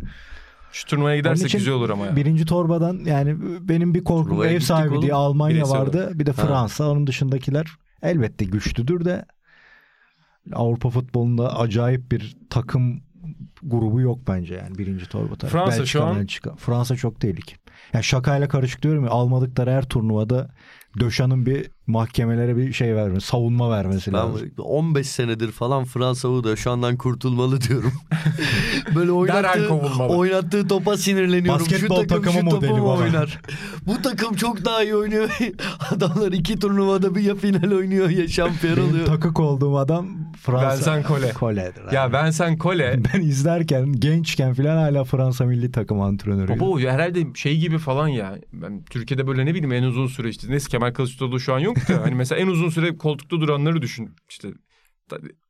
Şu 0.72 0.86
turnuvaya 0.86 1.16
gidersek 1.16 1.46
için 1.46 1.58
güzel 1.58 1.74
olur 1.74 1.90
ama 1.90 2.06
ya. 2.06 2.16
Birinci 2.16 2.44
torbadan 2.46 3.00
yani 3.04 3.36
benim 3.68 3.94
bir 3.94 4.04
korkum 4.04 4.24
Turnuvaya 4.28 4.50
ev 4.50 4.54
gittik 4.54 4.68
sahibi 4.68 4.92
oğlum. 4.92 5.02
diye 5.02 5.14
Almanya 5.14 5.56
Bireysel 5.56 5.78
vardı. 5.78 6.10
Bir 6.14 6.26
de 6.26 6.32
Ha. 6.32 6.46
Fransa. 6.46 6.90
Onun 6.90 7.06
dışındakiler 7.06 7.66
elbette 8.02 8.44
güçlüdür 8.44 9.04
de 9.04 9.24
Avrupa 10.52 10.90
futbolunda 10.90 11.58
acayip 11.58 12.12
bir 12.12 12.36
takım 12.50 13.00
grubu 13.62 14.00
yok 14.00 14.18
bence 14.28 14.54
yani 14.54 14.78
birinci 14.78 15.06
torba 15.08 15.34
tarafı. 15.36 15.56
Fransa 15.56 15.70
Belçika, 15.70 15.86
şu 15.86 16.04
an- 16.04 16.16
Belçika. 16.16 16.54
Fransa 16.56 16.96
çok 16.96 17.20
tehlikeli. 17.20 17.58
Ya 17.92 18.02
şakayla 18.02 18.48
karışık 18.48 18.82
diyorum 18.82 19.04
ya 19.04 19.10
almadıkları 19.10 19.70
her 19.70 19.82
turnuvada 19.88 20.50
Döşan'ın 21.00 21.46
bir 21.46 21.70
mahkemelere 21.86 22.56
bir 22.56 22.72
şey 22.72 22.96
vermesi, 22.96 23.26
savunma 23.26 23.70
vermesi 23.70 24.12
lazım. 24.12 24.50
Ben 24.58 24.62
15 24.62 25.08
senedir 25.08 25.52
falan 25.52 25.84
Fransa 25.84 26.44
da 26.44 26.56
şu 26.56 26.70
andan 26.70 26.96
kurtulmalı 26.96 27.60
diyorum. 27.60 27.92
Böyle 28.94 29.12
oynattığı, 29.12 29.74
oynattığı 30.08 30.68
topa 30.68 30.96
sinirleniyorum. 30.96 31.60
Basketbol 31.60 32.02
şu 32.02 32.06
takım 32.06 32.22
takımı 32.22 32.50
şu 32.50 32.56
modeli 32.56 32.72
bana. 32.72 32.82
oynar? 32.82 33.40
Bu 33.86 34.02
takım 34.02 34.34
çok 34.34 34.64
daha 34.64 34.82
iyi 34.82 34.94
oynuyor. 34.94 35.38
Adamlar 35.90 36.32
iki 36.32 36.58
turnuvada 36.58 37.14
bir 37.14 37.20
ya 37.22 37.34
final 37.34 37.72
oynuyor 37.72 38.10
ya 38.10 38.28
şampiyon 38.28 38.76
Benim 38.76 38.90
oluyor. 38.90 39.06
takık 39.06 39.40
olduğum 39.40 39.78
adam 39.78 40.08
Fransa. 40.42 40.76
Vincent 40.76 41.08
Collet. 41.08 41.36
Collet'dir 41.36 41.84
abi. 41.84 41.94
Ya 41.94 42.12
ben 42.12 42.30
sen 42.30 42.58
Kole. 42.58 43.00
Ben 43.14 43.20
izlerken 43.20 43.92
gençken 43.92 44.54
falan 44.54 44.76
hala 44.76 45.04
Fransa 45.04 45.44
milli 45.44 45.72
takım 45.72 46.00
antrenörüydü. 46.00 46.60
Baba 46.60 46.64
o 46.64 46.78
herhalde 46.80 47.26
şey 47.34 47.58
gibi 47.58 47.78
falan 47.78 48.08
ya. 48.08 48.38
Ben 48.52 48.82
Türkiye'de 48.90 49.26
böyle 49.26 49.46
ne 49.46 49.50
bileyim 49.54 49.72
en 49.72 49.82
uzun 49.82 50.06
süre 50.06 50.28
işte. 50.28 50.46
Neyse 50.50 50.68
Kemal 50.70 50.92
Kılıçdaroğlu 50.92 51.40
şu 51.40 51.54
an 51.54 51.58
yok 51.58 51.73
da. 51.88 52.02
hani 52.02 52.14
mesela 52.14 52.40
en 52.40 52.46
uzun 52.46 52.68
süre 52.68 52.96
koltukta 52.98 53.40
duranları 53.40 53.82
düşün. 53.82 54.16
İşte 54.28 54.48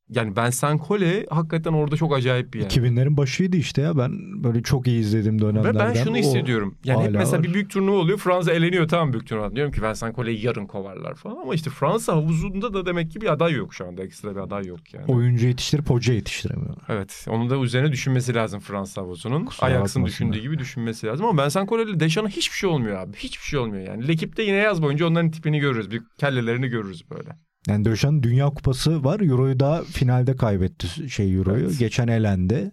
yani 0.09 0.37
ben 0.37 0.51
sen 0.51 0.79
Kole 0.79 1.27
hakikaten 1.31 1.73
orada 1.73 1.97
çok 1.97 2.15
acayip 2.15 2.55
bir 2.55 2.61
yer. 2.61 2.67
2000'lerin 2.67 3.17
başıydı 3.17 3.57
işte 3.57 3.83
ya 3.83 3.99
ben 3.99 4.45
böyle 4.45 4.63
çok 4.63 4.87
iyi 4.87 5.01
izlediğim 5.01 5.39
Ve 5.39 5.43
dönemlerden. 5.43 5.95
ben 5.95 6.05
şunu 6.05 6.17
hissediyorum. 6.17 6.75
Yani 6.85 7.05
hep 7.05 7.13
mesela 7.13 7.39
var. 7.39 7.43
bir 7.43 7.55
büyük 7.55 7.71
turnuva 7.71 7.97
oluyor. 7.97 8.19
Fransa 8.19 8.53
eleniyor 8.53 8.89
tamam 8.89 9.13
büyük 9.13 9.27
turnuva. 9.27 9.57
Diyorum 9.57 9.73
ki 9.73 9.83
Vincent 9.83 10.17
Collet'i 10.17 10.47
yarın 10.47 10.67
kovarlar 10.67 11.15
falan. 11.15 11.37
Ama 11.37 11.55
işte 11.55 11.71
Fransa 11.71 12.13
havuzunda 12.13 12.75
da 12.75 12.87
demek 12.87 13.11
ki 13.11 13.21
bir 13.21 13.33
aday 13.33 13.53
yok 13.53 13.75
şu 13.75 13.87
anda. 13.87 14.03
Ekstra 14.03 14.37
bir 14.37 14.41
aday 14.41 14.67
yok 14.67 14.95
yani. 14.95 15.05
oyuncu 15.09 15.47
yetiştirip 15.47 15.91
hoca 15.91 16.15
yetiştiremiyorlar. 16.15 16.85
Evet. 16.89 17.27
Onun 17.29 17.51
da 17.51 17.57
üzerine 17.57 17.93
düşünmesi 17.93 18.35
lazım 18.35 18.61
Fransa 18.61 19.03
havuzunun. 19.03 19.47
Bakmasınlar. 19.47 20.07
düşündüğü 20.07 20.39
gibi 20.39 20.59
düşünmesi 20.59 21.07
lazım. 21.07 21.27
Ama 21.27 21.45
Vincent 21.45 21.69
Collet'le 21.69 22.01
Deschamps 22.01 22.37
hiçbir 22.37 22.57
şey 22.57 22.71
olmuyor 22.71 22.97
abi. 22.99 23.17
Hiçbir 23.17 23.45
şey 23.45 23.59
olmuyor 23.59 23.87
yani. 23.89 24.09
Lekipte 24.09 24.43
yine 24.43 24.57
yaz 24.57 24.83
boyunca 24.83 25.07
onların 25.07 25.31
tipini 25.31 25.59
görürüz. 25.59 25.91
Bir 25.91 26.03
kellelerini 26.19 26.69
görürüz 26.69 27.11
böyle. 27.11 27.31
Yani 27.69 27.85
Döşen 27.85 28.23
Dünya 28.23 28.47
Kupası 28.47 29.05
var. 29.05 29.21
Euro'yu 29.21 29.61
da 29.61 29.85
finalde 29.93 30.37
kaybetti 30.37 31.11
şey 31.11 31.35
Euro'yu. 31.35 31.65
Evet. 31.65 31.79
Geçen 31.79 32.09
elendi. 32.09 32.73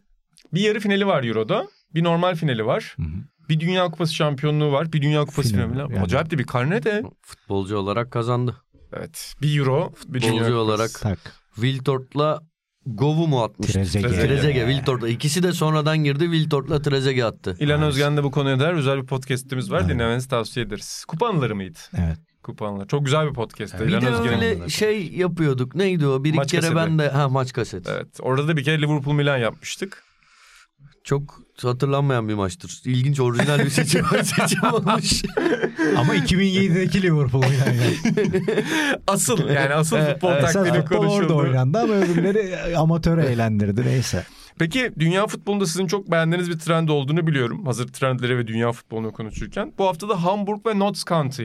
Bir 0.54 0.62
yarı 0.62 0.80
finali 0.80 1.08
var 1.08 1.24
Euro'da. 1.24 1.68
Bir 1.96 2.04
normal 2.04 2.36
finali 2.36 2.66
var. 2.66 2.94
Hı 2.98 3.04
hı. 3.04 3.08
Bir 3.50 3.60
Dünya 3.60 3.86
Kupası 3.86 4.16
şampiyonluğu 4.16 4.72
var. 4.72 4.94
Bir 4.94 5.02
Dünya 5.02 5.26
Kupası 5.26 5.50
Final, 5.50 5.70
finali 5.70 5.84
var. 5.84 5.90
yani. 5.90 6.04
Acayip 6.04 6.32
de 6.32 6.38
bir 6.38 6.44
karne 6.44 6.84
de. 6.84 7.04
Futbolcu 7.22 7.78
olarak 7.78 8.12
kazandı. 8.12 8.56
Evet. 8.94 9.34
Bir 9.42 9.60
Euro. 9.60 9.92
Bir 10.08 10.22
Dünya 10.22 10.32
Futbolcu 10.32 10.52
Kupası. 10.52 10.56
olarak 10.58 10.92
Tak. 11.02 11.20
Wiltort'la 11.56 12.40
Gov'u 12.86 13.28
mu 13.28 13.44
atmıştı? 13.44 13.74
Trezeguet. 13.74 14.12
Trezeguet, 14.16 14.68
Wiltort'la. 14.68 15.10
İkisi 15.10 15.44
de 15.44 15.52
sonradan 15.54 15.98
girdi. 15.98 16.24
Wiltort'la 16.24 16.82
Trezeguet 16.82 17.26
attı. 17.26 17.58
İlhan 17.60 17.82
Özgen 17.82 18.18
de 18.18 18.24
bu 18.24 18.32
konuya 18.32 18.60
dair 18.60 18.74
özel 18.74 19.02
bir 19.02 19.06
podcast'imiz 19.06 19.72
var. 19.72 19.80
Evet. 19.82 19.90
Dinlemenizi 19.90 20.28
tavsiye 20.30 20.66
ederiz. 20.66 21.06
Kupa 21.08 21.28
anıları 21.28 21.56
mıydı? 21.56 21.80
Evet. 21.98 22.18
Kupa 22.44 22.68
anıları. 22.68 22.88
Çok 22.88 23.06
güzel 23.06 23.30
bir 23.30 23.34
podcast. 23.34 23.80
Bir 23.80 23.86
İlhan 23.86 24.02
de 24.02 24.30
öyle 24.30 24.70
şey 24.70 25.08
yapıyorduk. 25.14 25.76
Neydi 25.76 26.08
o? 26.08 26.24
Bir 26.24 26.30
iki 26.30 26.38
Maç 26.38 26.52
kere 26.52 26.62
kaseti. 26.62 26.76
ben 26.78 27.00
de 27.00 27.10
ha 27.10 27.30
maç 27.30 27.54
kaseti. 27.54 27.92
Evet. 27.94 28.08
Orada 28.22 28.48
da 28.48 28.58
bir 28.58 28.64
kere 28.64 28.82
Liverpool 28.82 29.14
Milan 29.16 29.38
yapmıştık. 29.38 30.04
Çok 31.04 31.40
hatırlanmayan 31.64 32.30
bir 32.30 32.34
maçtır. 32.34 32.82
İlginç 32.86 33.20
orijinal 33.20 33.60
bir 33.60 33.70
seçim, 33.70 34.06
seçim 34.24 34.64
olmuş. 34.74 35.24
Ama 35.98 36.16
2007'deki 36.16 37.02
Liverpool 37.02 37.44
yani. 37.44 37.96
Asıl 39.08 39.50
yani 39.50 39.74
asıl 39.74 39.98
Evet, 39.98 40.14
futbol 40.14 40.32
evet. 40.32 40.44
Esas 40.44 40.54
taktiği 40.54 40.82
futbol 40.82 40.98
orada 40.98 41.08
konuşuldu. 41.08 41.36
oynandı 41.38 41.80
ama 41.80 41.94
öbürleri 41.94 42.78
amatör 42.78 43.18
eğlendirdi 43.18 43.86
neyse. 43.86 44.26
Peki 44.60 44.92
dünya 45.00 45.28
futbolunda 45.28 45.66
sizin 45.66 45.88
çok 45.88 46.12
beğendiğiniz 46.12 46.50
bir 46.50 46.60
trend 46.60 46.90
olduğunu 46.90 47.28
biliyorum. 47.28 47.66
Hazır 47.66 47.88
trendleri 47.88 48.38
ve 48.38 48.48
dünya 48.48 48.72
futbolunu 48.72 49.12
konuşurken. 49.12 49.74
Bu 49.78 49.88
hafta 49.88 50.10
da 50.10 50.24
Hamburg 50.24 50.66
ve 50.68 50.80
Notts 50.80 51.04
County. 51.06 51.44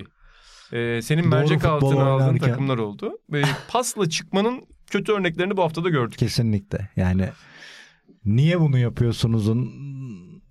Ee, 0.73 1.03
senin 1.03 1.23
Doğru 1.23 1.31
mercek 1.31 1.61
futbol 1.61 1.77
altına 1.91 2.05
aldığın 2.05 2.27
oynarken. 2.27 2.49
takımlar 2.49 2.79
oldu. 2.79 3.13
Ve 3.33 3.43
pasla 3.69 4.09
çıkmanın 4.09 4.63
kötü 4.91 5.13
örneklerini 5.13 5.57
bu 5.57 5.63
hafta 5.63 5.85
da 5.85 5.89
gördük. 5.89 6.19
Kesinlikle. 6.19 6.89
Yani 6.97 7.29
niye 8.25 8.61
bunu 8.61 8.79
yapıyorsunuzun 8.79 9.73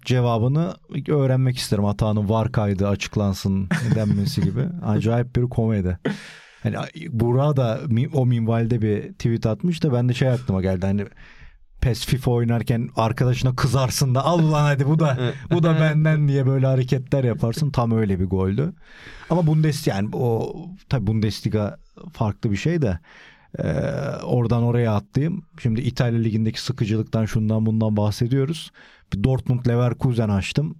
cevabını 0.06 0.76
öğrenmek 1.10 1.58
isterim. 1.58 1.84
Hatanın 1.84 2.30
var 2.30 2.52
kaydı 2.52 2.88
açıklansın 2.88 3.70
denmesi 3.96 4.42
gibi. 4.42 4.62
Acayip 4.86 5.36
bir 5.36 5.44
komedi. 5.44 6.00
Hani 6.64 6.76
Burak 7.10 7.58
da 7.58 7.82
o 8.14 8.26
minvalde 8.26 8.82
bir 8.82 9.14
tweet 9.14 9.46
atmış 9.46 9.84
da 9.84 9.94
ben 9.94 10.10
de 10.10 10.14
şey 10.14 10.30
aklıma 10.30 10.62
geldi. 10.62 10.86
Hani 10.86 11.06
PES 11.86 12.06
FIFA 12.06 12.32
oynarken 12.32 12.90
arkadaşına 12.96 13.56
kızarsın 13.56 14.16
da 14.16 14.26
al 14.26 14.40
ulan 14.40 14.64
hadi 14.64 14.88
bu 14.88 15.00
da 15.00 15.34
bu 15.52 15.64
da 15.64 15.80
benden 15.80 16.28
diye 16.28 16.46
böyle 16.46 16.66
hareketler 16.66 17.24
yaparsın. 17.24 17.72
Tam 17.72 17.92
öyle 17.92 18.20
bir 18.20 18.26
goldü. 18.26 18.74
Ama 19.30 19.48
Bundesliga 19.48 19.96
yani 19.96 20.10
o 20.14 20.56
tabii 20.90 21.08
Bundesliga 21.08 21.78
farklı 22.14 22.52
bir 22.52 22.58
şey 22.58 22.82
de 22.82 23.00
ee, 23.60 23.64
oradan 24.24 24.64
oraya 24.64 24.94
atlayayım. 24.96 25.46
Şimdi 25.60 25.82
İtalya 25.82 26.20
Ligi'ndeki 26.20 26.62
sıkıcılıktan 26.62 27.26
şundan 27.26 27.66
bundan 27.66 27.98
bahsediyoruz. 27.98 28.72
Bir 29.14 29.24
Dortmund 29.24 29.68
Leverkusen 29.68 30.30
açtım. 30.30 30.76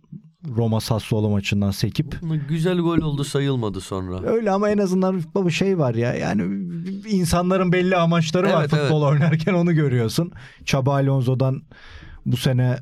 Roma 0.58 0.82
Sassuolo 0.82 1.30
maçından 1.30 1.72
sekip. 1.72 2.20
Güzel 2.50 2.78
gol 2.78 2.98
oldu 2.98 3.24
sayılmadı 3.24 3.82
sonra. 3.82 4.22
Öyle 4.30 4.52
ama 4.52 4.70
en 4.70 4.78
azından 4.78 5.22
baba 5.36 5.50
şey 5.50 5.78
var 5.78 5.96
ya 5.96 6.14
yani 6.14 6.42
insanların 7.10 7.72
belli 7.72 7.96
amaçları 7.96 8.48
var 8.50 8.60
Evet, 8.62 8.70
futbol 8.70 9.02
oynarken 9.02 9.54
onu 9.54 9.74
görüyorsun. 9.74 10.32
Çaba 10.66 10.94
Alonso'dan 10.94 11.62
bu 12.26 12.38
sene 12.38 12.78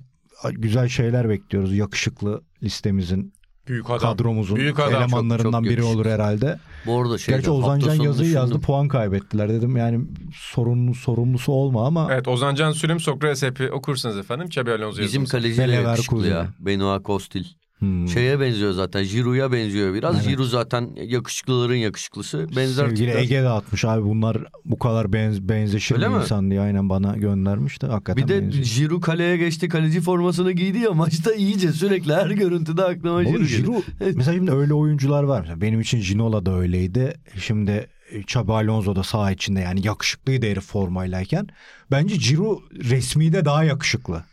güzel 0.51 0.87
şeyler 0.89 1.29
bekliyoruz. 1.29 1.75
Yakışıklı 1.75 2.41
listemizin, 2.63 3.33
Büyük 3.67 3.89
adam. 3.89 3.99
kadromuzun 3.99 4.55
Büyük 4.57 4.79
adam. 4.79 4.93
elemanlarından 4.93 5.51
Çok- 5.51 5.63
çok 5.63 5.63
biri 5.63 5.83
olur 5.83 6.05
herhalde. 6.05 6.59
Bu 6.85 7.01
arada 7.01 7.17
şey 7.17 7.35
Gerçi 7.35 7.51
Ozancan 7.51 7.95
yazıyı 7.95 8.31
yazdı 8.31 8.59
puan 8.59 8.87
kaybettiler 8.87 9.49
dedim. 9.49 9.77
Yani 9.77 10.05
sorumlu 10.35 10.95
sorumlusu 10.95 11.51
olma 11.51 11.87
ama 11.87 12.07
Evet 12.11 12.27
Ozan 12.27 12.55
Can 12.55 12.71
Sülüm 12.71 12.99
Sokrates 12.99 13.43
hepi 13.43 13.71
okursanız 13.71 14.17
efendim. 14.17 14.47
Xabi 14.47 14.71
Alonso 14.71 15.01
Bizim 15.01 15.25
kaleci 15.25 15.61
yakışıklı 15.61 16.27
ya. 16.27 16.47
Benoit 16.59 17.03
Kostil. 17.03 17.45
Hmm. 17.83 18.07
Şeye 18.07 18.39
benziyor 18.39 18.71
zaten. 18.71 19.03
Giroud'a 19.03 19.51
benziyor 19.51 19.93
biraz. 19.93 20.15
Evet. 20.15 20.27
Giroud 20.27 20.47
zaten 20.47 20.89
yakışıklıların 20.95 21.75
yakışıklısı. 21.75 22.47
Benzer 22.55 22.85
Sevgili 22.85 23.07
tipler. 23.07 23.21
Ege 23.21 23.41
de 23.41 23.49
atmış 23.49 23.85
abi 23.85 24.03
bunlar 24.03 24.37
bu 24.65 24.79
kadar 24.79 25.13
benz, 25.13 25.49
benzeşir 25.49 25.95
Öyle 25.95 26.09
mi 26.09 26.15
insan 26.15 26.51
diye 26.51 26.61
aynen 26.61 26.89
bana 26.89 27.17
göndermiş 27.17 27.81
de 27.81 27.87
hakikaten 27.87 28.23
Bir 28.23 28.27
de 28.27 28.41
benziyor. 28.41 28.65
Giroud 28.65 29.01
kaleye 29.01 29.37
geçti. 29.37 29.69
Kaleci 29.69 30.01
formasını 30.01 30.51
giydi 30.51 30.79
ya 30.79 30.91
maçta 30.91 31.33
iyice 31.33 31.71
sürekli 31.71 32.13
her 32.13 32.29
görüntüde 32.29 32.83
aklıma 32.83 33.15
Oğlum 33.15 33.25
geliyor. 33.25 33.49
Giroud 33.49 33.83
mesela 34.15 34.33
şimdi 34.33 34.51
öyle 34.51 34.73
oyuncular 34.73 35.23
var. 35.23 35.39
Mesela 35.39 35.61
benim 35.61 35.81
için 35.81 36.01
Ginola 36.01 36.45
da 36.45 36.57
öyleydi. 36.57 37.13
Şimdi 37.39 37.87
Xabi 38.13 38.53
Alonso 38.53 38.95
da 38.95 39.03
saha 39.03 39.31
içinde 39.31 39.59
yani 39.59 39.87
yakışıklıydı 39.87 40.45
herif 40.45 40.63
formaylayken. 40.63 41.47
Bence 41.91 42.15
Giroud 42.15 42.59
resmi 42.89 43.33
de 43.33 43.45
daha 43.45 43.63
yakışıklı. 43.63 44.23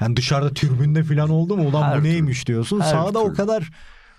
Yani 0.00 0.16
dışarıda 0.16 0.54
türbünde 0.54 1.02
falan 1.04 1.28
oldu 1.30 1.56
mu 1.56 1.68
ulan 1.68 1.82
Her 1.82 1.98
bu 1.98 2.02
türlü. 2.02 2.12
neymiş 2.12 2.46
diyorsun. 2.46 2.80
Her 2.80 2.90
Sahada 2.90 3.18
o 3.18 3.24
türlü. 3.26 3.36
kadar 3.36 3.70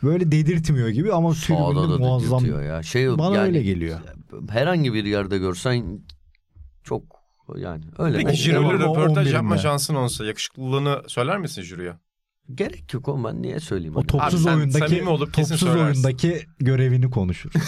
böyle 0.03 0.31
dedirtmiyor 0.31 0.89
gibi 0.89 1.13
ama 1.13 1.33
Sağda 1.33 1.57
tribünde 1.73 1.93
da 1.93 1.97
muazzam. 1.97 2.39
dedirtiyor 2.39 2.63
ya. 2.63 2.83
Şey, 2.83 3.17
Bana 3.17 3.35
yani, 3.35 3.47
öyle 3.47 3.61
geliyor. 3.63 3.99
Herhangi 4.49 4.93
bir 4.93 5.05
yerde 5.05 5.37
görsen 5.37 5.99
çok 6.83 7.03
yani 7.57 7.83
öyle. 7.97 8.17
Peki 8.17 8.57
o 8.59 8.73
röportaj 8.73 9.27
11'inde. 9.27 9.33
yapma 9.33 9.57
şansın 9.57 9.95
olsa 9.95 10.25
yakışıklılığını 10.25 11.01
söyler 11.07 11.37
misin 11.37 11.61
Jiro'ya? 11.61 11.99
Gerek 12.55 12.93
yok 12.93 13.07
oğlum 13.07 13.23
ben 13.23 13.41
niye 13.41 13.59
söyleyeyim? 13.59 13.95
O 13.95 13.99
hani? 13.99 14.07
topsuz 14.07 14.47
Abi 14.47 14.55
oyundaki 14.55 15.03
olup 15.03 15.33
topsuz 15.33 15.59
söylersin. 15.59 15.83
oyundaki 16.03 16.39
görevini 16.59 17.09
konuşur. 17.09 17.51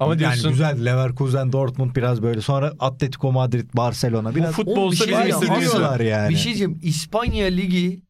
Ama 0.00 0.18
diyorsun 0.18 0.42
Yani 0.48 0.52
güzel 0.52 0.84
Leverkusen, 0.86 1.52
Dortmund 1.52 1.96
biraz 1.96 2.22
böyle. 2.22 2.40
Sonra 2.40 2.72
Atletico 2.78 3.32
Madrid, 3.32 3.70
Barcelona 3.74 4.30
bu 4.30 4.34
biraz 4.34 4.52
futbol 4.54 4.72
Oğlum 4.72 4.92
bir 4.92 4.96
olsa 4.96 5.04
şey 5.04 5.14
bizim 5.14 5.28
istediğimiz 5.28 5.74
yani. 6.00 6.30
Bir 6.30 6.36
şey 6.36 6.44
diyeceğim. 6.44 6.80
İspanya 6.82 7.46
Ligi 7.46 8.02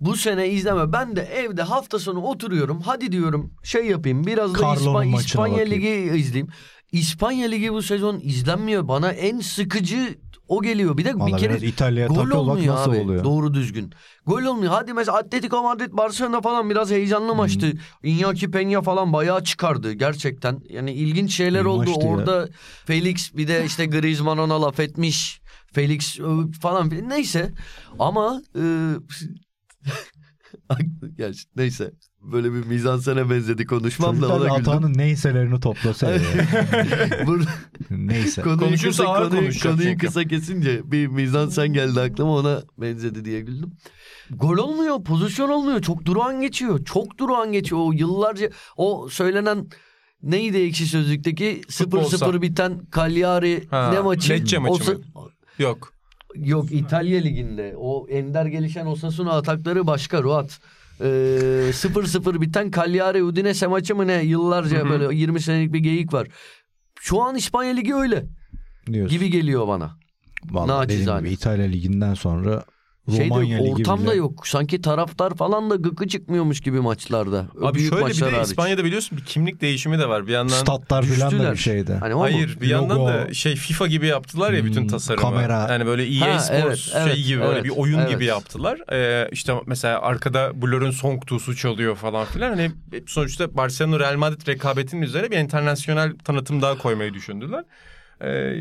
bu 0.00 0.16
sene 0.16 0.48
izleme. 0.48 0.92
Ben 0.92 1.16
de 1.16 1.20
evde 1.22 1.62
hafta 1.62 1.98
sonu 1.98 2.20
oturuyorum. 2.20 2.80
Hadi 2.80 3.12
diyorum 3.12 3.52
şey 3.62 3.86
yapayım. 3.86 4.26
Biraz 4.26 4.54
da 4.54 4.58
İspa- 4.58 5.20
İspanya 5.20 5.52
bakayım. 5.54 5.70
Ligi 5.70 6.18
izleyeyim. 6.18 6.48
İspanya 6.92 7.48
Ligi 7.48 7.72
bu 7.72 7.82
sezon 7.82 8.20
izlenmiyor. 8.22 8.88
Bana 8.88 9.12
en 9.12 9.40
sıkıcı 9.40 10.18
o 10.52 10.62
geliyor. 10.62 10.96
Bir 10.96 11.04
de 11.04 11.14
Vallahi 11.14 11.32
bir 11.32 11.38
kere 11.38 11.66
İtalya'ya 11.66 12.06
gol 12.08 12.30
olmuyor 12.30 12.74
nasıl 12.74 12.90
abi. 12.90 12.98
oluyor. 12.98 13.24
Doğru 13.24 13.54
düzgün. 13.54 13.92
Gol 14.26 14.42
olmuyor. 14.42 14.72
Hadi 14.72 14.92
mesela 14.92 15.18
Atletico 15.18 15.62
Madrid 15.62 15.92
Barcelona 15.92 16.40
falan 16.40 16.70
biraz 16.70 16.88
Hmm. 16.88 16.96
heyecanlı 16.96 17.34
maçtı. 17.34 17.72
Iñaki 18.04 18.50
Peña 18.50 18.82
falan 18.82 19.12
bayağı 19.12 19.44
çıkardı 19.44 19.92
gerçekten. 19.92 20.60
Yani 20.70 20.92
ilginç 20.92 21.34
şeyler 21.34 21.64
İyi 21.64 21.66
oldu. 21.68 21.90
maçtı 21.90 22.06
ya. 22.06 22.12
Orada 22.12 22.48
Felix 22.86 23.34
bir 23.36 23.48
de 23.48 23.64
işte 23.66 23.86
Griezmann 23.86 24.38
ona 24.38 24.62
laf 24.62 24.80
etmiş. 24.80 25.40
Felix 25.72 26.20
ö, 26.20 26.52
falan 26.60 26.90
filan. 26.90 27.08
Neyse. 27.08 27.52
Ama 27.98 28.42
e, 28.56 28.62
neyse. 31.56 31.92
Böyle 32.22 32.52
bir 32.52 32.66
mizansene 32.66 33.30
benzedi 33.30 33.66
konuşmam 33.66 34.16
da 34.16 34.20
Çocuklar 34.20 34.36
ona 34.40 34.44
da 34.50 34.58
güldüm. 34.58 34.70
Atanın 34.72 34.94
neyselerini 34.98 35.60
toplasa 35.60 36.10
ya. 36.10 36.18
Bur- 37.26 37.48
Neyse. 37.90 38.42
konuyu 38.42 38.58
Konuşursa 38.58 39.02
kısa, 39.04 39.12
ağır 39.12 39.24
konuyu, 39.24 39.40
konuşacak 39.40 39.72
konuyu 39.72 39.88
çünkü. 39.90 40.06
kısa 40.06 40.24
kesince 40.24 40.80
bir 40.92 41.06
mizansen 41.06 41.72
geldi 41.72 42.00
aklıma 42.00 42.36
ona 42.36 42.62
benzedi 42.78 43.24
diye 43.24 43.40
güldüm. 43.40 43.72
Gol 44.30 44.58
olmuyor, 44.58 45.04
pozisyon 45.04 45.48
olmuyor. 45.48 45.82
Çok 45.82 46.04
durağan 46.04 46.40
geçiyor. 46.40 46.84
Çok 46.84 47.18
durağan 47.18 47.52
geçiyor. 47.52 47.80
O 47.84 47.92
yıllarca 47.92 48.50
o 48.76 49.08
söylenen 49.10 49.66
neydi 50.22 50.56
ekşi 50.58 50.86
sözlükteki 50.86 51.60
0-0 51.68 51.84
Futbolsa. 51.84 52.42
biten 52.42 52.80
Cagliari 52.96 53.66
Ha, 53.70 53.90
ne 53.92 54.00
maçı? 54.00 54.32
Lecce 54.32 54.58
maçı 54.58 54.72
O 54.72 54.78
sı- 54.78 54.94
mı? 54.94 55.00
Yok. 55.58 55.92
Yok 56.36 56.72
İtalya 56.72 57.20
Ligi'nde 57.20 57.74
o 57.78 58.06
ender 58.08 58.46
gelişen 58.46 58.86
Osasuna 58.86 59.30
atakları 59.32 59.86
başka 59.86 60.22
Ruat. 60.22 60.60
Ee, 61.02 61.70
0-0 61.72 62.40
biten 62.40 62.70
Cagliari 62.70 63.22
Udinese 63.22 63.66
maçı 63.66 63.96
mı 63.96 64.06
ne 64.06 64.22
yıllarca 64.22 64.78
Hı 64.78 64.84
hı. 64.84 64.90
böyle 64.90 65.16
20 65.16 65.40
senelik 65.40 65.72
bir 65.72 65.78
geyik 65.78 66.12
var. 66.12 66.28
Şu 67.00 67.22
an 67.22 67.36
İspanya 67.36 67.74
Ligi 67.74 67.94
öyle 67.94 68.24
Diyorsun. 68.86 69.18
gibi 69.18 69.30
geliyor 69.30 69.68
bana. 69.68 69.98
Vallahi 70.50 70.84
dediğim 70.84 71.00
Naçizane. 71.00 71.20
gibi 71.28 71.34
İtalya 71.34 71.66
Ligi'nden 71.66 72.14
sonra 72.14 72.64
Romanya 73.08 73.58
Ligi 73.58 73.70
ortam 73.72 74.06
da 74.06 74.14
yok. 74.14 74.46
Sanki 74.46 74.82
taraftar 74.82 75.34
falan 75.34 75.70
da 75.70 75.76
gıkı 75.76 76.08
çıkmıyormuş 76.08 76.60
gibi 76.60 76.80
maçlarda. 76.80 77.46
Abi 77.62 77.78
Büyük 77.78 77.92
şöyle 77.94 78.06
bir 78.06 78.20
de 78.20 78.30
hariç. 78.30 78.48
İspanya'da 78.48 78.84
biliyorsun 78.84 79.18
bir 79.18 79.24
kimlik 79.24 79.60
değişimi 79.60 79.98
de 79.98 80.08
var. 80.08 80.26
Bir 80.26 80.32
yandan 80.32 80.54
Statlar 80.54 81.02
falan 81.02 81.38
da 81.38 81.52
bir 81.52 81.56
şeyde. 81.56 81.94
Hani? 81.94 82.14
Hayır 82.14 82.58
bir 82.60 82.68
yandan 82.68 82.98
Logo. 82.98 83.08
da 83.08 83.34
şey 83.34 83.56
FIFA 83.56 83.86
gibi 83.86 84.06
yaptılar 84.06 84.52
ya 84.52 84.64
bütün 84.64 84.80
Hmm, 84.80 84.88
tasarımı. 84.88 85.22
kamera. 85.22 85.66
Yani 85.70 85.86
böyle 85.86 86.06
EA 86.16 86.34
Ha, 86.34 86.38
Sports 86.38 86.64
evet, 86.66 86.78
şey 86.78 87.02
evet, 87.02 87.26
gibi 87.26 87.40
böyle 87.40 87.52
evet, 87.52 87.64
bir 87.64 87.70
oyun 87.76 87.98
evet. 87.98 88.10
gibi 88.10 88.24
yaptılar. 88.24 88.78
Ee, 88.92 89.28
işte 89.32 89.54
mesela 89.66 90.00
arkada 90.02 90.62
Blur'un 90.62 90.90
Song 90.90 91.26
Tuğ'su 91.26 91.56
çalıyor 91.56 91.96
falan 91.96 92.24
filan. 92.26 92.50
Hani 92.50 92.70
sonuçta 93.06 93.56
Barcelona 93.56 93.98
Real 93.98 94.16
Madrid 94.16 94.46
rekabetinin 94.48 95.02
üzerine 95.02 95.30
bir 95.30 95.38
internasyonel 95.38 96.12
tanıtım 96.24 96.62
daha 96.62 96.78
koymayı 96.78 97.14
düşündüler. 97.14 97.64
Ee, 98.20 98.54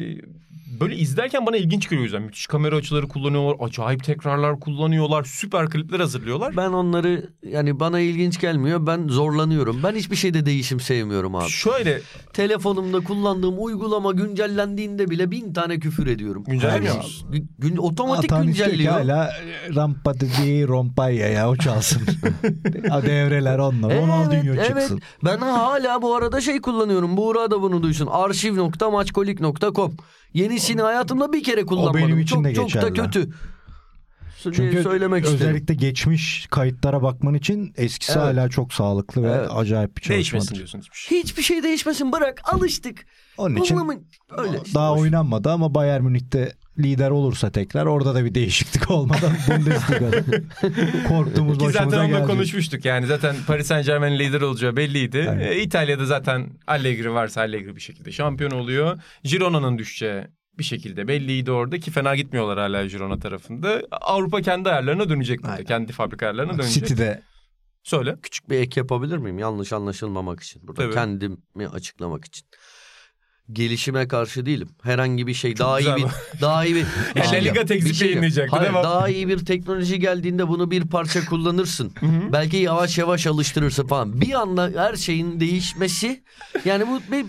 böyle 0.79 0.95
izlerken 0.95 1.45
bana 1.45 1.57
ilginç 1.57 1.89
geliyor 1.89 2.03
yüzden. 2.03 2.21
Müthiş 2.21 2.47
kamera 2.47 2.75
açıları 2.75 3.07
kullanıyorlar. 3.07 3.67
Acayip 3.67 4.03
tekrarlar 4.03 4.59
kullanıyorlar. 4.59 5.23
Süper 5.23 5.69
klipler 5.69 5.99
hazırlıyorlar. 5.99 6.57
Ben 6.57 6.69
onları 6.69 7.29
yani 7.43 7.79
bana 7.79 7.99
ilginç 7.99 8.39
gelmiyor. 8.39 8.87
Ben 8.87 9.07
zorlanıyorum. 9.07 9.79
Ben 9.83 9.95
hiçbir 9.95 10.15
şeyde 10.15 10.45
değişim 10.45 10.79
sevmiyorum 10.79 11.35
abi. 11.35 11.49
Şöyle 11.49 12.01
Telefonumda 12.33 12.99
kullandığım 12.99 13.63
uygulama 13.63 14.11
güncellendiğinde 14.11 15.09
bile 15.09 15.31
bin 15.31 15.53
tane 15.53 15.79
küfür 15.79 16.07
ediyorum. 16.07 16.43
Güncellemiyor 16.47 16.95
musun? 16.95 17.27
Gün, 17.31 17.49
gün- 17.59 17.77
otomatik 17.77 18.31
Atan 18.31 18.45
güncelliyor. 18.45 18.93
hala 18.93 19.27
e, 19.27 19.75
Rampa 19.75 20.19
di 20.19 20.67
Rompaya 20.67 21.27
ya 21.27 21.49
o 21.49 21.55
çalsın. 21.55 22.01
Devreler 23.05 23.59
onlar. 23.59 23.97
Ronaldinho 23.97 24.53
evet, 24.53 24.67
çıksın. 24.67 25.01
Evet. 25.23 25.39
Ben 25.41 25.47
hala 25.47 26.01
bu 26.01 26.15
arada 26.15 26.41
şey 26.41 26.61
kullanıyorum. 26.61 27.17
Buğra 27.17 27.51
da 27.51 27.61
bunu 27.61 27.83
duysun. 27.83 28.09
Arşiv.maçkolik.com 29.51 29.95
Yenisini 30.33 30.81
hayatımda 30.81 31.33
bir 31.33 31.43
kere 31.43 31.65
kullanmadım. 31.65 32.01
benim 32.01 32.19
için 32.19 32.35
çok, 32.35 32.45
de 32.45 32.53
çok 32.53 32.73
da 32.73 32.87
geçerli. 32.89 32.93
kötü. 33.11 33.29
Çünkü 34.43 34.83
söylemek 34.83 35.25
isterim. 35.25 35.41
özellikle 35.45 35.73
geçmiş 35.73 36.47
kayıtlara 36.51 37.03
bakman 37.03 37.33
için 37.33 37.73
eskisi 37.77 38.11
Evet. 38.11 38.21
hala 38.23 38.49
çok 38.49 38.73
sağlıklı 38.73 39.23
ve 39.23 39.31
Evet. 39.31 39.49
acayip 39.53 39.97
bir 39.97 40.09
değişmesin 40.09 40.47
çalışmadır. 40.47 40.55
diyorsun 40.57 40.79
hiçbir 40.79 40.97
şey. 40.97 41.23
Hiçbir 41.23 41.43
şey 41.43 41.63
değişmesin 41.63 42.11
bırak 42.11 42.41
alıştık. 42.53 43.05
Onun 43.37 43.55
için 43.55 43.75
Kullanımın- 43.75 44.03
öyle. 44.37 44.59
daha 44.73 44.93
boş. 44.95 45.01
oynanmadı 45.01 45.49
ama 45.51 45.73
Bayern 45.75 46.03
Münih'te 46.03 46.53
lider 46.79 47.09
olursa 47.09 47.51
tekrar 47.51 47.85
orada 47.85 48.15
da 48.15 48.25
bir 48.25 48.35
değişiklik 48.35 48.91
olmadan 48.91 49.31
Bundesliga'da 49.47 50.23
korktuğumuz 51.07 51.57
Ki 51.57 51.65
başımıza 51.65 51.89
zaten 51.89 52.09
onunla 52.09 52.27
konuşmuştuk 52.27 52.85
yani 52.85 53.07
zaten 53.07 53.35
Paris 53.47 53.67
Saint 53.67 53.85
Germain'in 53.85 54.19
lider 54.19 54.41
olacağı 54.41 54.75
belliydi. 54.75 55.29
Evet. 55.33 55.51
Ee, 55.51 55.61
İtalya'da 55.61 56.05
zaten 56.05 56.49
Allegri 56.67 57.13
varsa 57.13 57.41
Allegri 57.41 57.75
bir 57.75 57.81
şekilde 57.81 58.11
şampiyon 58.11 58.51
oluyor. 58.51 59.01
Girona'nın 59.23 59.77
düşeceği 59.77 60.23
bir 60.57 60.63
şekilde 60.63 61.07
belliydi 61.07 61.51
orada 61.51 61.79
ki 61.79 61.91
fena 61.91 62.15
gitmiyorlar 62.15 62.59
hala 62.59 62.85
Girona 62.85 63.19
tarafında. 63.19 63.81
Avrupa 63.91 64.41
kendi 64.41 64.69
ayarlarına 64.69 65.09
dönecek 65.09 65.39
burada. 65.39 65.53
Aynen. 65.53 65.65
Kendi 65.65 65.91
fabrika 65.91 66.25
ayarlarına 66.25 66.53
dönecek. 66.53 66.73
City'de 66.87 67.21
Söyle. 67.83 68.17
Küçük 68.23 68.49
bir 68.49 68.59
ek 68.59 68.79
yapabilir 68.79 69.17
miyim? 69.17 69.39
Yanlış 69.39 69.73
anlaşılmamak 69.73 70.39
için. 70.39 70.67
Burada 70.67 70.81
Tabii. 70.81 70.93
kendimi 70.93 71.67
açıklamak 71.67 72.25
için. 72.25 72.47
Gelişime 73.53 74.07
karşı 74.07 74.45
değilim. 74.45 74.69
Herhangi 74.83 75.27
bir 75.27 75.33
şey 75.33 75.57
daha 75.57 75.79
iyi 75.79 75.95
bir 75.95 76.03
bu. 76.03 76.07
daha 76.41 76.65
iyi 76.65 76.75
bir 76.75 76.85
La 77.17 77.31
Liga 77.35 77.69
bir 77.69 77.93
şey 77.93 78.07
yayınlayacaktı, 78.07 78.55
Hayır, 78.57 78.69
devam. 78.69 78.83
daha 78.83 79.09
iyi 79.09 79.27
bir 79.27 79.45
teknoloji 79.45 79.99
geldiğinde 79.99 80.47
bunu 80.47 80.71
bir 80.71 80.87
parça 80.87 81.25
kullanırsın. 81.25 81.93
Belki 82.31 82.57
yavaş 82.57 82.97
yavaş 82.97 83.27
alıştırırsın 83.27 83.87
falan. 83.87 84.21
Bir 84.21 84.41
anda 84.41 84.71
her 84.75 84.95
şeyin 84.95 85.39
değişmesi 85.39 86.23
yani 86.65 86.87
bu 86.87 87.01
bir 87.11 87.25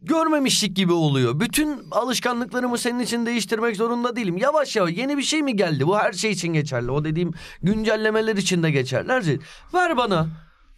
görmemişlik 0.00 0.76
gibi 0.76 0.92
oluyor. 0.92 1.40
Bütün 1.40 1.80
alışkanlıklarımı 1.90 2.78
senin 2.78 2.98
için 2.98 3.26
değiştirmek 3.26 3.76
zorunda 3.76 4.16
değilim. 4.16 4.36
Yavaş 4.36 4.76
yavaş 4.76 4.92
yeni 4.96 5.18
bir 5.18 5.22
şey 5.22 5.42
mi 5.42 5.56
geldi? 5.56 5.86
Bu 5.86 5.98
her 5.98 6.12
şey 6.12 6.30
için 6.30 6.48
geçerli. 6.52 6.90
O 6.90 7.04
dediğim 7.04 7.30
güncellemeler 7.62 8.36
için 8.36 8.62
de 8.62 8.70
geçerli. 8.70 9.12
Her 9.12 9.22
şey. 9.22 9.38
Ver 9.74 9.96
bana. 9.96 10.26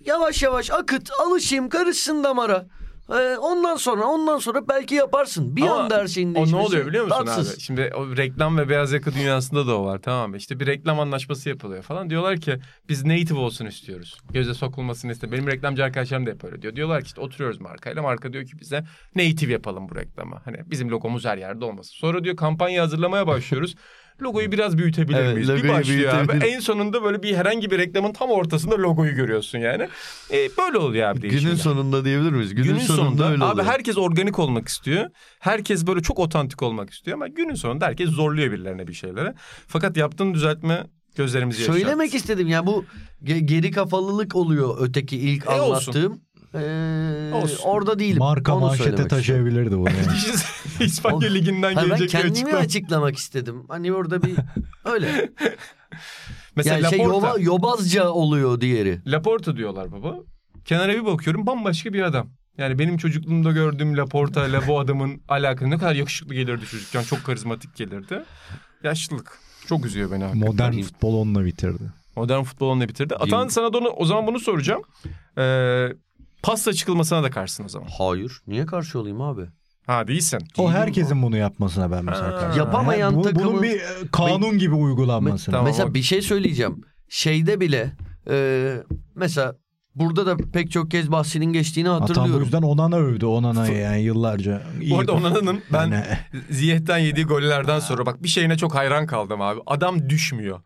Yavaş 0.07 0.43
yavaş 0.43 0.71
akıt, 0.71 1.11
alışayım, 1.27 1.69
karışsın 1.69 2.25
damara. 2.25 2.67
Ee, 3.11 3.37
ondan 3.37 3.77
sonra 3.77 4.05
ondan 4.05 4.39
sonra 4.39 4.69
belki 4.69 4.95
yaparsın. 4.95 5.57
Bir 5.57 5.63
Ama 5.63 5.75
anda 5.75 5.99
her 5.99 6.07
şeyin 6.07 6.35
O 6.35 6.47
ne 6.53 6.57
oluyor 6.57 6.87
biliyor 6.87 7.05
musun 7.05 7.25
tatsız. 7.25 7.53
abi? 7.55 7.61
Şimdi 7.61 7.91
o 7.97 8.17
reklam 8.17 8.59
ve 8.59 8.69
beyaz 8.69 8.93
yaka 8.93 9.15
dünyasında 9.15 9.67
da 9.67 9.79
o 9.79 9.85
var 9.85 9.99
tamam 10.03 10.31
mı? 10.31 10.37
İşte 10.37 10.61
bir 10.61 10.67
reklam 10.67 11.01
anlaşması 11.01 11.49
yapılıyor 11.49 11.83
falan. 11.83 12.11
Diyorlar 12.11 12.37
ki 12.41 12.59
biz 12.89 13.05
native 13.05 13.39
olsun 13.39 13.67
istiyoruz. 13.67 14.19
Göze 14.31 14.55
sokulmasını 14.55 15.13
iste. 15.13 15.33
Benim 15.33 15.47
reklamcı 15.47 15.85
arkadaşlarım 15.85 16.27
da 16.27 16.31
hep 16.31 16.45
öyle 16.45 16.63
diyor. 16.63 16.77
Diyorlar 16.77 17.01
ki 17.03 17.07
işte 17.07 17.21
oturuyoruz 17.21 17.61
markayla. 17.61 18.03
Marka 18.03 18.33
diyor 18.33 18.45
ki 18.47 18.61
bize 18.61 18.85
native 19.17 19.53
yapalım 19.53 19.89
bu 19.89 19.97
reklamı. 19.97 20.41
Hani 20.45 20.57
bizim 20.71 20.91
logomuz 20.91 21.25
her 21.25 21.39
yerde 21.39 21.65
olmasın. 21.65 21.93
Sonra 21.95 22.25
diyor 22.25 22.37
kampanya 22.37 22.83
hazırlamaya 22.83 23.27
başlıyoruz. 23.27 23.75
Logoyu 24.23 24.53
biraz 24.53 24.79
büyütebilir 24.79 25.19
Evet, 25.19 25.35
miyiz? 25.35 25.49
Bir 25.65 25.69
başlıyor 25.69 26.15
abi. 26.15 26.47
En 26.47 26.61
sonunda 26.61 27.03
böyle 27.03 27.23
bir 27.23 27.35
herhangi 27.37 27.71
bir 27.71 27.79
reklamın 27.79 28.13
tam 28.13 28.31
ortasında 28.31 28.79
logoyu 28.79 29.15
görüyorsun 29.15 29.59
yani. 29.59 29.89
E, 30.33 30.37
böyle 30.59 30.79
oluyor 30.79 31.09
abi 31.09 31.21
Günün 31.21 31.31
değişimler. 31.33 31.57
sonunda 31.57 32.05
diyebilir 32.05 32.31
miyiz? 32.31 32.55
Günün, 32.55 32.69
Günün, 32.69 32.79
sonunda, 32.79 33.31
öyle 33.31 33.45
abi 33.45 33.53
oluyor. 33.53 33.67
herkes 33.67 33.99
organik 33.99 34.39
olmak 34.39 34.69
istiyor. 34.69 35.11
Herkes 35.39 35.87
böyle 35.87 36.01
çok 36.03 36.19
otantik 36.19 36.63
olmak 36.63 36.91
istiyor 36.91 37.15
ama 37.17 37.29
günün 37.29 37.55
sonunda 37.55 37.87
herkes 37.87 38.11
zorluyor 38.11 38.53
birilerine 38.53 38.87
bir 38.87 38.93
şeylere. 38.95 39.35
Fakat 39.67 39.97
yaptığın 39.97 40.35
düzeltme 40.35 40.87
Gözlerimizi 41.17 41.61
yaşarttı. 41.61 41.81
Söylemek 41.81 42.15
istedim 42.15 42.49
ya 42.49 42.67
bu 42.67 42.85
ge- 43.25 43.39
geri 43.39 43.71
kafalılık 43.71 44.35
oluyor 44.37 44.77
öteki 44.81 45.17
ilk 45.19 45.47
E, 45.47 45.61
olsun. 45.61 46.21
Ee, 46.55 47.31
Olsun. 47.35 47.59
orada 47.65 47.99
değilim. 47.99 48.19
Marka 48.19 48.55
Onu 48.57 48.61
manşete 48.61 48.85
söylemek 48.85 49.13
istiyorum. 49.13 49.17
taşıyabilirdi 49.27 49.79
bunu. 49.79 49.89
Yani. 49.89 50.19
İspanya 50.87 51.17
Ol- 51.17 51.23
Ligi'nden 51.35 51.75
Hayır, 51.75 51.91
ben 51.91 51.99
gelecek 51.99 52.07
bir 52.09 52.23
kendimi 52.23 52.35
açıklama. 52.45 52.59
açıklamak 52.65 53.17
istedim. 53.17 53.65
Hani 53.69 53.93
orada 53.93 54.23
bir 54.23 54.37
öyle. 54.85 55.31
Mesela 56.57 56.75
yani 56.79 56.91
şey 56.91 56.99
Laporta. 56.99 57.27
yoba, 57.29 57.39
yobazca 57.41 58.09
oluyor 58.09 58.61
diğeri. 58.61 59.01
Laporta 59.07 59.57
diyorlar 59.57 59.93
baba. 59.93 60.17
Kenara 60.65 60.93
bir 60.93 61.05
bakıyorum 61.07 61.47
bambaşka 61.47 61.93
bir 61.93 62.03
adam. 62.03 62.29
Yani 62.59 62.79
benim 62.79 62.97
çocukluğumda 62.97 63.53
gördüğüm 63.53 63.97
Laporta 63.97 64.47
ile 64.47 64.67
bu 64.67 64.81
adamın 64.81 65.23
alakalı 65.29 65.71
ne 65.71 65.79
kadar 65.79 65.95
yakışıklı 65.95 66.35
gelirdi 66.35 66.65
çocukken. 66.67 67.03
Çok 67.03 67.25
karizmatik 67.25 67.77
gelirdi. 67.77 68.23
Yaşlılık. 68.85 69.39
Çok 69.67 69.87
üzüyor 69.87 70.11
beni 70.11 70.25
hakikaten. 70.25 70.49
Modern 70.53 70.83
futbol 70.83 71.15
onunla 71.15 71.45
bitirdi. 71.45 71.83
Modern 72.17 72.43
futbol 72.43 72.69
onunla 72.71 72.89
bitirdi. 72.89 73.15
Atan 73.15 73.49
sana 73.49 73.73
da 73.73 73.79
onu, 73.79 73.89
o 73.89 74.05
zaman 74.05 74.27
bunu 74.27 74.41
soracağım. 74.41 74.83
Ee, 75.39 75.89
pasta 76.45 76.73
çıkılmasına 76.73 77.23
da 77.23 77.31
karşısın 77.31 77.65
o 77.65 77.69
zaman. 77.69 77.89
Hayır. 77.99 78.41
Niye 78.47 78.67
karşı 78.67 78.99
olayım 78.99 79.21
abi? 79.21 79.43
Ha 79.87 80.09
değilsin. 80.09 80.39
O 80.59 80.71
herkesin 80.73 81.23
bunu 81.23 81.37
yapmasına 81.37 81.91
ben 81.91 82.05
mesela 82.05 82.27
Ha. 82.27 82.31
karşıyım. 82.41 82.57
Yapamayan 82.67 82.99
Yani 83.11 83.17
bu- 83.17 83.23
takımın- 83.23 83.47
Bunun 83.47 83.63
bir 83.63 83.75
e, 83.81 83.85
kanun 84.13 84.59
gibi 84.59 84.75
uygulanmasına. 84.75 85.53
Tamam. 85.53 85.67
mesela 85.67 85.95
bir 85.95 86.03
şey 86.03 86.23
söyleyeceğim. 86.23 86.81
Şeyde 87.09 87.61
bile 87.61 87.93
e, 88.31 88.77
mesela 89.15 89.55
burada 89.95 90.27
da 90.27 90.37
pek 90.53 90.71
çok 90.71 90.91
kez 90.91 91.11
bahsinin 91.13 91.53
geçtiğini 91.53 91.91
Atan 91.91 92.01
bu 92.01 92.11
hatırlıyorum. 92.11 92.43
yüzden 92.45 92.63
Onana 92.63 92.97
övdü. 92.97 93.27
Onana'yı 93.27 93.79
yani 93.79 94.03
yıllarca. 94.03 94.63
Bu 94.91 94.99
arada 94.99 95.13
Onana'nın 95.13 95.61
ben 95.73 95.81
Yani- 95.83 96.05
Ziyeh'ten 96.51 96.99
yediği 96.99 97.27
gollerden 97.27 97.79
sonra 97.81 98.07
bak 98.07 98.23
bir 98.23 98.29
şeyine 98.29 98.57
çok 98.57 98.75
hayran 98.75 99.07
kaldım 99.07 99.41
abi. 99.41 99.61
Adam 99.67 100.11
düşmüyor. 100.11 100.61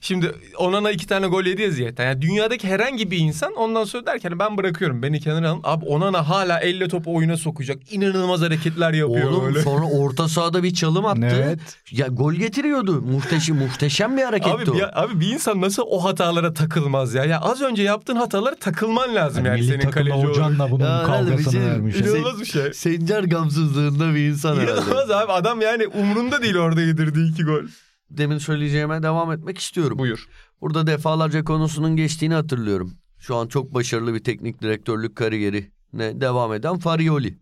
Şimdi 0.00 0.32
Onana 0.58 0.90
iki 0.90 1.06
tane 1.06 1.26
gol 1.26 1.44
yedi 1.44 1.62
ya 1.62 1.70
Ziyeh'ten. 1.70 2.04
Yani 2.06 2.22
dünyadaki 2.22 2.68
herhangi 2.68 3.10
bir 3.10 3.18
insan 3.18 3.52
ondan 3.54 3.84
sonra 3.84 4.06
der 4.06 4.18
ki 4.20 4.28
"Hani 4.28 4.38
ben 4.38 4.56
bırakıyorum 4.56 5.02
beni 5.02 5.20
kenara 5.20 5.50
alın. 5.50 5.60
Abi 5.64 5.84
Onana 5.86 6.28
hala 6.28 6.60
elle 6.60 6.88
topu 6.88 7.14
oyuna 7.16 7.36
sokacak. 7.36 7.92
İnanılmaz 7.92 8.40
hareketler 8.40 8.92
yapıyor 8.94 9.30
Oğlum 9.30 9.44
böyle. 9.44 9.62
sonra 9.62 9.84
orta 9.86 10.28
sahada 10.28 10.62
bir 10.62 10.74
çalım 10.74 11.06
attı. 11.06 11.42
Evet. 11.44 11.58
Ya 11.90 12.06
gol 12.06 12.32
getiriyordu. 12.34 13.02
Muhteşem 13.02 13.56
muhteşem 13.56 14.16
bir 14.16 14.22
hareketti 14.22 14.54
Abi 14.54 14.70
o. 14.70 14.74
bir, 14.74 15.02
abi 15.02 15.20
bir 15.20 15.28
insan 15.32 15.60
nasıl 15.60 15.82
o 15.86 16.04
hatalara 16.04 16.54
takılmaz 16.54 17.14
ya? 17.14 17.24
Ya 17.24 17.40
az 17.40 17.62
önce 17.62 17.82
yaptığın 17.82 18.16
hatalara 18.16 18.54
takılman 18.74 19.14
lazım 19.14 19.44
yani, 19.44 19.60
milli 19.60 19.66
senin 19.72 19.90
kaleci 19.90 20.12
olarak. 20.12 20.30
Hocan'la 20.30 20.70
bunun 20.70 20.84
Ya 20.84 21.02
kavgasını 21.06 21.52
şey- 21.52 21.60
vermiş. 21.60 21.96
Ünal- 21.96 22.08
İnanılmaz 22.08 22.40
bir 22.40 22.44
şey. 22.46 22.72
Sencer 22.72 23.22
gamsızlığında 23.24 24.14
bir 24.14 24.28
insan 24.28 24.56
herhalde. 24.56 24.72
İnanılmaz 24.80 25.10
abi 25.10 25.32
adam 25.32 25.60
yani 25.60 25.86
umrunda 25.86 26.42
değil 26.42 26.56
orada 26.56 26.80
yedirdiği 26.80 27.30
iki 27.30 27.42
gol. 27.44 27.62
Demin 28.10 28.38
söyleyeceğime 28.38 29.02
devam 29.02 29.32
etmek 29.32 29.58
istiyorum. 29.58 29.98
Buyur. 29.98 30.28
Burada 30.60 30.86
defalarca 30.86 31.44
konusunun 31.44 31.96
geçtiğini 31.96 32.34
hatırlıyorum. 32.34 32.92
Şu 33.18 33.36
an 33.36 33.46
çok 33.48 33.74
başarılı 33.74 34.14
bir 34.14 34.24
teknik 34.24 34.62
direktörlük 34.62 35.16
kariyerine 35.16 36.20
devam 36.20 36.52
eden 36.54 36.78
Farioli. 36.78 37.38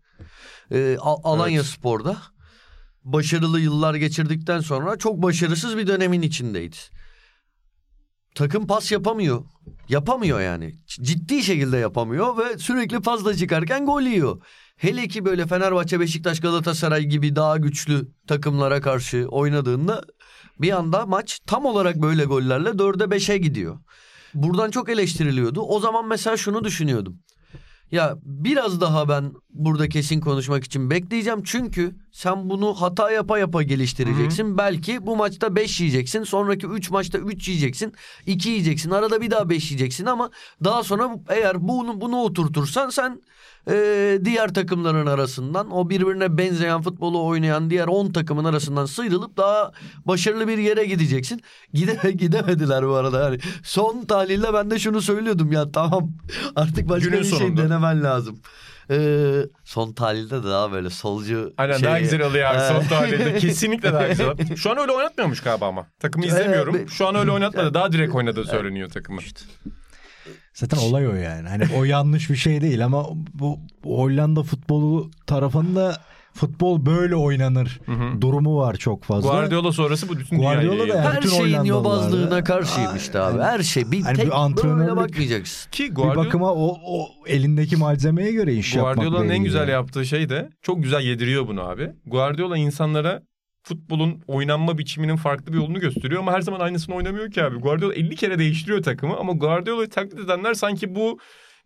Ee, 0.71 0.97
Al- 1.01 1.21
Alanya 1.25 1.57
Evet. 1.61 1.67
Spor'da 1.67 2.17
başarılı 3.05 3.61
yıllar 3.61 3.95
geçirdikten 3.95 4.61
sonra 4.61 4.97
çok 4.97 5.23
başarısız 5.23 5.77
bir 5.79 5.87
dönemin 5.87 6.23
içindeydi. 6.23 6.77
Takım 8.35 8.67
pas 8.67 8.93
yapamıyor. 8.93 9.45
Yapamıyor 9.89 10.41
yani. 10.41 10.75
Ciddi 10.87 11.43
şekilde 11.43 11.77
yapamıyor 11.77 12.39
ve 12.39 12.59
sürekli 12.59 13.03
fazla 13.03 13.35
çıkarken 13.35 13.87
gol 13.87 14.03
yiyor. 14.03 14.43
Hele 14.77 15.09
ki 15.09 15.25
böyle 15.25 15.47
Fenerbahçe, 15.47 16.01
Beşiktaş, 16.01 16.41
Galatasaray 16.41 17.03
gibi 17.03 17.37
daha 17.37 17.57
güçlü 17.57 18.09
takımlara 18.27 18.81
karşı 18.81 19.27
oynadığında 19.31 20.03
bir 20.61 20.73
anda 20.73 21.07
maç 21.07 21.41
tam 21.47 21.65
olarak 21.65 21.97
böyle 21.97 22.25
gollerle 22.25 22.69
4'e 22.69 23.17
5'e 23.17 23.39
gidiyor. 23.39 23.79
Buradan 24.35 24.71
çok 24.71 24.89
eleştiriliyordu. 24.89 25.61
O 25.61 25.81
zaman 25.81 26.09
mesela 26.09 26.37
şunu 26.37 26.65
düşünüyordum. 26.65 27.19
Ya 27.91 28.17
biraz 28.23 28.81
daha 28.81 29.09
ben 29.09 29.33
burada 29.53 29.89
kesin 29.89 30.21
konuşmak 30.21 30.65
için 30.65 30.91
bekleyeceğim. 30.91 31.43
Çünkü 31.45 31.95
sen 32.13 32.51
bunu 32.51 32.75
hata 32.75 33.11
yapa 33.11 33.39
yapa 33.39 33.63
geliştireceksin. 33.63 34.59
Belki 34.59 35.07
bu 35.07 35.17
maçta 35.17 35.57
5 35.57 35.81
yiyeceksin. 35.81 36.25
Sonraki 36.25 36.67
3 36.67 36.91
maçta 36.91 37.19
3 37.19 37.49
yiyeceksin. 37.49 37.93
2 38.27 38.49
yiyeceksin. 38.49 38.91
Arada 38.91 39.21
bir 39.21 39.31
daha 39.31 39.49
5 39.51 39.71
yiyeceksin 39.71 40.07
ama 40.07 40.31
daha 40.65 40.83
sonra 40.85 41.11
eğer 41.29 41.69
bunu 41.69 42.01
bunu 42.01 42.17
oturtursan 42.17 42.91
sen 42.91 43.23
e, 43.71 44.19
diğer 44.25 44.55
takımların 44.55 45.07
arasından 45.07 45.71
o 45.71 45.91
birbirine 45.91 46.39
benzeyen 46.39 46.83
futbolu 46.83 47.25
oynayan 47.27 47.71
diğer 47.71 47.87
10 47.89 48.13
takımın 48.13 48.45
arasından 48.45 48.87
sıyrılıp 48.87 49.37
daha 49.37 49.73
başarılı 50.07 50.49
bir 50.49 50.59
yere 50.59 50.85
gideceksin. 50.85 51.41
Gide 51.75 52.13
gidemediler 52.19 52.89
bu 52.89 52.95
arada. 52.95 53.21
Yani 53.25 53.39
son 53.63 54.05
tahlilde 54.05 54.55
ben 54.55 54.71
de 54.71 54.79
şunu 54.79 55.03
söylüyordum 55.03 55.53
ya 55.53 55.73
tamam 55.73 56.11
artık 56.57 56.89
başka 56.89 57.09
Günün 57.09 57.21
bir 57.21 57.29
şey 57.29 57.39
sonunda. 57.39 57.63
denemen 57.65 58.03
lazım. 58.03 58.39
Ee, 58.91 59.43
son 59.65 59.93
tahlilde 59.93 60.43
de 60.43 60.47
daha 60.47 60.73
böyle 60.73 60.91
solcu 60.91 61.55
Aynen 61.57 61.77
şey- 61.77 61.89
daha 61.89 62.01
güzel 62.01 62.23
oluyor 62.23 62.55
abi 62.55 62.61
son 62.81 62.89
tahlilde. 62.89 63.37
Kesinlikle 63.39 63.93
daha 63.93 64.09
güzel. 64.09 64.57
Şu 64.57 64.71
an 64.71 64.79
öyle 64.79 64.93
oynatmıyormuş 64.93 65.41
galiba 65.41 65.69
ama. 65.69 65.87
Takımı 66.01 66.27
izlemiyorum. 66.27 66.77
Ee, 66.77 66.87
Şu 66.87 67.07
an 67.07 67.15
öyle 67.15 67.31
oynatmadı. 67.31 67.75
Daha 67.75 67.93
direkt 67.93 68.15
oynadığı 68.15 68.45
söyleniyor 68.45 68.91
takımı. 68.91 69.21
Zaten 70.55 70.79
olay 70.79 71.09
o 71.09 71.15
yani. 71.15 71.49
Hani 71.49 71.65
o 71.77 71.85
yanlış 71.85 72.31
bir 72.31 72.37
şey 72.37 72.61
değil 72.61 72.85
ama 72.85 73.07
bu 73.35 73.59
Hollanda 73.85 74.43
futbolu 74.43 75.11
tarafında 75.27 75.97
futbol 76.35 76.87
böyle 76.87 77.17
oynanır 77.17 77.81
durumu 78.21 78.57
var 78.57 78.75
çok 78.77 79.05
fazla. 79.05 79.31
Guardiola 79.31 79.73
sonrası 79.73 80.09
bu 80.09 80.17
bütün 80.19 80.39
Guardiola 80.39 80.83
da 80.83 80.87
yani- 80.87 81.01
Her 81.09 81.17
bütün 81.23 81.29
şeyin 81.31 81.65
yobazlığına 81.65 82.45
karşıymıştı 82.45 83.23
abi. 83.23 83.39
Yani- 83.39 83.45
Her 83.51 83.63
şey. 83.63 83.91
Bir 83.93 84.01
Hani 84.03 84.17
tek 84.17 84.27
bir 84.27 84.31
antrenörlük- 84.45 84.97
bakmayacaksın. 84.97 85.71
Ki 85.71 85.85
bir 85.91 85.95
Guardiola, 85.95 86.27
bakıma 86.27 86.53
o, 86.53 86.77
o 86.85 87.09
elindeki 87.27 87.77
malzemeye 87.77 88.33
göre 88.33 88.55
iş 88.55 88.75
yapmakla 88.75 89.03
Guardiola'nın 89.03 89.29
en 89.31 89.45
güzel 89.45 89.69
yaptığı 89.69 90.07
şey 90.07 90.29
de 90.29 90.51
çok 90.63 90.83
güzel 90.83 91.01
yediriyor 91.01 91.49
bunu 91.49 91.63
abi. 91.69 91.91
Guardiola 92.07 92.57
insanlara 92.57 93.23
futbolun 93.63 94.23
oynanma 94.27 94.79
biçiminin 94.79 95.17
farklı 95.17 95.53
bir 95.53 95.57
yolunu 95.59 95.81
gösteriyor 95.81 96.21
ama 96.21 96.33
her 96.33 96.41
zaman 96.41 96.61
aynısını 96.61 96.95
oynamıyor 96.95 97.31
ki 97.31 97.43
abi. 97.45 97.57
Guardiola 97.59 97.95
50 97.95 98.17
kere 98.17 98.39
değiştiriyor 98.39 98.83
takımı 98.83 99.17
ama 99.17 99.33
Guardiola'yı 99.33 99.89
taklit 99.89 100.21
edenler 100.21 100.55
sanki 100.55 100.95
bu 100.95 101.19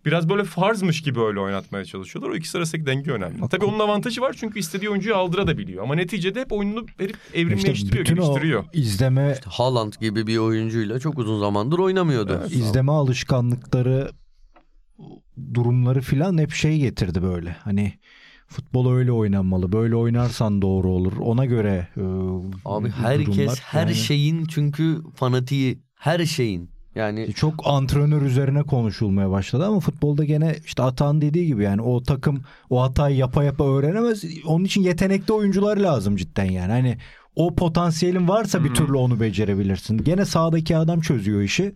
biraz 0.05 0.29
böyle 0.29 0.45
farzmış 0.45 1.03
gibi 1.03 1.21
öyle 1.21 1.41
oynatmaya 1.41 1.85
çalışıyorlar. 1.85 2.31
O 2.33 2.37
ikisi 2.37 2.59
arasındaki 2.59 2.87
denge 2.87 3.11
önemli. 3.11 3.49
Tabii 3.49 3.65
onun 3.65 3.79
avantajı 3.79 4.21
var 4.21 4.37
çünkü 4.39 4.59
istediği 4.59 4.91
oyuncuyu 4.91 5.17
aldırabiliyor. 5.17 5.83
Ama 5.85 5.95
neticede 5.95 6.41
hep 6.41 6.53
oyununu 6.53 6.87
verip 7.01 7.17
İşte 7.27 7.39
evrimleştiriyor, 7.41 8.05
bütün 8.05 8.17
geliştiriyor. 8.17 8.63
o 8.65 8.67
izleme 8.73 9.39
Haaland 9.47 9.93
gibi 10.01 10.27
bir 10.27 10.39
oyuncuyla 10.39 11.01
çok 11.01 11.19
uzun 11.19 11.41
zamandır 11.41 11.79
oynamıyordu. 11.79 12.43
izleme 12.51 12.93
alışkanlıkları 12.93 14.11
durumları 15.55 16.01
filan 16.01 16.39
hep 16.39 16.51
şey 16.53 16.79
getirdi 16.79 17.23
böyle. 17.23 17.51
Hani 17.65 17.93
futbol 18.49 18.93
öyle 18.93 19.13
oynanmalı. 19.13 19.73
Böyle 19.73 19.97
oynarsan 19.97 20.63
doğru 20.63 20.89
olur. 20.89 21.13
Ona 21.21 21.45
göre 21.45 21.89
e, 21.97 22.01
Abi 22.65 22.91
herkes 22.91 23.27
durumlar. 23.27 23.59
her 23.63 23.81
Yani 23.81 23.95
şeyin 23.95 24.45
çünkü 24.45 24.99
fanatiği. 25.15 25.79
Her 25.95 26.25
şeyin. 26.27 26.71
Yani 26.97 27.33
çok 27.35 27.55
antrenör 27.65 28.23
üzerine 28.23 28.63
konuşulmaya 28.63 29.31
başladı 29.31 29.67
ama 29.67 29.81
futbolda 29.81 30.25
gene 30.25 30.57
işte 30.67 30.83
Atan 30.83 31.21
dediği 31.21 31.47
gibi 31.47 31.63
yani 31.63 31.83
o 31.83 32.03
takım 32.03 32.43
o 32.71 32.83
hatayı 32.83 33.17
yapa 33.17 33.45
yapa 33.45 33.65
öğrenemez. 33.65 34.25
Onun 34.47 34.65
için 34.65 34.83
yetenekli 34.83 35.33
oyuncular 35.33 35.77
lazım 35.77 36.17
cidden 36.17 36.45
yani. 36.51 36.73
Hani 36.73 36.99
o 37.37 37.55
potansiyelin 37.55 38.29
varsa 38.29 38.65
bir 38.65 38.75
türlü 38.75 38.97
onu 38.97 39.21
becerebilirsin. 39.21 39.99
Gene 39.99 40.25
sağdaki 40.25 40.77
adam 40.77 41.01
çözüyor 41.01 41.41
işi. 41.43 41.75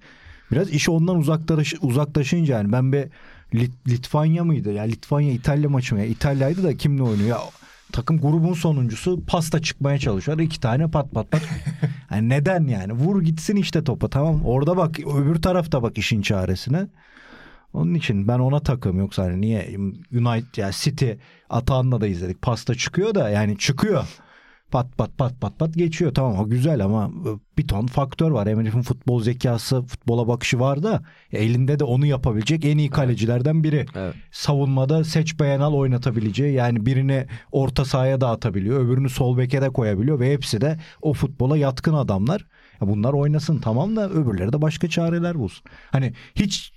Biraz 0.52 0.70
iş 0.70 0.88
ondan 0.88 1.16
uzaklaş, 1.16 1.74
uzaklaşınca 1.82 2.56
yani 2.56 2.72
ben 2.72 2.92
bir 2.92 3.08
Lit- 3.54 3.88
Litvanya 3.88 4.44
mıydı? 4.44 4.72
Ya 4.72 4.82
Litvanya 4.82 5.32
İtalya 5.32 5.68
maçı 5.68 5.94
mı? 5.94 6.00
Ya 6.00 6.06
İtalya'ydı 6.06 6.62
da 6.62 6.76
kimle 6.76 7.02
oynuyor? 7.02 7.28
Ya 7.28 7.38
takım 7.92 8.20
grubun 8.20 8.54
sonuncusu 8.54 9.24
pasta 9.26 9.62
çıkmaya 9.62 9.98
çalışıyor. 9.98 10.38
İki 10.38 10.60
tane 10.60 10.90
pat 10.90 11.12
pat 11.12 11.30
pat. 11.30 11.42
Yani 12.10 12.28
neden 12.28 12.66
yani? 12.66 12.92
Vur 12.92 13.22
gitsin 13.22 13.56
işte 13.56 13.84
topa 13.84 14.08
tamam. 14.08 14.44
Orada 14.44 14.76
bak 14.76 15.00
öbür 15.00 15.42
tarafta 15.42 15.82
bak 15.82 15.98
işin 15.98 16.22
çaresine. 16.22 16.86
Onun 17.72 17.94
için 17.94 18.28
ben 18.28 18.38
ona 18.38 18.60
takım 18.60 18.98
yoksa 18.98 19.22
hani 19.22 19.40
niye 19.40 19.76
United 20.12 20.56
ya 20.56 20.70
City 20.72 21.10
Atahan'la 21.50 22.00
da 22.00 22.06
izledik. 22.06 22.42
Pasta 22.42 22.74
çıkıyor 22.74 23.14
da 23.14 23.30
yani 23.30 23.58
çıkıyor. 23.58 24.04
Pat 24.70 24.98
pat 24.98 25.18
pat 25.18 25.40
pat 25.40 25.58
pat 25.58 25.74
geçiyor. 25.74 26.14
Tamam 26.14 26.38
o 26.38 26.48
güzel 26.48 26.84
ama 26.84 27.10
bir 27.58 27.68
ton 27.68 27.86
faktör 27.86 28.30
var. 28.30 28.46
Emre'nin 28.46 28.82
futbol 28.82 29.22
zekası, 29.22 29.82
futbola 29.82 30.28
bakışı 30.28 30.60
var 30.60 30.82
da 30.82 31.02
elinde 31.32 31.78
de 31.78 31.84
onu 31.84 32.06
yapabilecek 32.06 32.64
en 32.64 32.78
iyi 32.78 32.90
kalecilerden 32.90 33.64
biri. 33.64 33.86
Evet. 33.96 34.14
Savunmada 34.32 35.04
seç 35.04 35.40
beğen 35.40 35.60
al 35.60 35.74
oynatabileceği 35.74 36.54
yani 36.54 36.86
birini 36.86 37.26
orta 37.52 37.84
sahaya 37.84 38.20
da 38.20 38.30
atabiliyor. 38.30 38.80
Öbürünü 38.80 39.08
sol 39.08 39.38
beke 39.38 39.62
de 39.62 39.70
koyabiliyor 39.70 40.20
ve 40.20 40.32
hepsi 40.32 40.60
de 40.60 40.78
o 41.02 41.12
futbola 41.12 41.56
yatkın 41.56 41.94
adamlar. 41.94 42.46
Ya 42.80 42.88
bunlar 42.88 43.12
oynasın 43.12 43.58
tamam 43.58 43.96
da 43.96 44.10
öbürleri 44.10 44.52
de 44.52 44.62
başka 44.62 44.88
çareler 44.88 45.38
bulsun. 45.38 45.64
Hani 45.92 46.12
hiç 46.34 46.72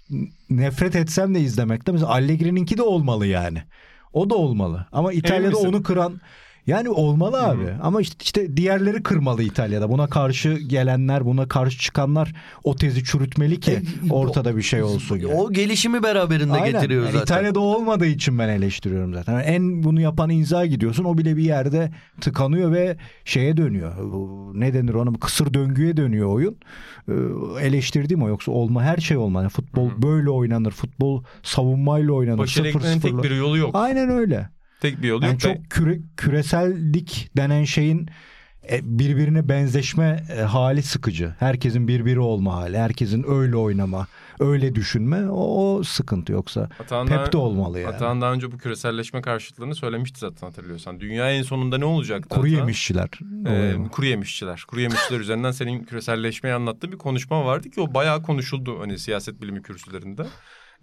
nefret 0.49 0.95
etsem 0.95 1.35
de 1.35 1.39
izlemekte 1.39 1.91
mesela 1.91 2.11
Allegri'ninki 2.11 2.77
de 2.77 2.81
olmalı 2.81 3.27
yani. 3.27 3.63
O 4.13 4.29
da 4.29 4.35
olmalı. 4.35 4.85
Ama 4.91 5.13
İtalya'da 5.13 5.57
onu 5.57 5.83
kıran 5.83 6.21
Yani 6.68 6.89
olmalı 6.89 7.43
abi. 7.43 7.68
Ama 7.82 8.01
işte, 8.01 8.16
işte 8.24 8.57
diğerleri 8.57 9.03
kırmalı 9.03 9.43
İtalya'da. 9.43 9.89
Buna 9.89 10.07
karşı 10.07 10.53
gelenler, 10.53 11.26
buna 11.26 11.47
karşı 11.47 11.80
çıkanlar 11.80 12.34
o 12.64 12.76
tezi 12.76 13.03
çürütmeli 13.03 13.59
ki 13.59 13.72
E, 13.72 14.14
ortada 14.14 14.57
bir 14.57 14.61
şey 14.61 14.84
olsun. 14.84 15.18
yani. 15.18 15.34
O 15.34 15.51
gelişimi 15.51 16.03
beraberinde 16.03 16.53
Aynen. 16.53 16.72
getiriyor 16.72 17.01
Yani 17.03 17.11
zaten. 17.11 17.24
İtalya'da 17.24 17.59
olmadığı 17.59 18.05
için 18.05 18.39
ben 18.39 18.49
eleştiriyorum 18.49 19.14
zaten. 19.14 19.34
Yani 19.34 19.43
en 19.43 19.84
bunu 19.84 20.01
yapan 20.01 20.30
inza 20.30 20.66
gidiyorsun. 20.66 21.03
O 21.03 21.18
bile 21.18 21.38
bir 21.38 21.43
yerde 21.43 21.91
tıkanıyor 22.22 22.72
ve 22.72 22.97
şeye 23.26 23.57
dönüyor. 23.57 23.93
Ne 24.53 24.74
denir 24.74 24.93
ona? 24.93 25.14
Kısır 25.20 25.53
döngüye 25.53 25.97
dönüyor 25.97 26.28
oyun. 26.30 26.55
Ee, 27.09 27.14
Eleştirdiğim 27.61 28.24
o 28.24 28.28
yoksa 28.28 28.51
olma 28.51 28.84
her 28.84 28.97
şey 28.97 29.18
olmaz. 29.18 29.43
Yani 29.43 29.49
futbol 29.49 29.89
böyle 30.01 30.30
oynanır. 30.30 30.72
Futbol 30.72 31.24
savunmayla 31.43 32.14
oynanır. 32.14 32.38
Başarı 32.38 32.72
tek 33.01 33.24
bir 33.24 33.32
yolu 33.32 33.57
yok. 33.57 33.72
Aynen 33.74 34.09
öyle. 34.09 34.49
Tek 34.84 35.01
bir 35.01 35.07
yolu 35.07 35.23
Yani 35.25 35.31
yok. 35.31 35.41
çok 35.41 35.69
küre, 35.69 35.99
küresellik 36.17 37.29
denen 37.38 37.63
şeyin 37.63 38.09
e, 38.71 38.79
birbirine 38.99 39.49
benzeşme 39.49 40.23
e, 40.38 40.41
hali 40.41 40.84
sıkıcı. 40.84 41.36
Herkesin 41.39 41.88
birbiri 41.88 42.19
olma 42.19 42.55
hali, 42.55 42.77
herkesin 42.77 43.25
öyle 43.27 43.55
oynama, 43.55 44.07
öyle 44.39 44.75
düşünme 44.75 45.29
o, 45.29 45.75
o 45.77 45.84
sıkıntı 45.84 46.31
yoksa. 46.31 46.69
Atağından- 46.79 47.23
Pep 47.23 47.34
de 47.34 47.38
olmalı 47.38 47.79
yani. 47.79 47.95
Atahan 47.95 48.21
daha 48.21 48.34
önce 48.34 48.51
bu 48.51 48.57
küreselleşme 48.57 49.21
karşıtlığını 49.21 49.75
söylemişti 49.75 50.19
zaten 50.19 50.47
hatırlıyorsan. 50.47 50.99
Dünya 50.99 51.31
en 51.31 51.41
sonunda 51.43 51.77
ne 51.77 51.86
olacak? 51.86 52.29
Kuru 52.29 52.47
yemişçiler. 52.47 53.09
Ee, 53.47 53.75
kuru 53.91 54.05
yemişçiler. 54.05 54.63
Kuru 54.67 54.81
yemişçiler 54.81 55.19
üzerinden 55.19 55.51
senin 55.51 55.84
küreselleşmeyi 55.84 56.55
anlattığın 56.55 56.91
bir 56.91 56.97
konuşma 56.97 57.45
vardı 57.45 57.69
ki 57.69 57.81
o 57.81 57.93
bayağı 57.93 58.23
konuşuldu 58.23 58.79
hani 58.79 58.99
siyaset 58.99 59.41
bilimi 59.41 59.61
kürsülerinde. 59.61 60.25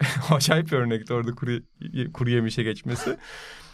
Acayip 0.31 0.67
bir 0.67 0.77
örnekti 0.77 1.15
orada 1.15 1.31
kuru, 1.31 1.53
kuru 2.13 2.31
yemişe 2.31 2.63
geçmesi. 2.63 3.17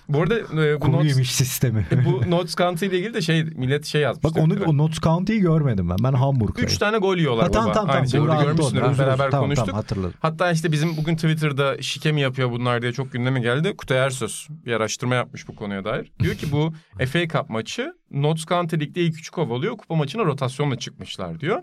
Bu 0.09 0.23
arada 0.23 0.39
e, 0.39 0.75
bu, 0.75 0.81
Kuru 0.81 0.93
Notes, 0.93 1.29
sistemi. 1.31 1.87
bu 2.05 2.31
Notes 2.31 2.57
County 2.57 2.87
ile 2.87 2.99
ilgili 2.99 3.15
de 3.15 3.21
şey 3.23 3.45
millet 3.45 3.85
şey 3.87 4.01
yazmış. 4.01 4.25
Bak 4.25 4.37
onu 4.37 4.55
o 4.67 4.77
Notts 4.77 4.99
County'yi 5.01 5.41
görmedim 5.41 5.91
ben. 5.91 5.97
Ben 6.03 6.13
Hamburg'dayım. 6.13 6.69
Üç 6.69 6.79
tane 6.79 6.99
gol 6.99 7.17
yiyorlar 7.17 7.45
Ha, 7.45 7.51
tamam 7.51 7.67
baba. 7.67 7.75
tamam 7.75 7.87
tamam. 7.89 8.01
Aynı 8.03 8.11
şey 8.11 8.21
orada 8.21 8.35
doğru, 8.37 8.45
görmüşsündür. 8.45 8.91
Biz 8.91 8.99
beraber 8.99 9.31
Tamam, 9.31 9.45
konuştuk. 9.47 9.67
Tamam, 9.67 9.81
hatırladım. 9.81 10.15
Hatta 10.21 10.51
işte 10.53 10.73
bizim 10.73 10.97
bugün 10.97 11.15
Twitter'da 11.17 11.83
şike 11.83 12.13
mi 12.13 12.21
yapıyor 12.21 12.51
bunlar 12.51 12.83
diye 12.83 12.93
çok 12.93 13.13
gündeme 13.13 13.41
geldi. 13.41 13.77
Kutay 13.77 13.99
Ersöz 13.99 14.49
bir 14.51 14.73
araştırma 14.73 15.15
yapmış 15.15 15.49
bu 15.49 15.57
konuya 15.57 15.85
dair. 15.85 16.13
Diyor 16.21 16.35
ki 16.35 16.53
bu 16.53 16.73
FA 17.07 17.29
Cup 17.29 17.51
maçı 17.51 17.95
Notts 18.11 18.45
County 18.45 18.77
Lig'de 18.77 19.01
ilk 19.01 19.19
üç 19.19 19.31
kovalıyor. 19.31 19.77
Kupa 19.77 19.95
maçına 19.95 20.25
rotasyonla 20.25 20.77
çıkmışlar 20.79 21.41
diyor. 21.41 21.63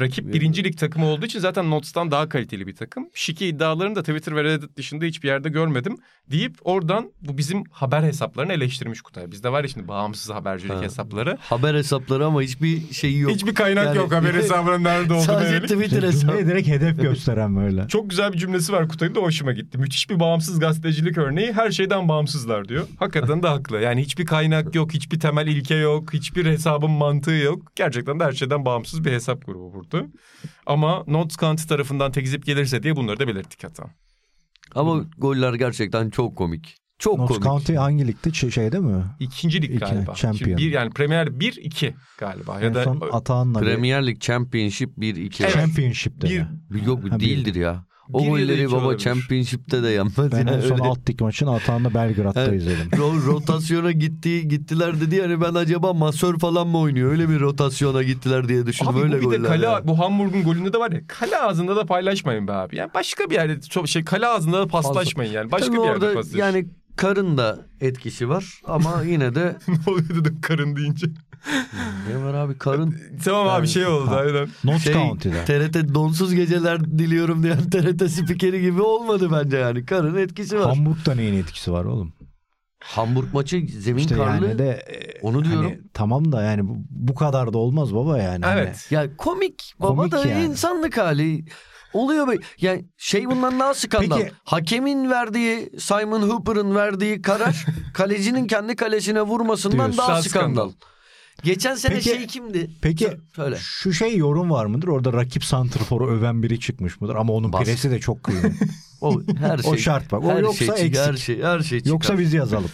Rakip 0.00 0.32
birinci 0.32 0.64
lig 0.64 0.78
takımı 0.78 1.06
olduğu 1.06 1.26
için 1.26 1.38
zaten 1.40 1.70
Notts'tan 1.70 2.10
daha 2.10 2.28
kaliteli 2.28 2.66
bir 2.66 2.74
takım. 2.76 3.08
Şike 3.14 3.48
iddialarını 3.48 3.94
da 3.96 4.00
Twitter 4.02 4.36
ve 4.36 4.44
Reddit 4.44 4.76
dışında 4.76 5.04
hiçbir 5.04 5.28
yerde 5.28 5.48
görmedim. 5.48 5.96
Deyip 6.30 6.56
oradan 6.64 7.12
bu 7.20 7.38
bizim 7.38 7.64
haber 7.70 8.02
hesaplarını 8.02 8.52
eleştirmiş 8.52 9.00
Kutay. 9.00 9.30
Bizde 9.30 9.52
var 9.52 9.62
ya 9.64 9.68
şimdi 9.68 9.88
bağımsız 9.88 10.30
habercilik 10.34 10.74
Ha. 10.76 10.82
hesapları. 10.82 11.36
Haber 11.40 11.74
hesapları 11.74 12.26
ama 12.26 12.42
hiçbir 12.42 12.92
şeyi 12.92 13.18
yok. 13.18 13.32
Hiçbir 13.32 13.54
kaynak 13.54 13.86
Yani- 13.86 13.96
yok 13.96 14.12
haber 14.12 14.34
hesabının 14.42 14.84
nerede 14.84 15.12
olduğunu. 15.12 15.24
Sadece 15.26 15.54
yönelik. 15.54 15.68
Twitter 15.70 16.02
hesabı. 16.02 16.38
Direkt 16.46 16.68
hedef 16.68 17.00
gösteren 17.02 17.56
böyle. 17.56 17.88
Çok 17.88 18.10
güzel 18.10 18.32
bir 18.32 18.38
cümlesi 18.38 18.72
var 18.72 18.88
Kutay'ın 18.88 19.14
da 19.14 19.20
hoşuma 19.20 19.52
gitti. 19.52 19.78
Müthiş 19.78 20.10
bir 20.10 20.20
bağımsız 20.20 20.60
gazetecilik 20.60 21.18
örneği. 21.18 21.52
Her 21.52 21.70
şeyden 21.70 22.08
bağımsızlar 22.08 22.68
diyor. 22.68 22.86
Hakikaten 22.98 23.42
de 23.42 23.48
haklı. 23.48 23.80
Yani 23.80 24.02
hiçbir 24.02 24.26
kaynak 24.26 24.74
yok, 24.74 24.94
hiçbir 24.94 25.20
temel 25.20 25.46
ilke 25.46 25.74
yok, 25.74 26.12
hiçbir 26.14 26.46
hesabın 26.46 26.90
mantığı 26.90 27.30
yok. 27.30 27.72
Gerçekten 27.76 28.20
de 28.20 28.24
her 28.24 28.32
şeyden 28.32 28.64
bağımsız 28.64 29.04
bir 29.04 29.12
hesap 29.12 29.46
grubu 29.46 29.72
burada. 29.74 29.87
Ama 30.66 31.04
Notts 31.06 31.36
County 31.36 31.62
tarafından 31.62 32.12
tekzip 32.12 32.46
gelirse 32.46 32.82
diye 32.82 32.96
bunları 32.96 33.20
da 33.20 33.28
belirttik 33.28 33.64
hatta. 33.64 33.84
Ama 34.74 35.04
goller 35.18 35.54
gerçekten 35.54 36.10
çok 36.10 36.36
komik. 36.36 36.76
Çok 36.98 37.18
Notts 37.18 37.28
komik. 37.28 37.42
County 37.44 37.74
hangi 37.74 38.06
ligde? 38.06 38.28
Ç- 38.28 38.50
şeyde 38.52 38.78
mi? 38.78 39.04
İkinci 39.20 39.62
lig 39.62 39.70
İki, 39.70 39.78
galiba. 39.78 40.14
champion. 40.14 40.32
Şimdi 40.48 40.56
bir, 40.56 40.72
yani 40.72 40.90
Premier 40.90 41.26
1-2 41.26 41.94
galiba. 42.18 42.60
Ya 42.60 42.66
en 42.66 42.74
da 42.74 42.84
son 42.84 43.02
Atahan'la 43.12 43.60
bir- 43.60 43.66
Premier 43.66 44.06
Lig 44.06 44.20
Championship 44.20 44.98
1-2. 44.98 45.42
Evet. 45.44 45.54
Championship'te. 45.54 46.28
Bir- 46.30 46.40
mi? 46.40 46.86
Yok 46.86 47.02
bu 47.02 47.10
Ha, 47.10 47.16
bir- 47.20 47.24
değildir 47.24 47.54
ya. 47.54 47.84
O 48.12 48.22
Bir 48.22 48.28
golleri 48.28 48.62
iki 48.62 48.72
baba 48.72 48.84
olabilir. 48.84 48.98
Championship'te 48.98 49.82
de 49.82 49.88
yenmez. 49.88 50.32
Ben 50.32 50.46
ya. 50.46 50.54
en 50.54 50.60
son 50.60 50.72
Öyle- 50.74 50.82
alt 50.82 51.10
lig 51.10 51.20
maçını 51.20 51.54
Atahan'la 51.54 51.94
Belgrad'da 51.94 52.44
Evet. 52.44 52.60
izledim. 52.62 52.88
Ro- 52.90 53.26
rotasyona 53.26 53.92
gitti 53.92 54.48
gittiler 54.48 55.00
dedi 55.00 55.14
yani 55.16 55.40
ben 55.40 55.54
acaba 55.54 55.92
masör 55.92 56.38
falan 56.38 56.66
mı 56.68 56.78
oynuyor 56.78 57.10
öyle 57.10 57.28
bir 57.28 57.40
rotasyona 57.40 58.02
gittiler 58.02 58.48
diye 58.48 58.66
düşündüm 58.66 58.92
Abi 58.96 59.00
öyle 59.02 59.22
bu 59.24 59.32
bir 59.32 59.42
de 59.42 59.46
kale, 59.48 59.66
ya. 59.66 59.80
bu 59.88 59.98
Hamburg'un 59.98 60.42
golünde 60.42 60.72
de 60.72 60.78
var 60.78 60.92
ya 60.92 61.00
kale 61.06 61.38
ağzında 61.38 61.76
da 61.76 61.86
paylaşmayın 61.86 62.48
be 62.48 62.52
abi. 62.52 62.76
Yani 62.76 62.90
başka 62.94 63.30
bir 63.30 63.34
yerde 63.34 63.60
çok 63.60 63.88
şey 63.88 64.04
kale 64.04 64.26
ağzında 64.26 64.58
da 64.60 64.66
paslaşmayın 64.66 65.32
yani. 65.32 65.52
Başka 65.52 65.66
Tabii 65.66 65.76
bir 65.76 65.82
yerde 65.84 66.04
orada 66.06 66.14
paslaşın. 66.14 66.38
yani 66.38 66.66
karın 66.96 67.38
da 67.38 67.66
etkisi 67.80 68.28
var 68.28 68.60
ama 68.64 69.02
yine 69.06 69.34
de 69.34 69.56
ne 69.68 69.74
oluyor 69.92 70.08
dedim 70.10 70.38
karın 70.42 70.76
deyince. 70.76 71.06
ne 72.08 72.22
var 72.24 72.34
abi 72.34 72.58
karın 72.58 72.96
tamam 73.24 73.48
abi 73.48 73.66
şey 73.68 73.86
oldu 73.86 74.10
Ha. 74.10 74.16
aynen. 74.16 74.48
Notts 74.64 74.84
şey 74.84 74.92
County'de. 74.92 75.44
TRT 75.44 75.94
donsuz 75.94 76.34
geceler 76.34 76.84
diliyorum 76.84 77.42
diyen 77.42 77.70
TRT 77.70 78.10
spikeri 78.10 78.60
gibi 78.60 78.82
olmadı 78.82 79.28
bence 79.32 79.56
yani 79.56 79.84
karın 79.86 80.16
etkisi 80.16 80.58
var. 80.60 80.66
Hamburg'da 80.68 81.14
neyin 81.14 81.34
etkisi 81.38 81.72
var 81.72 81.84
oğlum? 81.84 82.12
Hamburg 82.84 83.26
maçı 83.34 83.62
zemin 83.78 84.00
İşte 84.00 84.16
karlı. 84.16 84.46
yani 84.46 84.58
de 84.58 84.68
e, 84.70 85.20
Onu 85.22 85.44
diyorum. 85.44 85.64
hani 85.64 85.78
tamam 85.94 86.32
da 86.32 86.42
yani 86.42 86.68
bu, 86.68 86.76
bu 86.90 87.14
kadar 87.14 87.52
da 87.52 87.58
olmaz 87.58 87.94
baba 87.94 88.18
yani. 88.18 88.44
Hani 88.44 88.60
Evet. 88.60 88.86
Ya 88.90 89.16
komik 89.16 89.74
baba 89.80 89.96
Komik 89.96 90.12
da 90.12 90.26
yani. 90.26 90.44
insanlık 90.44 90.98
hali. 90.98 91.44
Oluyor 91.92 92.26
böyle. 92.26 92.40
Yani 92.60 92.84
şey 92.96 93.26
bundan 93.26 93.60
daha 93.60 93.74
skandal. 93.74 94.16
Peki- 94.18 94.32
Hakemin 94.44 95.10
verdiği 95.10 95.70
Simon 95.78 96.22
Hooper'ın 96.22 96.74
verdiği 96.74 97.22
karar 97.22 97.66
kalecinin 97.94 98.46
kendi 98.46 98.76
kalesine 98.76 99.22
vurmasından 99.22 99.78
Diyorsun. 99.78 99.98
daha 99.98 100.08
Daha 100.08 100.22
skandal. 100.22 100.48
skandal. 100.48 100.72
Geçen 101.42 101.74
sene 101.74 101.94
Peki- 101.94 102.08
şey 102.10 102.26
kimdi? 102.26 102.70
Peki 102.82 103.08
Söyle. 103.36 103.56
şu 103.60 103.92
şey 103.92 104.16
yorum 104.16 104.50
var 104.50 104.66
mıdır? 104.66 104.88
Orada 104.88 105.12
rakip 105.12 105.44
santrforu 105.44 106.10
öven 106.10 106.42
biri 106.42 106.60
çıkmış 106.60 107.00
mıdır? 107.00 107.14
Ama 107.14 107.32
onun 107.32 107.52
Bas. 107.52 107.64
piresi 107.64 107.90
de 107.90 107.98
çok 107.98 108.22
kıymetli. 108.22 108.66
O 109.00 109.20
her 109.40 109.58
şey. 109.58 109.72
O 109.72 109.76
şart 109.76 110.12
bak. 110.12 110.24
O 110.24 110.30
her 110.30 110.40
yoksa 110.40 110.76
şey, 110.76 110.86
eksik. 110.86 110.96
Her 111.06 111.14
şey, 111.16 111.42
her 111.42 111.60
şey 111.60 111.78
çıkar. 111.78 111.90
Yoksa 111.90 112.18
biz 112.18 112.32
yazalım. 112.34 112.70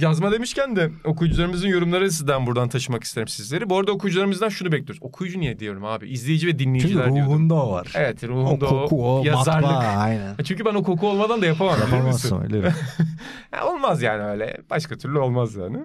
Yazma 0.00 0.32
demişken 0.32 0.76
de 0.76 0.90
okuyucularımızın 1.04 1.68
yorumları 1.68 2.10
sizden 2.10 2.46
buradan 2.46 2.68
taşımak 2.68 3.04
isterim 3.04 3.28
sizleri. 3.28 3.70
Bu 3.70 3.78
arada 3.78 3.92
okuyucularımızdan 3.92 4.48
şunu 4.48 4.72
bekliyoruz. 4.72 4.98
Okuyucu 5.02 5.40
niye 5.40 5.58
diyorum 5.58 5.84
abi? 5.84 6.08
İzleyici 6.10 6.46
ve 6.46 6.50
Çünkü 6.50 6.64
dinleyiciler 6.64 7.14
diyordum. 7.14 7.32
ruhunda 7.32 7.54
o 7.54 7.72
var. 7.72 7.92
Evet 7.94 8.24
O 8.24 8.28
ruhunda 8.28 8.66
koku, 8.66 9.18
o 9.18 9.24
yazarlık. 9.24 9.62
matbaa 9.70 9.86
aynen. 10.00 10.36
Çünkü 10.44 10.64
ben 10.64 10.74
o 10.74 10.82
koku 10.82 11.08
olmadan 11.08 11.42
da 11.42 11.46
yapamam 11.46 11.78
Yapamazsın 11.80 12.42
öyle. 12.42 12.72
Ya 13.52 13.66
olmaz 13.66 14.02
yani 14.02 14.22
öyle. 14.22 14.56
Başka 14.70 14.96
türlü 14.96 15.18
olmaz 15.18 15.54
yani. 15.54 15.78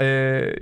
Ee, 0.00 0.54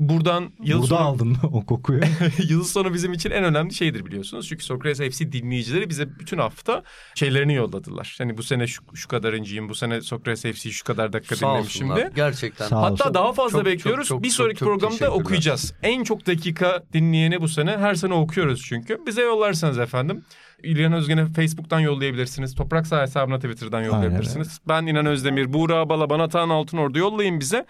buradan 0.00 0.52
yıl 0.62 0.78
Burada 0.78 0.86
sonu... 0.88 0.98
aldın 0.98 1.36
o 1.52 1.66
kokuyu. 1.66 2.00
Yıl 2.48 2.64
sonu 2.64 2.94
bizim 2.94 3.12
için 3.12 3.30
en 3.30 3.44
önemli 3.44 3.74
şeydir 3.74 4.06
biliyorsunuz. 4.06 4.48
Çünkü 4.48 4.64
Sokrates 4.64 5.16
FC 5.16 5.32
dinleyicileri 5.32 5.88
bize 5.90 6.18
bütün 6.18 6.38
hafta 6.38 6.82
şeylerini 7.14 7.54
yolladılar. 7.54 8.14
Hani 8.18 8.36
bu 8.38 8.42
sene 8.42 8.66
şu, 8.66 8.82
şu 8.94 9.08
kadarıncıyım, 9.08 9.68
bu 9.68 9.74
sene 9.74 10.00
Sokrates 10.00 10.42
FC 10.58 10.70
şu 10.70 10.84
kadar 10.84 11.12
dakika 11.12 11.36
Sağ 11.36 11.50
dinlemişim 11.52 11.90
olsunlar. 11.90 12.06
de. 12.06 12.12
Gerçekten. 12.16 12.68
Sağ 12.68 12.82
Hatta 12.82 12.92
olsun. 13.04 13.14
daha 13.14 13.32
fazla 13.32 13.58
Çok, 13.58 13.66
bekliyoruz. 13.66 14.08
çok, 14.08 14.16
çok, 14.16 14.22
bir 14.22 14.28
çok, 14.28 14.36
sonraki 14.36 14.58
çok 14.58 14.68
programda 14.68 14.90
teşekkürler. 14.98 15.20
okuyacağız. 15.20 15.74
En 15.82 16.04
çok 16.04 16.26
dakika 16.26 16.82
dinleyeni 16.92 17.40
bu 17.40 17.48
sene 17.48 17.70
her 17.78 17.94
sene 17.94 18.14
okuyoruz 18.14 18.62
çünkü. 18.64 18.98
Bize 19.06 19.22
yollarsanız 19.22 19.78
efendim. 19.78 20.24
İlhan 20.62 20.92
Özgen'e 20.92 21.26
Facebook'tan 21.26 21.80
yollayabilirsiniz. 21.80 22.54
Toprak 22.54 22.86
Sağ 22.86 23.02
hesabına 23.02 23.38
Twitter'dan 23.38 23.82
yollayabilirsiniz. 23.82 24.58
Ben 24.68 24.86
İnan 24.86 25.06
Özdemir, 25.06 25.52
Buğra 25.52 25.88
Balaban, 25.88 26.20
Atahan 26.20 26.48
Altınordu 26.48 26.98
yollayın 26.98 27.40
bize. 27.40 27.66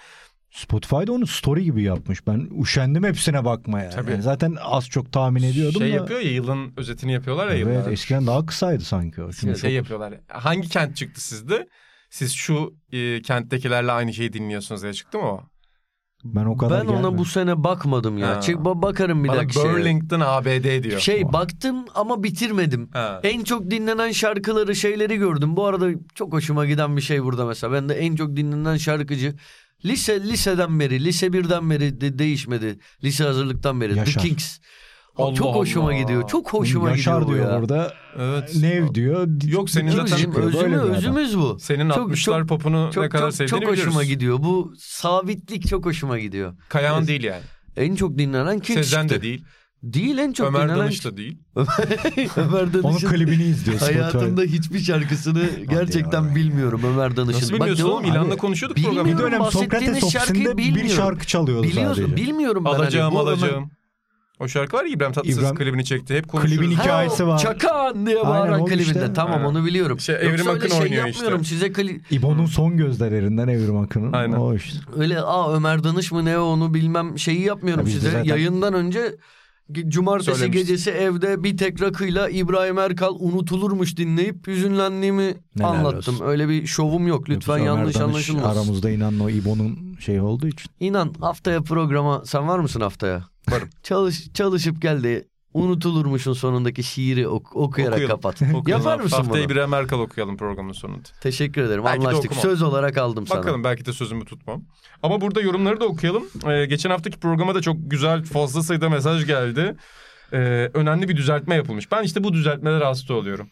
Spotify'da 0.51 1.12
onu 1.12 1.26
story 1.26 1.64
gibi 1.64 1.82
yapmış. 1.82 2.26
Ben 2.26 2.48
üşendim 2.62 3.05
hepsine 3.05 3.44
bakmaya. 3.44 3.90
Tabii. 3.90 4.11
Yani 4.11 4.22
zaten 4.22 4.57
az 4.62 4.88
çok 4.88 5.12
tahmin 5.12 5.42
ediyordum 5.42 5.80
şey 5.80 5.90
da. 5.92 5.94
yapıyor 5.94 6.20
ya 6.20 6.30
yılın 6.32 6.72
özetini 6.76 7.12
yapıyorlar 7.12 7.48
ya 7.48 7.55
Evet 7.57 7.66
yıllar. 7.78 7.92
eskiden 7.92 8.26
daha 8.26 8.46
kısaydı 8.46 8.84
sanki 8.84 9.22
o. 9.22 9.32
Şimdi 9.32 9.59
şey 9.59 9.70
çok- 9.70 9.76
yapıyorlar. 9.76 10.14
Hangi 10.28 10.68
kent 10.68 10.96
çıktı 10.96 11.20
sizde? 11.24 11.68
Siz 12.11 12.32
şu 12.32 12.74
e, 12.92 13.22
kenttekilerle 13.22 13.92
aynı 13.92 14.14
şeyi 14.14 14.32
dinliyorsunuz 14.32 14.82
diye 14.82 14.92
çıktı 14.92 15.18
mı 15.18 15.24
o? 15.24 15.40
Ben 16.24 16.44
o 16.44 16.57
kadar 16.57 16.80
Ben 16.82 16.86
ona 16.86 16.96
gelmedim. 16.96 17.18
bu 17.18 17.24
sene 17.24 17.64
bakmadım 17.64 18.18
ya. 18.18 18.36
Ha. 18.36 18.40
Çık 18.40 18.57
ba- 18.57 18.82
bakarım 18.82 19.24
bir 19.24 19.28
Bana 19.28 19.36
dakika. 19.38 19.61
şeye. 19.62 19.72
Burlington 19.74 20.20
ABD 20.20 20.82
diyor. 20.82 21.01
Şey 21.01 21.32
baktım 21.32 21.84
ama 21.94 22.22
bitirmedim. 22.22 22.90
Ha. 22.92 23.20
En 23.22 23.44
çok 23.44 23.70
dinlenen 23.70 24.11
şarkıları 24.12 24.76
şeyleri 24.76 25.16
gördüm. 25.16 25.57
Bu 25.57 25.66
arada 25.66 25.88
çok 26.14 26.32
hoşuma 26.32 26.66
giden 26.66 26.96
bir 26.96 27.03
şey 27.03 27.22
burada 27.24 27.46
mesela. 27.46 27.72
Ben 27.72 27.88
de 27.88 27.94
en 27.94 28.16
çok 28.16 28.36
dinlenen 28.36 28.76
şarkıcı 28.76 29.34
lise 29.84 30.22
liseden 30.22 30.80
beri, 30.80 31.04
lise 31.04 31.32
birden 31.32 31.70
beri 31.70 32.00
de 32.00 32.18
değişmedi. 32.18 32.78
Lise 33.04 33.24
hazırlıktan 33.24 33.80
beri. 33.80 33.96
Yaşar. 33.98 34.22
The 34.22 34.28
Kings. 34.28 34.58
Allah 35.16 35.34
çok 35.34 35.54
hoşuma 35.54 35.84
Allah. 35.88 35.98
gidiyor. 35.98 36.28
Çok 36.28 36.52
hoşuma 36.52 36.90
Yaşar 36.90 37.22
gidiyor 37.22 37.38
diyor 37.38 37.52
ya. 37.52 37.60
burada. 37.60 37.94
Evet. 38.18 38.56
Nev 38.56 38.94
diyor. 38.94 39.28
Yok, 39.44 39.70
senin 39.70 39.90
zaten- 39.90 40.16
Çıkıyor, 40.16 40.46
özümü, 40.46 40.76
özümüz 40.76 41.38
bu. 41.38 41.58
Senin 41.60 41.88
Çok- 41.90 41.98
60'lar 42.10 42.38
çok- 42.40 42.48
popunu 42.48 42.90
Çok 42.94 43.04
ne 43.04 43.08
kadar 43.08 43.24
çok, 43.24 43.34
sevdiğini 43.34 43.60
çok 43.64 43.70
hoşuma 43.72 43.86
biliyoruz. 43.90 44.08
gidiyor. 44.08 44.38
Bu 44.42 44.72
sabitlik 44.78 45.68
çok 45.68 45.86
hoşuma 45.86 46.18
gidiyor. 46.18 46.54
Kayahan 46.68 46.98
Evet. 46.98 47.08
değil 47.08 47.22
yani. 47.24 47.42
En 47.76 47.94
çok 47.94 48.18
dinlenen 48.18 48.58
Kings 48.58 48.80
Sezen 48.80 49.02
çıktı. 49.02 49.16
de 49.16 49.22
değil. 49.22 49.44
Değil 49.82 50.18
en 50.18 50.32
çok 50.32 50.48
Ömer 50.48 50.62
dinlenen- 50.62 50.78
Danış 50.78 51.04
da 51.04 51.16
değil. 51.16 51.38
Ömer 52.36 52.62
Onun 52.62 52.82
Danış'ın 52.82 53.08
klibini 53.08 53.42
izliyor 53.42 53.78
Spotify. 53.78 53.98
hayatımda 53.98 54.42
hiçbir 54.42 54.78
şarkısını 54.78 55.42
gerçekten 55.70 56.34
bilmiyorum 56.34 56.80
Ömer 56.84 57.16
Danış'ın. 57.16 57.38
Nasıl 57.40 57.52
Bak 57.52 57.58
bilmiyorsun 57.60 57.76
diyorum, 57.86 57.94
oğlum? 58.04 58.12
İlanla 58.12 58.32
abi, 58.32 58.40
konuşuyorduk 58.40 58.78
programda. 58.84 59.04
bir 59.12 59.18
dönem 59.18 59.42
Sokrates 59.44 60.10
şarkıyı 60.12 60.42
ofisinde 60.42 60.56
bir 60.58 60.64
bilmiyorum. 60.64 60.90
şarkı 60.96 61.26
çalıyordu 61.26 61.62
Biliyorsun 61.62 62.02
sadece. 62.06 62.16
bilmiyorum 62.26 62.64
ben. 62.64 62.70
Alacağım 62.70 63.14
hani 63.14 63.26
bu 63.26 63.30
Ömer- 63.30 63.42
alacağım. 63.42 63.70
O 64.40 64.48
şarkı 64.48 64.76
var 64.76 64.84
ya 64.84 64.90
İbrahim 64.90 65.12
Tatlıses 65.12 65.38
İbrahim- 65.38 65.56
klibini 65.56 65.84
çekti. 65.84 66.14
Hep 66.16 66.28
konuşuruz. 66.28 66.56
Klibin 66.56 66.70
hikayesi 66.70 67.26
var. 67.26 67.38
Çakan 67.38 68.06
diye 68.06 68.16
bağıran 68.26 68.52
Aynen, 68.52 68.66
klibinde. 68.66 68.82
işte. 68.82 69.12
Tamam 69.14 69.32
Aynen. 69.34 69.44
onu 69.44 69.64
biliyorum. 69.64 70.00
Şey, 70.00 70.14
Evrim 70.14 70.30
Yoksa 70.30 70.50
öyle 70.50 70.58
Akın 70.60 70.68
şey 70.68 70.78
oynuyor 70.80 71.06
yapmıyorum. 71.06 71.40
işte. 71.42 71.54
Size 71.54 71.72
kli... 71.72 72.00
İbo'nun 72.10 72.46
son 72.46 72.76
gözlerinden 72.76 73.48
Evrim 73.48 73.76
Akın'ın. 73.78 74.12
Aynen. 74.12 74.36
O 74.36 74.54
işte. 74.54 74.78
öyle 74.96 75.20
aa 75.20 75.54
Ömer 75.56 75.84
Danış 75.84 76.12
mı 76.12 76.24
ne 76.24 76.38
o, 76.38 76.42
onu 76.42 76.74
bilmem 76.74 77.18
şeyi 77.18 77.40
yapmıyorum 77.40 77.86
de 77.86 77.90
size. 77.90 78.10
zaten- 78.10 78.24
Yayından 78.24 78.74
önce 78.74 79.16
cumartesi 79.88 80.38
Söylemiştin. 80.38 80.60
gecesi 80.66 80.90
evde 80.90 81.44
bir 81.44 81.56
tek 81.56 81.82
rakıyla 81.82 82.28
İbrahim 82.28 82.78
Erkal 82.78 83.16
unutulurmuş 83.18 83.96
dinleyip 83.96 84.46
hüzünlendiğimi 84.46 85.34
Neler 85.56 85.68
anlattım. 85.68 86.14
olsun. 86.14 86.26
Öyle 86.26 86.48
bir 86.48 86.66
şovum 86.66 87.06
yok. 87.06 87.28
Lütfen 87.28 87.54
Ömer 87.54 87.66
yanlış 87.66 87.96
anlaşılmasın. 87.96 88.48
Aramızda 88.48 88.90
inan 88.90 89.20
o 89.20 89.30
İbo'nun 89.30 89.96
şey 90.00 90.20
olduğu 90.20 90.46
için. 90.48 90.70
İnan 90.80 91.14
haftaya 91.20 91.62
programa 91.62 92.22
sen 92.24 92.48
var 92.48 92.58
mısın 92.58 92.80
haftaya? 92.80 93.24
Varım. 93.50 93.68
Çalış, 93.82 94.32
çalışıp 94.34 94.82
geldi. 94.82 95.28
Unutulurmuşun 95.55 96.32
sonundaki 96.32 96.82
şiiri 96.82 97.28
ok- 97.28 97.57
okuyarak 97.57 97.94
Okuyalım. 97.94 98.16
kapat. 98.16 98.42
Okuyalım. 98.55 98.66
Yapar 98.66 99.01
mısın 99.01 99.16
Haftaya 99.16 99.44
bunu? 99.44 99.53
İbrahim 99.53 99.74
Erkal 99.74 100.01
okuyalım 100.01 100.36
programın 100.36 100.72
sonunda. 100.72 101.09
Teşekkür 101.20 101.62
ederim. 101.62 101.84
Belki 101.84 102.09
Anlaştık. 102.09 102.34
Söz 102.34 102.62
olarak 102.62 102.98
aldım 102.98 103.26
sana. 103.26 103.38
Bakalım 103.38 103.64
belki 103.64 103.84
de 103.84 103.92
sözümü 103.92 104.24
tutmam. 104.24 104.62
Ama 105.03 105.20
burada 105.20 105.40
yorumları 105.40 105.80
da 105.80 105.84
okuyalım. 105.86 106.24
Ee, 106.46 106.66
geçen 106.66 106.90
haftaki 106.90 107.18
programa 107.18 107.55
da 107.55 107.62
çok 107.62 107.76
güzel 107.80 108.24
fazla 108.24 108.62
sayıda 108.62 108.88
mesaj 108.88 109.26
geldi. 109.26 109.76
Ee, 110.32 110.70
önemli 110.74 111.09
bir 111.09 111.16
düzeltme 111.16 111.55
yapılmış. 111.55 111.92
Ben 111.92 112.03
işte 112.03 112.24
bu 112.24 112.32
düzeltmelere 112.32 112.84
hasta 112.84 113.14
oluyorum. 113.14 113.48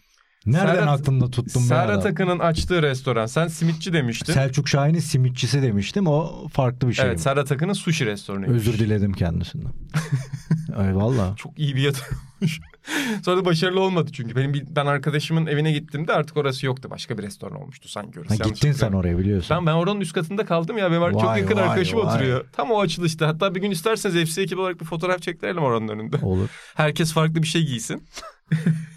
Nereden 0.52 0.74
Serhat- 0.74 1.00
aklında 1.00 1.30
tuttun 1.30 1.62
be 1.62 1.66
Serhat? 1.66 2.06
Akın'ın 2.06 2.38
açtığı 2.38 2.82
restoran. 2.82 3.26
Sen 3.26 3.48
simitçi 3.48 3.92
demiştin. 3.92 4.32
Selçuk 4.32 4.68
Şahin'in 4.68 4.98
simitçisi 4.98 5.62
demiştim. 5.62 6.06
O 6.06 6.48
farklı 6.48 6.88
bir 6.88 6.94
şey. 6.94 7.06
evet 7.06 7.20
Serhat 7.20 7.52
Akın'ın 7.52 7.72
sushi 7.72 8.06
restoranı. 8.06 8.46
Özür 8.46 8.78
diledim 8.78 9.12
kendisinden. 9.12 9.72
Ay 10.76 10.96
valla. 10.96 11.34
Çok 11.36 11.58
iyi 11.58 11.76
bir 11.76 11.82
yatırımmış. 11.82 12.60
Sonra 13.24 13.36
da 13.36 13.44
başarılı 13.44 13.80
olmadı 13.80 14.10
çünkü. 14.12 14.36
Benim 14.36 14.54
bir, 14.54 14.64
ben 14.76 14.86
arkadaşımın 14.86 15.46
evine 15.46 15.72
gittiğimde 15.72 16.12
artık 16.12 16.36
orası 16.36 16.66
yoktu. 16.66 16.88
Başka 16.90 17.18
bir 17.18 17.22
restoran 17.22 17.60
olmuştu 17.62 17.88
sanki 17.88 18.20
orası. 18.20 18.34
Ha, 18.34 18.38
Yanlış 18.40 18.60
gittin 18.60 18.72
sen 18.72 18.92
oraya 18.92 19.18
biliyorsun. 19.18 19.56
Ben, 19.56 19.66
ben 19.66 19.72
oranın 19.72 20.00
üst 20.00 20.12
katında 20.12 20.46
kaldım 20.46 20.78
ya. 20.78 20.90
Benim 20.90 21.12
çok 21.12 21.24
Vay, 21.24 21.40
yakın 21.40 21.56
vay, 21.56 21.64
arkadaşım 21.64 21.98
vay. 21.98 22.06
oturuyor. 22.06 22.44
Tam 22.52 22.70
o 22.70 22.80
açılışta. 22.80 23.28
Hatta 23.28 23.54
bir 23.54 23.60
gün 23.60 23.70
isterseniz 23.70 24.34
FC 24.34 24.42
ekibi 24.42 24.60
olarak 24.60 24.80
bir 24.80 24.86
fotoğraf 24.86 25.22
çektirelim 25.22 25.62
oranın 25.62 25.88
önünde. 25.88 26.16
Olur. 26.22 26.48
Herkes 26.74 27.12
farklı 27.12 27.42
bir 27.42 27.48
şey 27.48 27.66
giysin. 27.66 28.02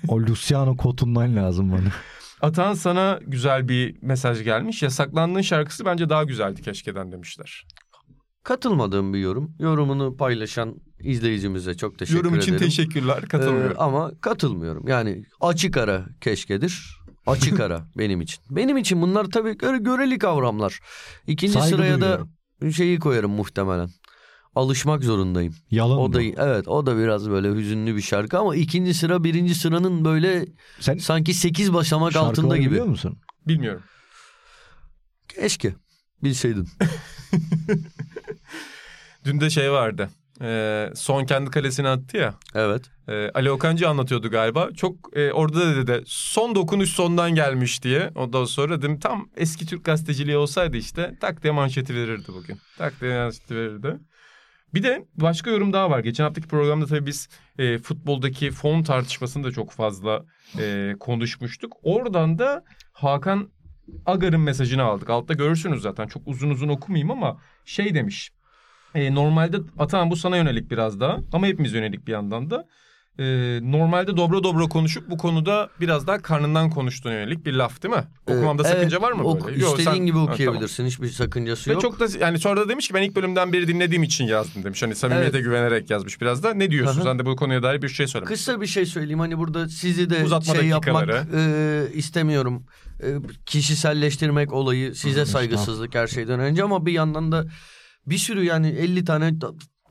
O 0.08 0.20
Luciano 0.20 0.78
kotundan 0.78 1.36
lazım 1.36 1.72
bana. 1.72 1.92
Atan 2.42 2.74
sana 2.74 3.20
güzel 3.28 3.68
bir 3.68 3.98
mesaj 4.02 4.44
gelmiş. 4.44 4.84
Yasaklandığın 4.84 5.42
şarkısı 5.42 5.86
bence 5.86 6.10
daha 6.10 6.24
güzeldi 6.24 6.62
keşkeden 6.62 7.12
demişler. 7.12 7.66
Katılmadığım 8.44 9.14
bir 9.14 9.20
yorum. 9.20 9.56
Yorumunu 9.60 10.18
paylaşan 10.18 10.76
izleyicimize 11.00 11.74
çok 11.78 12.00
teşekkür 12.00 12.18
Yorum 12.24 12.40
için 12.40 12.54
ederim. 12.54 12.68
teşekkürler. 12.68 13.22
Katılmıyorum. 13.22 13.76
Ee, 13.78 13.80
ama 13.80 14.12
katılmıyorum. 14.22 14.88
Yani 14.88 15.24
açık 15.42 15.78
ara 15.78 16.06
keşkedir. 16.22 16.98
Açık 17.28 17.60
ara 17.60 17.88
benim 17.98 18.22
için. 18.22 18.40
Benim 18.50 18.78
için 18.78 19.02
bunlar 19.02 19.26
tabii 19.26 19.58
göre, 19.58 19.78
göreli 19.78 20.18
kavramlar. 20.18 20.80
İkinci 21.28 21.54
Saygı 21.54 21.68
sıraya 21.68 22.02
duyuyorum. 22.02 22.30
da 22.62 22.72
şeyi 22.72 23.00
koyarım 23.00 23.32
muhtemelen. 23.32 23.90
Alışmak 24.56 25.04
zorundayım. 25.04 25.56
Yalan 25.72 25.98
O 25.98 26.08
mı? 26.08 26.14
da 26.14 26.22
evet 26.22 26.68
o 26.68 26.86
da 26.86 26.98
biraz 26.98 27.30
böyle 27.30 27.56
hüzünlü 27.56 27.96
bir 27.96 28.02
şarkı 28.02 28.40
ama 28.40 28.56
ikinci 28.56 28.94
sıra 28.94 29.24
birinci 29.24 29.56
sıranın 29.56 30.06
böyle 30.06 30.46
Sen 30.80 30.98
sanki 30.98 31.34
sekiz 31.34 31.74
basamak 31.74 32.16
altında 32.16 32.58
gibi. 32.58 32.72
biliyor 32.72 32.86
musun? 32.86 33.18
Bilmiyorum. 33.48 33.84
Keşke 35.28 35.76
bilseydin. 36.24 36.68
Dün 39.26 39.42
de 39.42 39.50
şey 39.50 39.72
vardı. 39.72 40.10
Ee, 40.42 40.90
son 40.96 41.26
kendi 41.26 41.50
kalesine 41.52 41.90
attı 41.90 42.18
ya. 42.18 42.34
Evet. 42.56 42.82
Ee, 43.08 43.30
Ali 43.34 43.52
Okancı 43.52 43.90
anlatıyordu 43.90 44.30
galiba. 44.30 44.70
Çok 44.78 45.18
e, 45.18 45.32
orada 45.32 45.60
da 45.60 45.76
dedi 45.76 46.04
son 46.08 46.56
dokunuş 46.56 46.90
sondan 46.90 47.36
gelmiş 47.36 47.84
diye. 47.84 48.12
Ondan 48.16 48.46
sonra 48.46 48.78
dedim 48.78 49.00
tam 49.00 49.30
eski 49.38 49.66
Türk 49.66 49.86
gazeteciliği 49.86 50.38
olsaydı 50.38 50.78
işte 50.78 51.18
tak 51.22 51.44
diye 51.44 51.54
manşeti 51.54 51.96
verirdi 51.96 52.26
bugün. 52.28 52.58
Tak 52.78 53.02
diye 53.02 53.18
manşeti 53.18 53.56
verirdi. 53.56 53.98
Bir 54.74 54.84
de 54.84 55.06
başka 55.16 55.50
yorum 55.50 55.74
daha 55.74 55.90
var. 55.90 56.00
Geçen 56.00 56.24
haftaki 56.24 56.48
programda 56.48 56.86
tabii 56.86 57.06
biz 57.06 57.30
e, 57.60 57.78
futboldaki 57.78 58.52
fon 58.52 58.84
tartışmasını 58.84 59.44
da 59.44 59.52
çok 59.52 59.72
fazla 59.72 60.26
e, 60.60 60.96
konuşmuştuk. 61.00 61.74
Oradan 61.84 62.40
da 62.40 62.64
Hakan 62.94 63.50
Agar'ın 64.06 64.42
mesajını 64.42 64.84
aldık. 64.84 65.10
Altta 65.10 65.34
görürsünüz 65.34 65.82
zaten. 65.82 66.08
Çok 66.08 66.28
uzun 66.28 66.50
uzun 66.50 66.70
okumayayım 66.70 67.12
ama 67.12 67.42
şey 67.66 67.96
demiş. 67.96 68.32
E, 68.96 69.16
normalde 69.16 69.58
Atahan 69.80 70.12
bu 70.12 70.16
sana 70.16 70.38
yönelik 70.38 70.72
biraz 70.72 71.00
daha 71.00 71.20
ama 71.34 71.48
hepimiz 71.48 71.74
yönelik 71.74 72.08
bir 72.08 72.12
yandan 72.12 72.50
da. 72.50 72.68
E, 73.22 73.60
normalde 73.72 74.18
dobra 74.18 74.44
dobra 74.44 74.64
konuşup 74.68 75.10
bu 75.10 75.18
konuda 75.18 75.70
biraz 75.80 76.08
daha 76.08 76.22
karnından 76.22 76.70
konuştuğuna 76.70 77.14
yönelik 77.14 77.46
bir 77.46 77.54
laf 77.54 77.84
değil 77.84 77.96
mi? 77.96 78.04
Okumamda 78.28 78.64
Ee, 78.64 78.66
sakınca 78.72 78.98
evet, 78.98 79.02
var 79.08 79.12
mı 79.12 79.24
oku- 79.24 79.48
böyle? 79.48 79.62
Yok, 79.62 79.80
istediğin 79.80 79.98
sen- 79.98 80.06
gibi 80.06 80.18
Ha, 80.18 80.24
okuyabilirsin. 80.24 80.86
Hiçbir 80.86 81.08
sakıncası 81.10 81.70
Ve 81.70 81.74
yok. 81.74 81.82
çok 81.82 82.00
da 82.00 82.06
yani 82.20 82.40
sonra 82.40 82.62
da 82.62 82.70
demiş 82.70 82.88
ki 82.88 82.94
ben 82.94 83.02
ilk 83.02 83.16
bölümden 83.16 83.54
beri 83.54 83.68
dinlediğim 83.68 84.04
için 84.04 84.26
yazdım 84.26 84.64
demiş. 84.64 84.84
Hani 84.84 84.96
samimiyete 84.96 85.38
Evet. 85.38 85.46
güvenerek 85.46 85.90
yazmış 85.90 86.22
biraz 86.22 86.44
da. 86.44 86.54
Ne 86.54 86.72
diyorsun 86.72 86.96
Hı 86.96 87.00
hı. 87.00 87.04
sen 87.04 87.20
de 87.20 87.26
bu 87.26 87.36
konuya 87.36 87.64
dair 87.64 87.82
bir 87.82 87.90
şey 87.90 88.08
söyle. 88.08 88.26
Kısa 88.26 88.62
bir 88.62 88.68
şey 88.68 88.86
söyleyeyim 88.86 89.20
hani 89.20 89.38
burada 89.38 89.70
sizi 89.70 90.10
de 90.10 90.24
Uzatma 90.24 90.56
şey 90.56 90.68
yapmak 90.68 91.10
e, 91.10 91.84
istemiyorum. 91.94 92.66
E, 93.04 93.16
kişiselleştirmek 93.46 94.54
olayı 94.54 94.96
size 94.96 95.26
saygısızlık 95.26 95.96
her 95.96 96.08
şeyden 96.08 96.40
önce 96.40 96.64
ama 96.64 96.86
bir 96.86 96.92
yandan 96.92 97.32
da 97.32 97.46
bir 98.08 98.18
sürü 98.18 98.44
yani 98.44 98.68
50 98.68 99.06
tane 99.06 99.32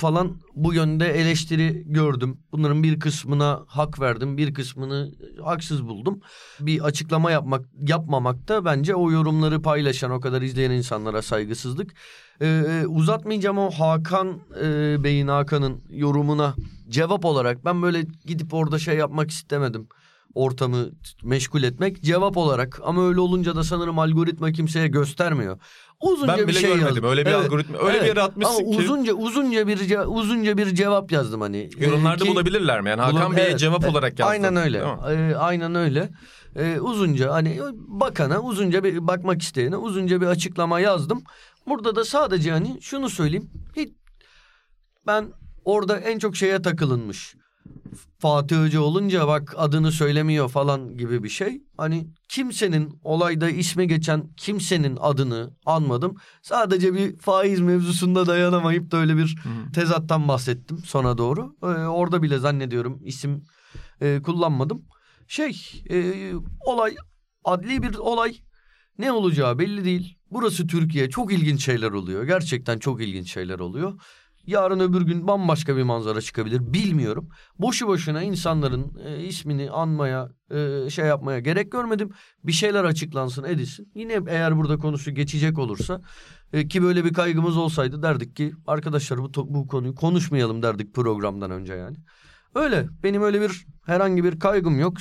falan 0.01 0.41
bu 0.55 0.75
yönde 0.75 1.21
eleştiri 1.21 1.83
gördüm. 1.87 2.39
Bunların 2.53 2.83
bir 2.83 3.01
kısmına 3.01 3.61
hak 3.67 4.01
verdim, 4.01 4.37
bir 4.37 4.55
kısmını 4.55 5.13
haksız 5.45 5.87
buldum. 5.87 6.21
Bir 6.61 6.81
açıklama 6.81 7.31
yapmak 7.31 7.67
yapmamak 7.89 8.49
da 8.49 8.65
bence 8.65 8.95
o 8.95 9.11
yorumları 9.11 9.63
paylaşan, 9.63 10.11
o 10.11 10.21
kadar 10.21 10.43
izleyen 10.43 10.71
insanlara 10.71 11.23
saygısızlık. 11.23 11.95
Ee, 12.43 12.85
uzatmayacağım 12.87 13.59
o 13.59 13.71
Hakan 13.71 14.41
e, 14.63 14.97
Bey'in 15.05 15.29
Hakan'ın 15.29 15.83
yorumuna 15.91 16.55
cevap 16.89 17.25
olarak 17.25 17.65
ben 17.65 17.83
böyle 17.83 18.07
gidip 18.27 18.55
orada 18.55 18.79
şey 18.79 18.97
yapmak 18.97 19.31
istemedim. 19.31 19.89
Ortamı 20.35 20.87
meşgul 21.22 21.62
etmek 21.62 22.03
cevap 22.03 22.37
olarak 22.37 22.81
ama 22.85 23.09
öyle 23.09 23.20
olunca 23.20 23.57
da 23.57 23.64
sanırım 23.64 23.99
algoritma 23.99 24.53
kimseye 24.53 24.89
göstermiyor. 24.89 25.59
Uzunca 26.01 26.33
Ben 26.33 26.39
bir 26.43 26.49
bile 26.49 26.59
şey 26.59 26.68
görmedim. 26.68 26.87
yazdım. 26.87 27.05
Öyle 27.05 27.26
bir 27.26 27.31
Evet, 27.31 27.45
algoritma. 27.47 27.78
Öyle 27.78 27.91
evet. 27.91 28.03
bir 28.03 28.07
yere 28.09 28.22
atmışsın 28.22 28.55
ama 28.64 28.70
ki. 28.70 28.78
uzunca 28.78 29.12
uzunca 29.14 29.66
bir 29.66 29.99
uzunca 30.07 30.57
bir 30.59 30.74
cevap 30.74 31.12
yazdım 31.12 31.41
hani. 31.41 31.70
Ee, 31.78 31.85
Yorumlarda 31.85 32.24
ki- 32.24 32.31
bulabilirler 32.31 32.81
mi? 32.81 32.89
Yani 32.89 33.01
Hakan 33.01 33.16
Bulam- 33.33 33.37
Bey'e 33.37 33.47
evet, 33.47 33.59
cevap 33.59 33.83
evet, 33.85 33.93
olarak 33.93 34.18
yazdın. 34.18 34.33
Aynen 34.33 34.57
öyle. 34.57 34.78
Ee, 35.11 35.35
aynen 35.35 35.74
öyle. 35.74 36.11
Ee, 36.57 36.81
uzunca 36.81 37.33
hani 37.33 37.61
bakana 37.89 38.41
uzunca 38.41 38.85
bir 38.85 39.07
bakmak 39.07 39.43
isteyene 39.43 39.76
uzunca 39.76 40.20
bir 40.20 40.26
açıklama 40.26 40.81
yazdım. 40.81 41.22
Burada 41.66 41.97
da 41.97 42.05
sadece 42.05 42.51
hani 42.51 42.78
şunu 42.83 43.09
söyleyeyim. 43.11 43.51
Hiç, 43.76 43.89
ben 45.07 45.33
orada 45.64 45.99
en 45.99 46.18
çok 46.18 46.37
şeye 46.37 46.62
takılınmış. 46.62 47.35
Fatih 48.18 48.57
Hoca 48.57 48.80
olunca 48.80 49.26
bak 49.28 49.55
adını 49.57 49.93
söylemiyor 49.93 50.49
falan 50.49 50.97
gibi 50.97 51.22
bir 51.22 51.28
şey. 51.28 51.62
Hani 51.76 52.09
kimsenin 52.28 53.01
olayda 53.05 53.51
ismi 53.51 53.88
geçen 53.88 54.28
kimsenin 54.36 54.99
adını 55.01 55.51
anmadım. 55.66 56.16
Sadece 56.43 56.95
bir 56.95 57.16
faiz 57.16 57.61
mevzusunda 57.61 58.26
dayanamayıp 58.26 58.91
da 58.91 58.97
öyle 58.97 59.16
bir 59.16 59.38
tezattan 59.74 60.28
bahsettim 60.28 60.78
sona 60.78 61.18
doğru. 61.18 61.57
Ee, 61.62 61.66
orada 61.66 62.22
bile 62.22 62.38
zannediyorum 62.38 63.01
isim 63.05 63.43
e, 64.01 64.22
kullanmadım. 64.22 64.82
Şey 65.28 65.82
e, 65.91 66.14
olay 66.61 66.97
adli 67.45 67.82
bir 67.82 67.95
olay 67.95 68.36
ne 68.99 69.12
olacağı 69.12 69.59
belli 69.59 69.84
değil. 69.84 70.18
Burası 70.30 70.66
Türkiye 70.66 71.11
çok 71.11 71.32
ilginç 71.32 71.64
şeyler 71.64 71.91
oluyor. 71.91 72.24
Gerçekten 72.24 72.78
çok 72.78 73.03
ilginç 73.03 73.32
şeyler 73.32 73.59
oluyor. 73.59 74.01
Yarın 74.47 74.80
öbür 74.80 75.03
gün 75.03 75.28
bambaşka 75.28 75.76
bir 75.76 75.82
manzara 75.82 76.20
çıkabilir 76.20 76.72
bilmiyorum. 76.72 77.28
Boşu 77.59 77.86
boşuna 77.86 78.22
insanların 78.22 78.99
e, 79.05 79.24
ismini 79.24 79.70
anmaya 79.70 80.28
e, 80.51 80.91
şey 80.91 81.07
yapmaya 81.07 81.41
gerek 81.41 81.72
görmedim. 81.72 82.11
Bir 82.45 82.53
şeyler 82.53 82.84
açıklansın 82.84 83.45
edilsin. 83.45 83.93
Yine 83.95 84.20
eğer 84.28 84.57
burada 84.57 84.78
konusu 84.78 85.11
geçecek 85.11 85.59
olursa 85.59 86.01
e, 86.53 86.68
ki 86.68 86.82
böyle 86.82 87.05
bir 87.05 87.12
kaygımız 87.12 87.57
olsaydı 87.57 88.03
derdik 88.03 88.36
ki 88.36 88.53
arkadaşlar 88.66 89.18
bu, 89.18 89.55
bu 89.55 89.66
konuyu 89.66 89.95
konuşmayalım 89.95 90.62
derdik 90.62 90.95
programdan 90.95 91.51
önce 91.51 91.74
yani. 91.74 91.97
Öyle 92.55 92.88
benim 93.03 93.22
öyle 93.22 93.41
bir 93.41 93.66
herhangi 93.86 94.24
bir 94.24 94.38
kaygım 94.38 94.80
yok. 94.80 94.95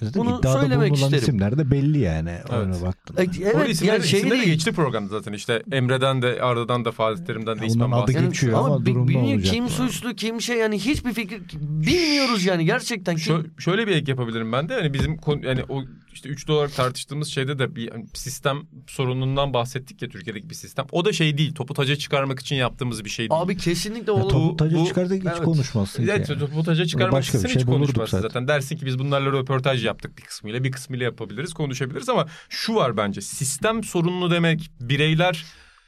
Zaten 0.00 0.22
Bunu 0.22 0.38
iddiada 0.38 0.60
söylemek 0.60 0.94
isterim. 0.94 1.18
isimler 1.18 1.58
de 1.58 1.70
belli 1.70 1.98
yani. 1.98 2.30
Evet. 2.30 2.52
Öyle 2.52 2.82
baktın. 2.86 3.16
E, 3.16 3.20
Orada 3.20 3.60
Evet 3.60 3.68
isimleri, 3.70 3.94
yani 3.96 4.08
şey 4.08 4.20
isimleri 4.20 4.38
de 4.40 4.42
değil. 4.44 4.54
geçti 4.54 4.72
programda 4.72 5.08
zaten 5.08 5.32
işte 5.32 5.62
Emre'den 5.72 6.22
de 6.22 6.42
Arda'dan 6.42 6.84
da 6.84 6.92
Fatih 6.92 7.24
Terim'den 7.24 7.56
de 7.58 7.60
Ya 7.60 7.66
ismen 7.66 7.90
adı 7.90 8.00
bahsediyor. 8.02 8.24
geçiyor 8.24 8.58
ama 8.58 8.80
bi- 8.86 8.90
durum 8.90 9.04
ne 9.04 9.08
bilmiyorum 9.08 9.34
olacak 9.34 9.54
kim 9.54 9.68
suçlu 9.68 10.14
kim 10.14 10.40
şey 10.42 10.56
yani 10.58 10.78
hiçbir 10.78 11.12
fikir 11.12 11.40
bilmiyoruz 11.60 12.44
yani 12.44 12.64
gerçekten. 12.64 13.16
Kim, 13.16 13.34
Şö- 13.36 13.60
şöyle 13.60 13.86
bir 13.86 13.92
ek 13.96 14.10
yapabilirim 14.10 14.52
ben 14.52 14.68
de. 14.68 14.74
Hani 14.74 14.92
bizim 14.94 15.16
konu, 15.16 15.46
yani 15.46 15.60
o 15.68 15.82
işte 16.14 16.28
3 16.28 16.48
dolar 16.48 16.68
tartıştığımız 16.68 17.28
şeyde 17.28 17.58
de 17.58 17.76
bir 17.76 17.90
hani 17.90 18.06
sistem 18.14 18.58
sorunundan 18.86 19.54
bahsettik 19.54 20.02
ya 20.02 20.08
Türkiye'deki 20.08 20.50
bir 20.50 20.54
sistem. 20.54 20.86
O 20.92 21.04
da 21.04 21.12
şey 21.12 21.38
değil. 21.38 21.54
Topu 21.54 21.74
taca 21.74 21.96
çıkarmak 21.96 22.40
için 22.40 22.56
yaptığımız 22.56 23.04
bir 23.04 23.10
şey 23.10 23.30
değil. 23.30 23.40
Abi 23.42 23.56
kesinlikle 23.56 24.12
oğlum. 24.12 24.28
topu 24.28 24.56
taca 24.56 24.76
bu- 24.78 24.86
çıkardık 24.86 25.20
hiç 25.20 25.26
evet. 25.30 25.42
konuşmazsın 25.44 26.02
Evet, 26.02 26.26
ki. 26.26 26.38
topu 26.38 26.62
taca 26.64 26.84
çıkarmak 26.86 27.12
Başka 27.12 27.38
bir 27.38 27.44
için 27.44 27.48
şey 27.52 27.60
hiç 27.62 27.66
konuşmazsın 27.66 28.16
zaten. 28.16 28.28
zaten. 28.28 28.48
Dersin 28.48 28.76
ki 28.76 28.86
biz 28.86 28.98
bunlarla 28.98 29.32
röportaj 29.32 29.84
yaptık 29.90 30.18
bir 30.18 30.22
kısmıyla. 30.22 30.64
Bir 30.64 30.72
kısmıyla 30.72 31.04
yapabiliriz, 31.04 31.52
konuşabiliriz 31.52 32.08
ama 32.08 32.26
şu 32.48 32.74
var 32.74 32.96
bence. 32.96 33.20
Sistem 33.20 33.84
sorunlu 33.84 34.30
demek 34.30 34.70
bireyler 34.80 35.44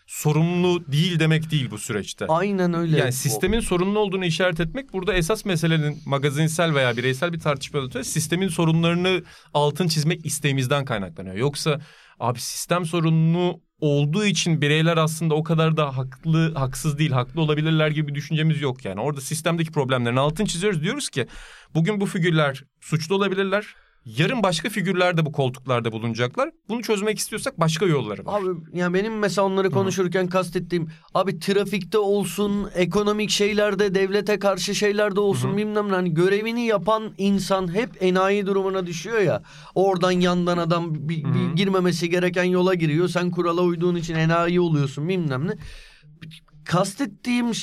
sorumlu 0.07 0.93
değil 0.93 1.19
demek 1.19 1.51
değil 1.51 1.71
bu 1.71 1.79
süreçte. 1.79 2.27
Aynen 2.27 2.75
öyle. 2.75 2.99
Yani 2.99 3.13
sistemin 3.13 3.61
sorunlu 3.61 3.99
olduğunu 3.99 4.25
işaret 4.25 4.61
etmek 4.61 4.93
burada 4.93 5.15
esas 5.15 5.45
meselenin 5.45 6.03
magazinsel 6.07 6.75
veya 6.75 6.97
bireysel 6.97 7.33
bir 7.33 7.41
tartışmada 7.41 7.87
öte 7.87 8.05
sistemin 8.05 8.49
sorunlarını 8.49 9.23
altın 9.55 9.89
çizmek 9.89 10.27
isteğimizden 10.27 10.85
kaynaklanıyor. 10.85 11.37
Yoksa 11.37 11.81
abi 12.21 12.41
sistem 12.41 12.85
sorunlu 12.85 13.61
olduğu 13.81 14.25
için 14.25 14.61
bireyler 14.61 14.97
aslında 14.97 15.35
o 15.35 15.43
kadar 15.43 15.77
da 15.77 15.97
haklı 15.97 16.55
haksız 16.55 16.99
değil 16.99 17.11
haklı 17.11 17.41
olabilirler 17.41 17.89
gibi 17.89 18.09
bir 18.09 18.15
düşüncemiz 18.15 18.61
yok 18.61 18.85
yani. 18.85 19.01
Orada 19.01 19.21
sistemdeki 19.21 19.73
problemlerin 19.73 20.17
altın 20.17 20.45
çiziyoruz 20.45 20.83
diyoruz 20.83 21.09
ki 21.11 21.27
bugün 21.75 22.01
bu 22.01 22.07
figürler 22.07 22.65
suçlu 22.81 23.15
olabilirler. 23.15 23.75
Yarın 24.05 24.43
başka 24.43 24.69
figürler 24.69 25.17
de 25.17 25.27
bu 25.27 25.33
koltuklarda 25.33 25.93
bulunacaklar. 25.93 26.51
Bunu 26.69 26.83
çözmek 26.83 27.19
istiyorsak 27.19 27.61
başka 27.61 27.87
yolları 27.87 28.27
var. 28.27 28.41
Abi 28.43 28.79
ya 28.79 28.95
benim 28.95 29.19
mesela 29.19 29.47
onları 29.47 29.71
konuşurken 29.71 30.29
kastettiğim 30.29 30.89
abi 31.15 31.39
trafikte 31.39 31.99
olsun, 31.99 32.69
ekonomik 32.75 33.31
şeylerde, 33.31 33.95
devlete 33.95 34.39
karşı 34.39 34.75
şeylerde 34.75 35.21
olsun 35.21 35.57
bilmem 35.57 35.89
ne 35.89 35.93
hani 35.93 36.15
görevini 36.15 36.67
yapan 36.67 37.15
insan 37.19 37.75
hep 37.75 37.91
enayi 38.01 38.47
durumuna 38.47 38.87
düşüyor 38.87 39.21
ya. 39.21 39.43
Oradan 39.75 40.13
yandan 40.13 40.59
adam 40.59 40.95
bir, 40.95 41.25
bir 41.25 41.57
girmemesi 41.57 42.11
gereken 42.11 42.45
yola 42.45 42.75
giriyor. 42.75 43.09
Sen 43.09 43.31
kurala 43.31 43.63
uyduğun 43.63 43.97
için 43.97 44.15
enayi 44.15 44.61
oluyorsun 44.61 45.09
bilmem 45.09 45.47
ne. 45.47 45.53
Kastettiğim 46.65 47.55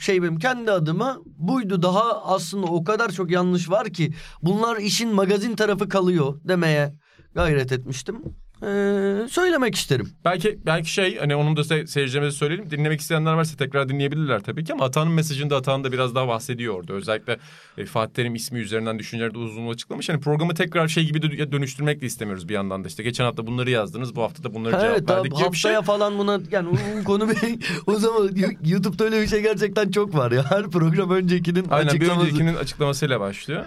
şey 0.00 0.22
benim 0.22 0.38
kendi 0.38 0.70
adıma 0.70 1.18
buydu. 1.26 1.82
Daha 1.82 2.24
aslında 2.24 2.66
o 2.66 2.84
kadar 2.84 3.10
çok 3.10 3.30
yanlış 3.30 3.70
var 3.70 3.90
ki 3.90 4.12
bunlar 4.42 4.76
işin 4.76 5.14
magazin 5.14 5.56
tarafı 5.56 5.88
kalıyor 5.88 6.40
demeye 6.44 6.94
gayret 7.34 7.72
etmiştim. 7.72 8.22
Ee, 8.62 9.28
söylemek 9.30 9.74
isterim. 9.74 10.10
Belki 10.24 10.58
belki 10.66 10.90
şey 10.92 11.18
hani 11.18 11.36
onun 11.36 11.56
da 11.56 11.60
se- 11.60 11.86
seyircilerimize 11.86 12.36
söyleyelim. 12.36 12.70
Dinlemek 12.70 13.00
isteyenler 13.00 13.32
varsa 13.32 13.56
tekrar 13.56 13.88
dinleyebilirler 13.88 14.40
tabii 14.40 14.64
ki 14.64 14.72
ama 14.72 14.84
Atan'ın 14.84 15.12
mesajında 15.12 15.56
Atan 15.56 15.84
da 15.84 15.92
biraz 15.92 16.14
daha 16.14 16.28
bahsediyor 16.28 16.74
orada. 16.74 16.92
Özellikle 16.92 17.38
e, 17.78 17.86
Fatih 17.86 18.14
Terim 18.14 18.34
ismi 18.34 18.58
üzerinden 18.58 18.98
düşünceleri 18.98 19.34
de 19.34 19.38
uzun 19.38 19.68
açıklamış. 19.68 20.08
Hani 20.08 20.20
programı 20.20 20.54
tekrar 20.54 20.88
şey 20.88 21.04
gibi 21.06 21.22
de 21.22 21.52
dönüştürmek 21.52 22.00
de 22.00 22.06
istemiyoruz 22.06 22.48
bir 22.48 22.54
yandan 22.54 22.84
da 22.84 22.88
işte. 22.88 23.02
Geçen 23.02 23.24
hafta 23.24 23.46
bunları 23.46 23.70
yazdınız 23.70 24.16
bu 24.16 24.22
hafta 24.22 24.44
da 24.44 24.54
bunları 24.54 24.72
cevap 24.72 24.84
Evet 24.98 25.10
abi 25.10 25.16
verdik 25.16 25.36
gibi 25.36 25.52
bir 25.52 25.56
şey. 25.56 25.72
haftaya 25.72 25.96
falan 25.96 26.18
buna 26.18 26.40
yani 26.50 26.68
konu 27.04 27.28
bir, 27.30 27.36
o 27.86 27.94
zaman 27.94 28.30
YouTube'da 28.64 29.04
öyle 29.04 29.20
bir 29.22 29.26
şey 29.26 29.42
gerçekten 29.42 29.90
çok 29.90 30.14
var 30.14 30.32
ya. 30.32 30.50
Her 30.50 30.70
program 30.70 31.10
öncekinin 31.10 31.66
Aynen 31.70 31.94
bir 31.94 32.00
açıklaması. 32.00 32.26
öncekinin 32.26 32.54
açıklamasıyla 32.54 33.20
başlıyor. 33.20 33.64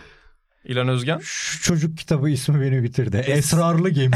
İlan 0.68 0.88
Özgen. 0.88 1.20
Şu 1.24 1.61
çocuk 1.61 1.97
kitabı 1.97 2.30
ismi 2.30 2.61
beni 2.61 2.84
bitirdi. 2.84 3.18
Esrarlı 3.18 3.89
gemi. 3.89 4.15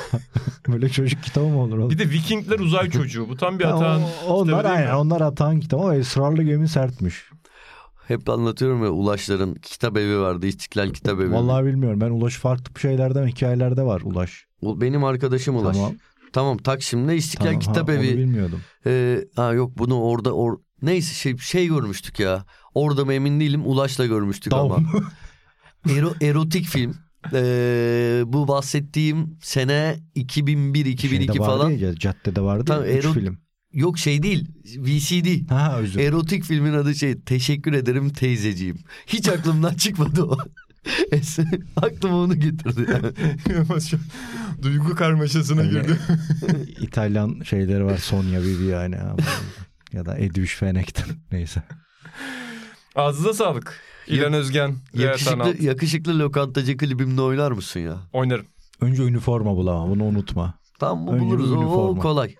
Böyle 0.68 0.88
çocuk 0.88 1.22
kitabı 1.22 1.46
mı 1.46 1.58
olur 1.58 1.78
oğlum? 1.78 1.90
Bir 1.90 1.98
de 1.98 2.10
Vikingler 2.10 2.58
uzay 2.58 2.90
çocuğu. 2.90 3.28
Bu 3.28 3.36
tam 3.36 3.58
bir 3.58 3.64
Ha, 3.64 3.74
Atan 3.76 4.02
onlar 4.28 4.64
aynen 4.64 4.94
onlar 4.94 5.20
Atan 5.20 5.60
kitabı 5.60 5.82
ama 5.82 5.94
esrarlı 5.94 6.42
gemi 6.42 6.68
sertmiş. 6.68 7.24
Hep 8.08 8.28
anlatıyorum 8.28 8.84
ya 8.84 8.90
Ulaşların 8.90 9.54
kitap 9.54 9.96
evi 9.96 10.18
vardı. 10.18 10.46
İstiklal 10.46 10.90
kitap 10.90 11.20
evi. 11.20 11.32
Vallahi 11.32 11.64
bilmiyorum. 11.66 12.00
Ben 12.00 12.10
Ulaş 12.10 12.34
farklı 12.34 12.80
şeylerden 12.80 13.26
hikayelerde 13.26 13.82
var 13.82 14.00
Ulaş. 14.04 14.46
Benim 14.62 15.04
arkadaşım 15.04 15.56
Ulaş. 15.56 15.76
Tamam. 15.76 15.92
Tamam. 16.32 16.58
Taksim'de 16.58 17.16
İstiklal 17.16 17.46
Tamam, 17.46 17.60
ha, 17.60 17.66
kitap 17.72 17.88
onu 17.88 17.96
evi. 17.96 18.18
bilmiyordum. 18.18 18.60
Ee, 18.86 19.24
ha 19.36 19.52
yok 19.52 19.78
bunu 19.78 20.00
orada 20.02 20.32
or 20.32 20.58
neyse 20.82 21.14
şey 21.14 21.36
şey 21.38 21.66
görmüştük 21.66 22.20
ya. 22.20 22.44
Orada 22.74 23.04
mı 23.04 23.12
emin 23.14 23.40
değilim. 23.40 23.62
Ulaş'la 23.66 24.06
görmüştük 24.06 24.52
Dav 24.52 24.64
ama. 24.64 24.78
Ero, 25.90 26.14
erotik 26.22 26.66
film. 26.66 26.94
Ee, 27.32 28.22
bu 28.26 28.48
bahsettiğim 28.48 29.38
sene 29.42 29.96
2001-2002 30.16 30.98
Şeyde 31.08 31.28
vardı 31.28 31.38
falan. 31.38 31.70
Ya, 31.70 31.94
caddede 31.94 32.40
vardı 32.40 32.64
Tamam, 32.66 32.84
ya, 32.86 32.98
üç 32.98 33.04
Erot- 33.04 33.14
film. 33.14 33.38
Yok 33.72 33.98
şey 33.98 34.22
değil. 34.22 34.48
VCD. 34.78 35.50
Ha 35.50 35.78
özür. 35.80 36.00
Erotik 36.00 36.44
filmin 36.44 36.72
adı 36.72 36.94
şey 36.94 37.20
Teşekkür 37.20 37.72
ederim 37.72 38.08
teyzeciğim. 38.12 38.78
Hiç 39.06 39.28
aklımdan 39.28 39.74
çıkmadı 39.84 40.22
o. 40.22 40.38
Aklıma 41.76 42.16
onu 42.16 42.34
getirdi. 42.40 42.86
Duygu 44.62 44.94
karmaşasına 44.94 45.60
Öyle. 45.60 45.80
girdi. 45.80 45.98
İtalyan 46.80 47.40
şeyleri 47.44 47.84
var. 47.84 47.98
Sonia 47.98 48.40
Viviani. 48.42 48.96
ama- 48.98 49.16
ya 49.92 50.06
da 50.06 50.18
Edwish 50.18 50.54
Fenek'ten. 50.54 51.08
Neyse. 51.32 51.62
Ağzınıza 52.94 53.34
sağlık. 53.34 53.80
İlan 54.08 54.32
Özgen. 54.32 54.76
Yakışıklı. 54.94 55.36
yakışıklı, 55.38 55.64
yakışıklı 55.64 56.18
lokantacı 56.18 56.76
klibimde 56.76 57.22
oynar 57.22 57.52
mısın 57.52 57.80
ya? 57.80 57.96
Oynarım. 58.12 58.46
Önce 58.80 59.02
üniforma 59.02 59.56
bul 59.56 59.66
ama 59.66 59.90
bunu 59.90 60.04
unutma. 60.04 60.54
Tamam 60.78 61.06
bu 61.06 61.12
Önce 61.12 61.24
buluruz. 61.26 61.50
bir 61.50 61.56
O, 61.56 61.58
o 61.58 61.62
üniforma. 61.62 62.02
kolay. 62.02 62.34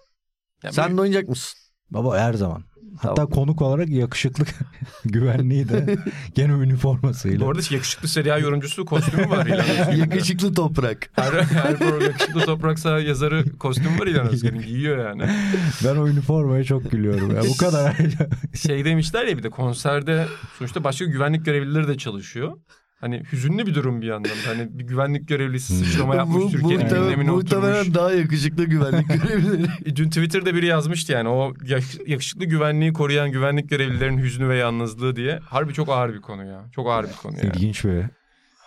Ya 0.62 0.73
Sen 0.73 0.85
böyle- 0.85 0.97
de 0.97 1.01
oynayacak 1.01 1.29
mısın? 1.29 1.59
Baba 1.91 2.19
her 2.19 2.35
zaman. 2.35 2.62
Hatta 2.99 3.14
Tamam. 3.14 3.30
konuk 3.30 3.62
olarak 3.62 3.89
yakışıklı 3.89 4.45
güvenliği 5.05 5.68
de 5.68 5.97
gene 6.34 6.53
üniformasıyla. 6.53 7.47
Bu 7.47 7.51
arada 7.51 7.62
yakışıklı 7.70 8.09
serial 8.09 8.43
yorumcusu 8.43 8.84
kostümü 8.84 9.30
var 9.30 9.47
İlan 9.47 9.61
Özgen'in. 9.68 9.97
Yakışıklı 9.97 10.55
toprak. 10.55 11.11
Her, 11.12 11.32
her 11.32 11.78
program 11.78 12.01
yakışıklı 12.01 12.41
topraksa 12.41 13.01
yazarı 13.01 13.59
kostüm 13.59 14.01
var 14.01 14.07
İlan 14.07 14.28
Özgen'in 14.28 14.62
giyiyor 14.62 15.09
yani. 15.09 15.22
Ben 15.84 15.97
o 15.97 16.09
üniformaya 16.09 16.64
çok 16.64 16.91
gülüyorum. 16.91 17.37
Ya. 17.37 17.43
Bu 17.43 17.57
kadar. 17.57 17.97
Şey 18.55 18.84
demişler 18.84 19.26
ya 19.26 19.39
bir 19.39 19.43
de 19.43 19.51
konserde 19.51 20.26
sonuçta 20.59 20.84
başka 20.84 21.05
güvenlik 21.05 21.45
görevlileri 21.45 21.89
de 21.89 21.99
çalışıyor. 21.99 22.53
Hani 23.01 23.22
hüzünlü 23.32 23.66
bir 23.66 23.74
durum 23.74 24.03
bir 24.03 24.07
yandan. 24.07 24.30
Hani 24.47 24.78
bir 24.78 24.84
güvenlik 24.84 25.28
görevlisi 25.28 25.74
sıçrama 25.76 26.16
yapmış 26.16 26.36
Bu- 26.44 26.51
Türkiye'nin 26.51 26.78
muhtemelen- 26.84 27.05
gündemine 27.05 27.30
muhtemelen 27.30 27.80
oturmuş. 27.80 27.94
daha 27.94 28.12
yakışıklı 28.12 28.64
güvenlik 28.64 29.09
görevlileri. 29.22 29.97
Dün 29.97 30.09
Twitter'da 30.09 30.55
biri 30.55 30.66
yazmıştı 30.66 31.12
yani 31.12 31.28
o 31.28 31.55
yak- 31.64 32.09
yakışıklı 32.09 32.44
güvenliği 32.44 32.92
koruyan 32.92 33.30
güvenlik 33.30 33.70
görevlilerinin 33.70 34.22
hüznü 34.22 34.49
ve 34.49 34.57
yalnızlığı 34.57 35.16
diye. 35.16 35.38
Harbi 35.38 35.72
çok 35.74 35.88
ağır 35.88 36.14
bir 36.14 36.20
konu 36.20 36.44
ya. 36.47 36.64
Çok 36.74 36.90
ağır 36.90 37.05
bir 37.05 37.12
konu 37.22 37.36
yani. 37.36 37.47
İlginç 37.47 37.84
bir. 37.84 38.05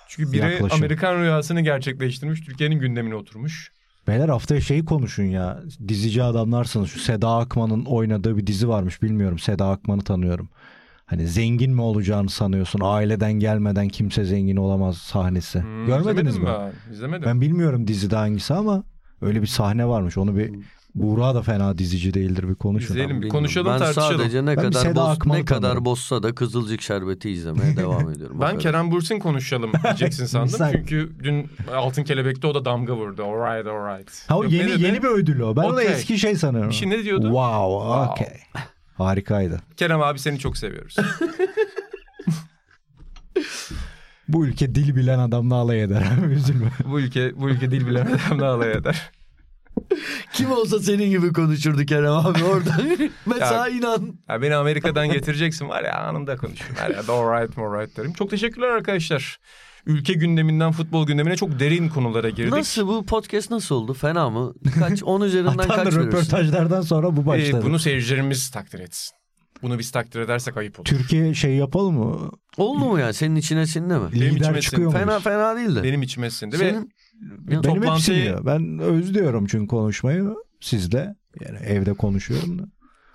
Çünkü 0.07 0.31
biri 0.31 0.51
Yaklaşım. 0.51 0.77
Amerikan 0.77 1.19
rüyasını 1.21 1.61
gerçekleştirmiş, 1.61 2.41
Türkiye'nin 2.41 2.79
gündemine 2.79 3.15
oturmuş. 3.15 3.71
Beyler 4.07 4.29
haftaya 4.29 4.61
şeyi 4.61 4.85
konuşun 4.85 5.23
ya. 5.23 5.59
Dizici 5.87 6.23
adamlarsınız. 6.23 6.89
Şu 6.91 6.99
Seda 6.99 7.35
Akman'ın 7.37 7.85
oynadığı 7.85 8.37
bir 8.37 8.47
dizi 8.47 8.67
varmış. 8.69 9.01
Bilmiyorum. 9.01 9.39
Seda 9.39 9.69
Akman'ı 9.69 10.01
tanıyorum. 10.01 10.49
Hani 11.09 11.27
zengin 11.27 11.71
mi 11.73 11.81
olacağını 11.81 12.29
sanıyorsun? 12.29 12.79
Aileden 12.83 13.33
gelmeden 13.33 13.87
kimse 13.87 14.23
zengin 14.25 14.55
olamaz 14.55 14.97
sahnesi. 14.97 15.61
Hmm, 15.61 15.85
Görmediniz 15.85 16.37
mi? 16.37 16.45
Ben. 16.47 16.93
İzlemedim. 16.93 17.25
Ben 17.25 17.41
bilmiyorum 17.41 17.87
dizide 17.87 18.15
hangisi 18.15 18.53
ama 18.53 18.83
öyle 19.21 19.41
bir 19.41 19.47
sahne 19.47 19.87
varmış. 19.87 20.17
Onu 20.17 20.37
bir 20.37 20.51
Buğra 20.95 21.35
da 21.35 21.41
fena 21.41 21.77
dizici 21.77 22.13
değildir 22.13 22.49
bir 22.49 22.55
konuşun. 22.55 22.93
İzleyelim. 22.93 23.21
Bir 23.21 23.29
konuşalım, 23.29 23.71
ben 23.71 23.79
tartışalım. 23.79 24.17
sadece 24.17 24.41
ne 24.45 24.47
Ben 24.47 24.55
kadar 24.55 24.81
Seda 24.81 24.95
boz, 24.95 25.17
ne 25.25 25.45
kadar 25.45 25.85
bozsa 25.85 26.23
da 26.23 26.35
Kızılcık 26.35 26.81
Şerbeti 26.81 27.29
izlemeye 27.29 27.77
devam 27.77 28.09
ediyorum. 28.11 28.37
Ben. 28.41 28.57
Kerem 28.57 28.91
Bürsin 28.91 29.19
konuşalım 29.19 29.71
diyeceksin 29.83 30.25
sandım. 30.25 30.51
Misal. 30.51 30.71
Çünkü 30.71 31.09
dün 31.23 31.47
Altın 31.75 32.03
Kelebek'te 32.03 32.47
o 32.47 32.55
da 32.55 32.65
damga 32.65 32.95
vurdu. 32.95 33.23
Alright 33.23 33.67
alright. 33.67 34.25
Ha 34.27 34.37
o 34.37 34.43
Yok, 34.43 34.51
yeni 34.53 34.81
yeni 34.81 35.03
bir 35.03 35.07
ödül 35.07 35.39
o. 35.39 35.55
Ben 35.55 35.63
onu 35.63 35.73
Okey. 35.73 35.87
eski 35.87 36.19
şey 36.19 36.35
sanıyorum. 36.35 36.69
Bir 36.69 36.75
şey 36.75 36.89
ne 36.89 37.03
diyordu? 37.03 37.23
Wow, 37.25 37.79
Wow. 37.79 38.11
okey. 38.11 38.37
Harikaydı. 39.05 39.61
Kerem 39.77 40.01
abi 40.01 40.19
seni 40.19 40.39
çok 40.39 40.57
seviyoruz. 40.57 40.95
Bu 44.27 44.45
ülke 44.45 44.75
dil 44.75 44.95
bilen 44.95 45.19
adamla 45.19 45.55
alay 45.55 45.83
eder. 45.83 46.03
Üzülme. 46.31 46.71
bu 46.85 46.99
ülke 46.99 47.39
bu 47.39 47.49
ülke 47.49 47.71
dil 47.71 47.87
bilen 47.87 48.05
adamla 48.05 48.45
alay 48.45 48.71
eder. 48.71 49.11
Kim 50.33 50.51
olsa 50.51 50.79
senin 50.79 51.09
gibi 51.09 51.33
konuşurdu 51.33 51.85
Kerem 51.85 52.11
abi 52.11 52.43
orada. 52.43 52.77
Mesela 53.25 53.69
inan. 53.69 54.13
Ya 54.29 54.41
beni 54.41 54.55
Amerika'dan 54.55 55.11
getireceksin 55.11 55.69
var 55.69 55.83
ya 55.83 55.97
anında 55.97 56.37
konuşurum. 56.37 56.75
Her 56.75 56.89
yerde 56.89 57.11
alright 57.11 57.57
alright 57.57 57.97
derim. 57.97 58.13
Çok 58.13 58.29
teşekkürler 58.29 58.67
arkadaşlar. 58.67 59.39
Ülke 59.89 60.13
gündeminden 60.13 60.71
futbol 60.71 61.07
gündemine 61.07 61.35
çok 61.35 61.59
derin 61.59 61.89
konulara 61.89 62.29
girdik. 62.29 62.53
Nasıl 62.53 62.87
bu 62.87 63.05
podcast 63.05 63.51
nasıl 63.51 63.75
oldu? 63.75 63.93
Fena 63.93 64.29
mı? 64.29 64.53
Kaç 64.79 65.03
10 65.03 65.21
üzerinden 65.21 65.57
kaç 65.57 65.69
verirsin? 65.79 65.99
röportajlardan 65.99 66.81
sonra 66.81 67.15
bu 67.17 67.21
Ee, 67.21 67.25
başladı. 67.25 67.61
bunu 67.65 67.79
seyircilerimiz 67.79 68.49
takdir 68.51 68.79
etsin. 68.79 69.15
Bunu 69.61 69.79
biz 69.79 69.91
takdir 69.91 70.19
edersek 70.19 70.57
ayıp 70.57 70.79
olur. 70.79 70.85
Türkiye 70.85 71.33
şey 71.33 71.55
yapalım 71.55 71.95
mı? 71.97 72.31
Oldu 72.57 72.79
mu 72.85 72.99
yani 72.99 73.13
senin 73.13 73.35
içine 73.35 73.65
sindi 73.67 73.93
mi? 73.93 73.99
Benim 74.13 74.35
içime 74.35 74.49
Lider 74.49 74.61
çıkıyor? 74.61 74.93
Fena 74.93 75.19
fena 75.19 75.55
değildi. 75.55 75.79
Benim 75.83 76.01
içime 76.01 76.29
sindi 76.29 76.59
ve 76.59 76.69
Senin 76.71 76.91
Benim 77.21 77.57
hep 77.57 77.63
toplantıyı- 77.63 77.99
siniyor. 78.01 78.45
Ben 78.45 78.79
özlüyorum 78.79 79.45
çünkü 79.45 79.67
konuşmayı 79.67 80.29
sizle. 80.61 81.15
Yani 81.41 81.57
evde 81.65 81.93
konuşuyorum 81.93 82.59
da. 82.59 82.63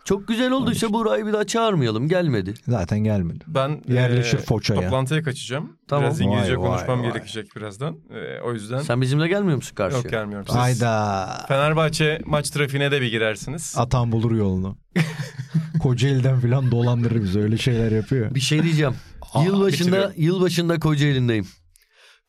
Çok 0.05 0.29
güzel 0.29 0.51
olduysa 0.51 0.93
Buray'ı 0.93 1.27
bir 1.27 1.33
daha 1.33 1.45
çağırmayalım. 1.45 2.09
Gelmedi. 2.09 2.55
Zaten 2.69 2.99
gelmedi. 3.05 3.45
ben 3.47 3.83
Yerleşir 3.89 4.39
e, 4.39 4.41
Foça'ya. 4.41 4.81
toplantıya 4.81 5.23
kaçacağım. 5.23 5.77
Tamam. 5.89 6.05
Biraz 6.05 6.21
İngilizce 6.21 6.57
Vay, 6.57 6.63
vay, 6.63 6.71
konuşmam 6.71 7.03
vay. 7.03 7.09
gerekecek 7.09 7.57
birazdan. 7.57 7.97
E, 8.11 8.41
o 8.41 8.53
yüzden 8.53 8.79
Sen 8.81 9.01
bizimle 9.01 9.29
gelmiyor 9.29 9.57
musun 9.57 9.75
karşıya? 9.75 10.03
yok 10.03 10.11
gelmiyorum. 10.11 10.47
Siz 10.49 10.57
Ayda. 10.57 11.27
Fenerbahçe 11.49 12.21
maç 12.25 12.51
trafiğine 12.51 12.91
de 12.91 13.01
bir 13.01 13.11
girersiniz. 13.11 13.75
Atan 13.77 14.13
bulur 14.13 14.33
yolunu. 14.37 14.77
Kocaeli'den 15.83 16.41
falan 16.41 16.71
dolandırır 16.71 17.23
bizi 17.23 17.41
öyle 17.41 17.59
şeyler 17.59 17.93
yapıyor. 17.93 18.35
Bir 18.35 18.41
şey 18.41 18.63
diyeceğim. 18.63 18.95
Aa, 19.35 19.43
yılbaşında 19.45 20.13
yılbaşında 20.17 20.81
Kocaeli'ndeyim. 20.81 21.47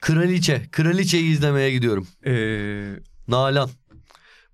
Kraliçe. 0.01 0.61
Kraliçeyi 0.71 1.31
izlemeye 1.31 1.71
gidiyorum. 1.71 2.07
E, 2.25 2.33
Nalan. 3.27 3.69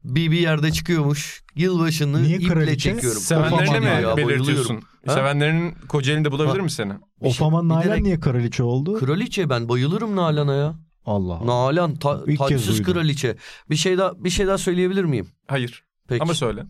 Bir 0.04 0.32
bir 0.32 0.40
yerde 0.40 0.72
çıkıyormuş. 0.72 1.41
Yılbaşını 1.56 2.24
Niye 2.24 2.38
iple 2.38 2.48
kraliçe? 2.48 2.78
çekiyorum. 2.94 3.22
sevenlerini 3.22 3.80
mi 3.80 3.86
ya, 3.86 4.18
belirtiyorsun? 4.18 4.48
bayılıyorum. 4.48 4.82
Ha? 5.08 5.14
Sevenlerin 5.14 5.72
Kocaeli'nde 5.88 6.32
bulabilir 6.32 6.58
Ha. 6.58 6.64
mi 6.64 6.72
seni? 6.72 6.94
Şey- 7.22 7.30
Ofaman 7.30 7.64
bir 7.66 7.70
Nalan 7.70 7.84
direkt- 7.84 8.04
niye 8.04 8.20
kraliçe 8.20 8.64
oldu? 8.64 9.00
Kraliçe 9.00 9.50
ben 9.50 9.70
bayılırım 9.70 10.16
Nalan'a 10.16 10.56
ya. 10.56 10.76
Allah 11.06 11.34
Allah. 11.34 11.48
Nalan 11.48 11.96
ta- 11.96 12.22
İlk 12.28 12.40
kez 12.40 12.48
taçsız 12.50 12.78
duydum. 12.80 12.94
kraliçe. 12.94 13.36
Bir 13.70 13.76
şey 13.76 13.98
daha 13.98 14.24
bir 14.24 14.30
şey 14.30 14.48
daha 14.48 14.58
söyleyebilir 14.58 15.04
miyim? 15.04 15.28
Hayır. 15.48 15.84
Peki. 16.08 16.24
Ama 16.24 16.34
söyle. 16.34 16.64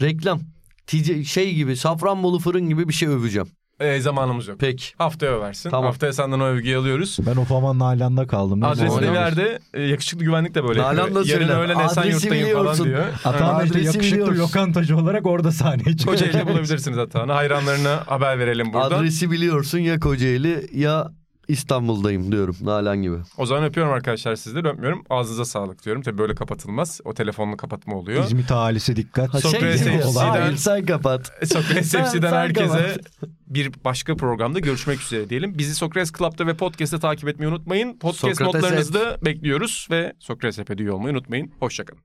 Reklam. 0.00 0.40
Tic- 0.86 1.24
şey 1.24 1.54
gibi 1.54 1.76
Safranbolu 1.76 2.38
fırın 2.38 2.68
gibi 2.68 2.88
bir 2.88 2.92
şey 2.94 3.08
öveceğim. 3.08 3.48
E, 3.80 4.00
zamanımız 4.00 4.48
yok. 4.48 4.56
Peki. 4.60 4.84
Haftaya 4.98 5.32
översin. 5.32 5.70
Tamam. 5.70 5.84
Haftaya 5.84 6.12
senden 6.12 6.40
o 6.40 6.44
övgüyü 6.44 6.76
alıyoruz. 6.78 7.16
Ben 7.26 7.36
Ofaman 7.36 7.78
Nalan'da 7.78 8.26
kaldım. 8.26 8.64
Adresini 8.64 8.90
zaman- 8.90 9.14
verdi. 9.14 9.58
E, 9.74 9.82
yakışıklı 9.82 10.24
güvenlik 10.24 10.54
de 10.54 10.64
böyle 10.64 10.80
Nalan 10.82 10.94
yapıyor. 10.96 11.24
da 11.24 11.28
Yarın 11.28 11.46
söyle. 11.46 11.52
öğlen 11.60 11.74
Adresi 11.76 12.00
Esenyurt'tayım 12.00 12.58
falan 12.58 12.84
diyor. 12.84 13.04
Atan 13.24 13.64
işte 13.64 13.78
Adresi 13.78 13.86
yakışıklı 13.96 14.38
lokantacı 14.38 14.96
olarak 14.96 15.26
orada 15.26 15.52
sahneye 15.52 15.96
çıkıyor. 15.96 16.18
Kocaeli'de 16.18 16.46
bulabilirsiniz 16.48 16.98
hatta. 16.98 17.36
Hayranlarına 17.36 18.02
haber 18.06 18.38
verelim 18.38 18.72
buradan. 18.72 18.98
Adresi 18.98 19.30
biliyorsun 19.30 19.78
ya 19.78 20.00
Kocaeli 20.00 20.66
ya 20.74 21.10
İstanbul'dayım 21.48 22.32
diyorum 22.32 22.56
Nalan 22.60 23.02
gibi. 23.02 23.16
O 23.36 23.46
zaman 23.46 23.64
öpüyorum 23.64 23.92
arkadaşlar 23.92 24.36
sizleri 24.36 24.68
öpmüyorum. 24.68 25.04
Ağzınıza 25.10 25.44
sağlık 25.44 25.84
diyorum. 25.84 26.02
Tabii 26.02 26.18
böyle 26.18 26.34
kapatılmaz. 26.34 27.00
O 27.04 27.14
telefonla 27.14 27.56
kapatma 27.56 27.96
oluyor. 27.96 28.24
İzmit 28.24 28.52
ahalisi 28.52 28.96
dikkat. 28.96 29.34
Ha, 29.34 29.40
Sokrates 29.40 29.84
şey. 29.84 29.98
FC'den 30.00 30.28
Hayır 30.28 30.56
sen 30.56 30.86
kapat. 30.86 31.32
Sokrates 31.46 31.88
Sen- 31.90 32.04
FC'den 32.04 32.30
sen 32.30 32.36
herkese 32.36 32.66
kapat. 32.78 33.30
bir 33.46 33.72
başka 33.84 34.16
programda 34.16 34.58
görüşmek 34.58 35.00
üzere 35.02 35.30
diyelim. 35.30 35.58
Bizi 35.58 35.74
Sokrates 35.74 36.12
Club'da 36.12 36.46
ve 36.46 36.54
podcast'te 36.54 36.98
takip 36.98 37.28
etmeyi 37.28 37.48
unutmayın. 37.52 37.98
Podcast 37.98 38.20
Sokrates 38.38 38.54
notlarınızı 38.54 38.94
da 38.94 39.16
bekliyoruz 39.24 39.88
ve 39.90 40.12
Sokrates 40.18 40.80
üye 40.80 40.92
olmayı 40.92 41.14
unutmayın. 41.14 41.52
Hoşçakalın. 41.60 42.02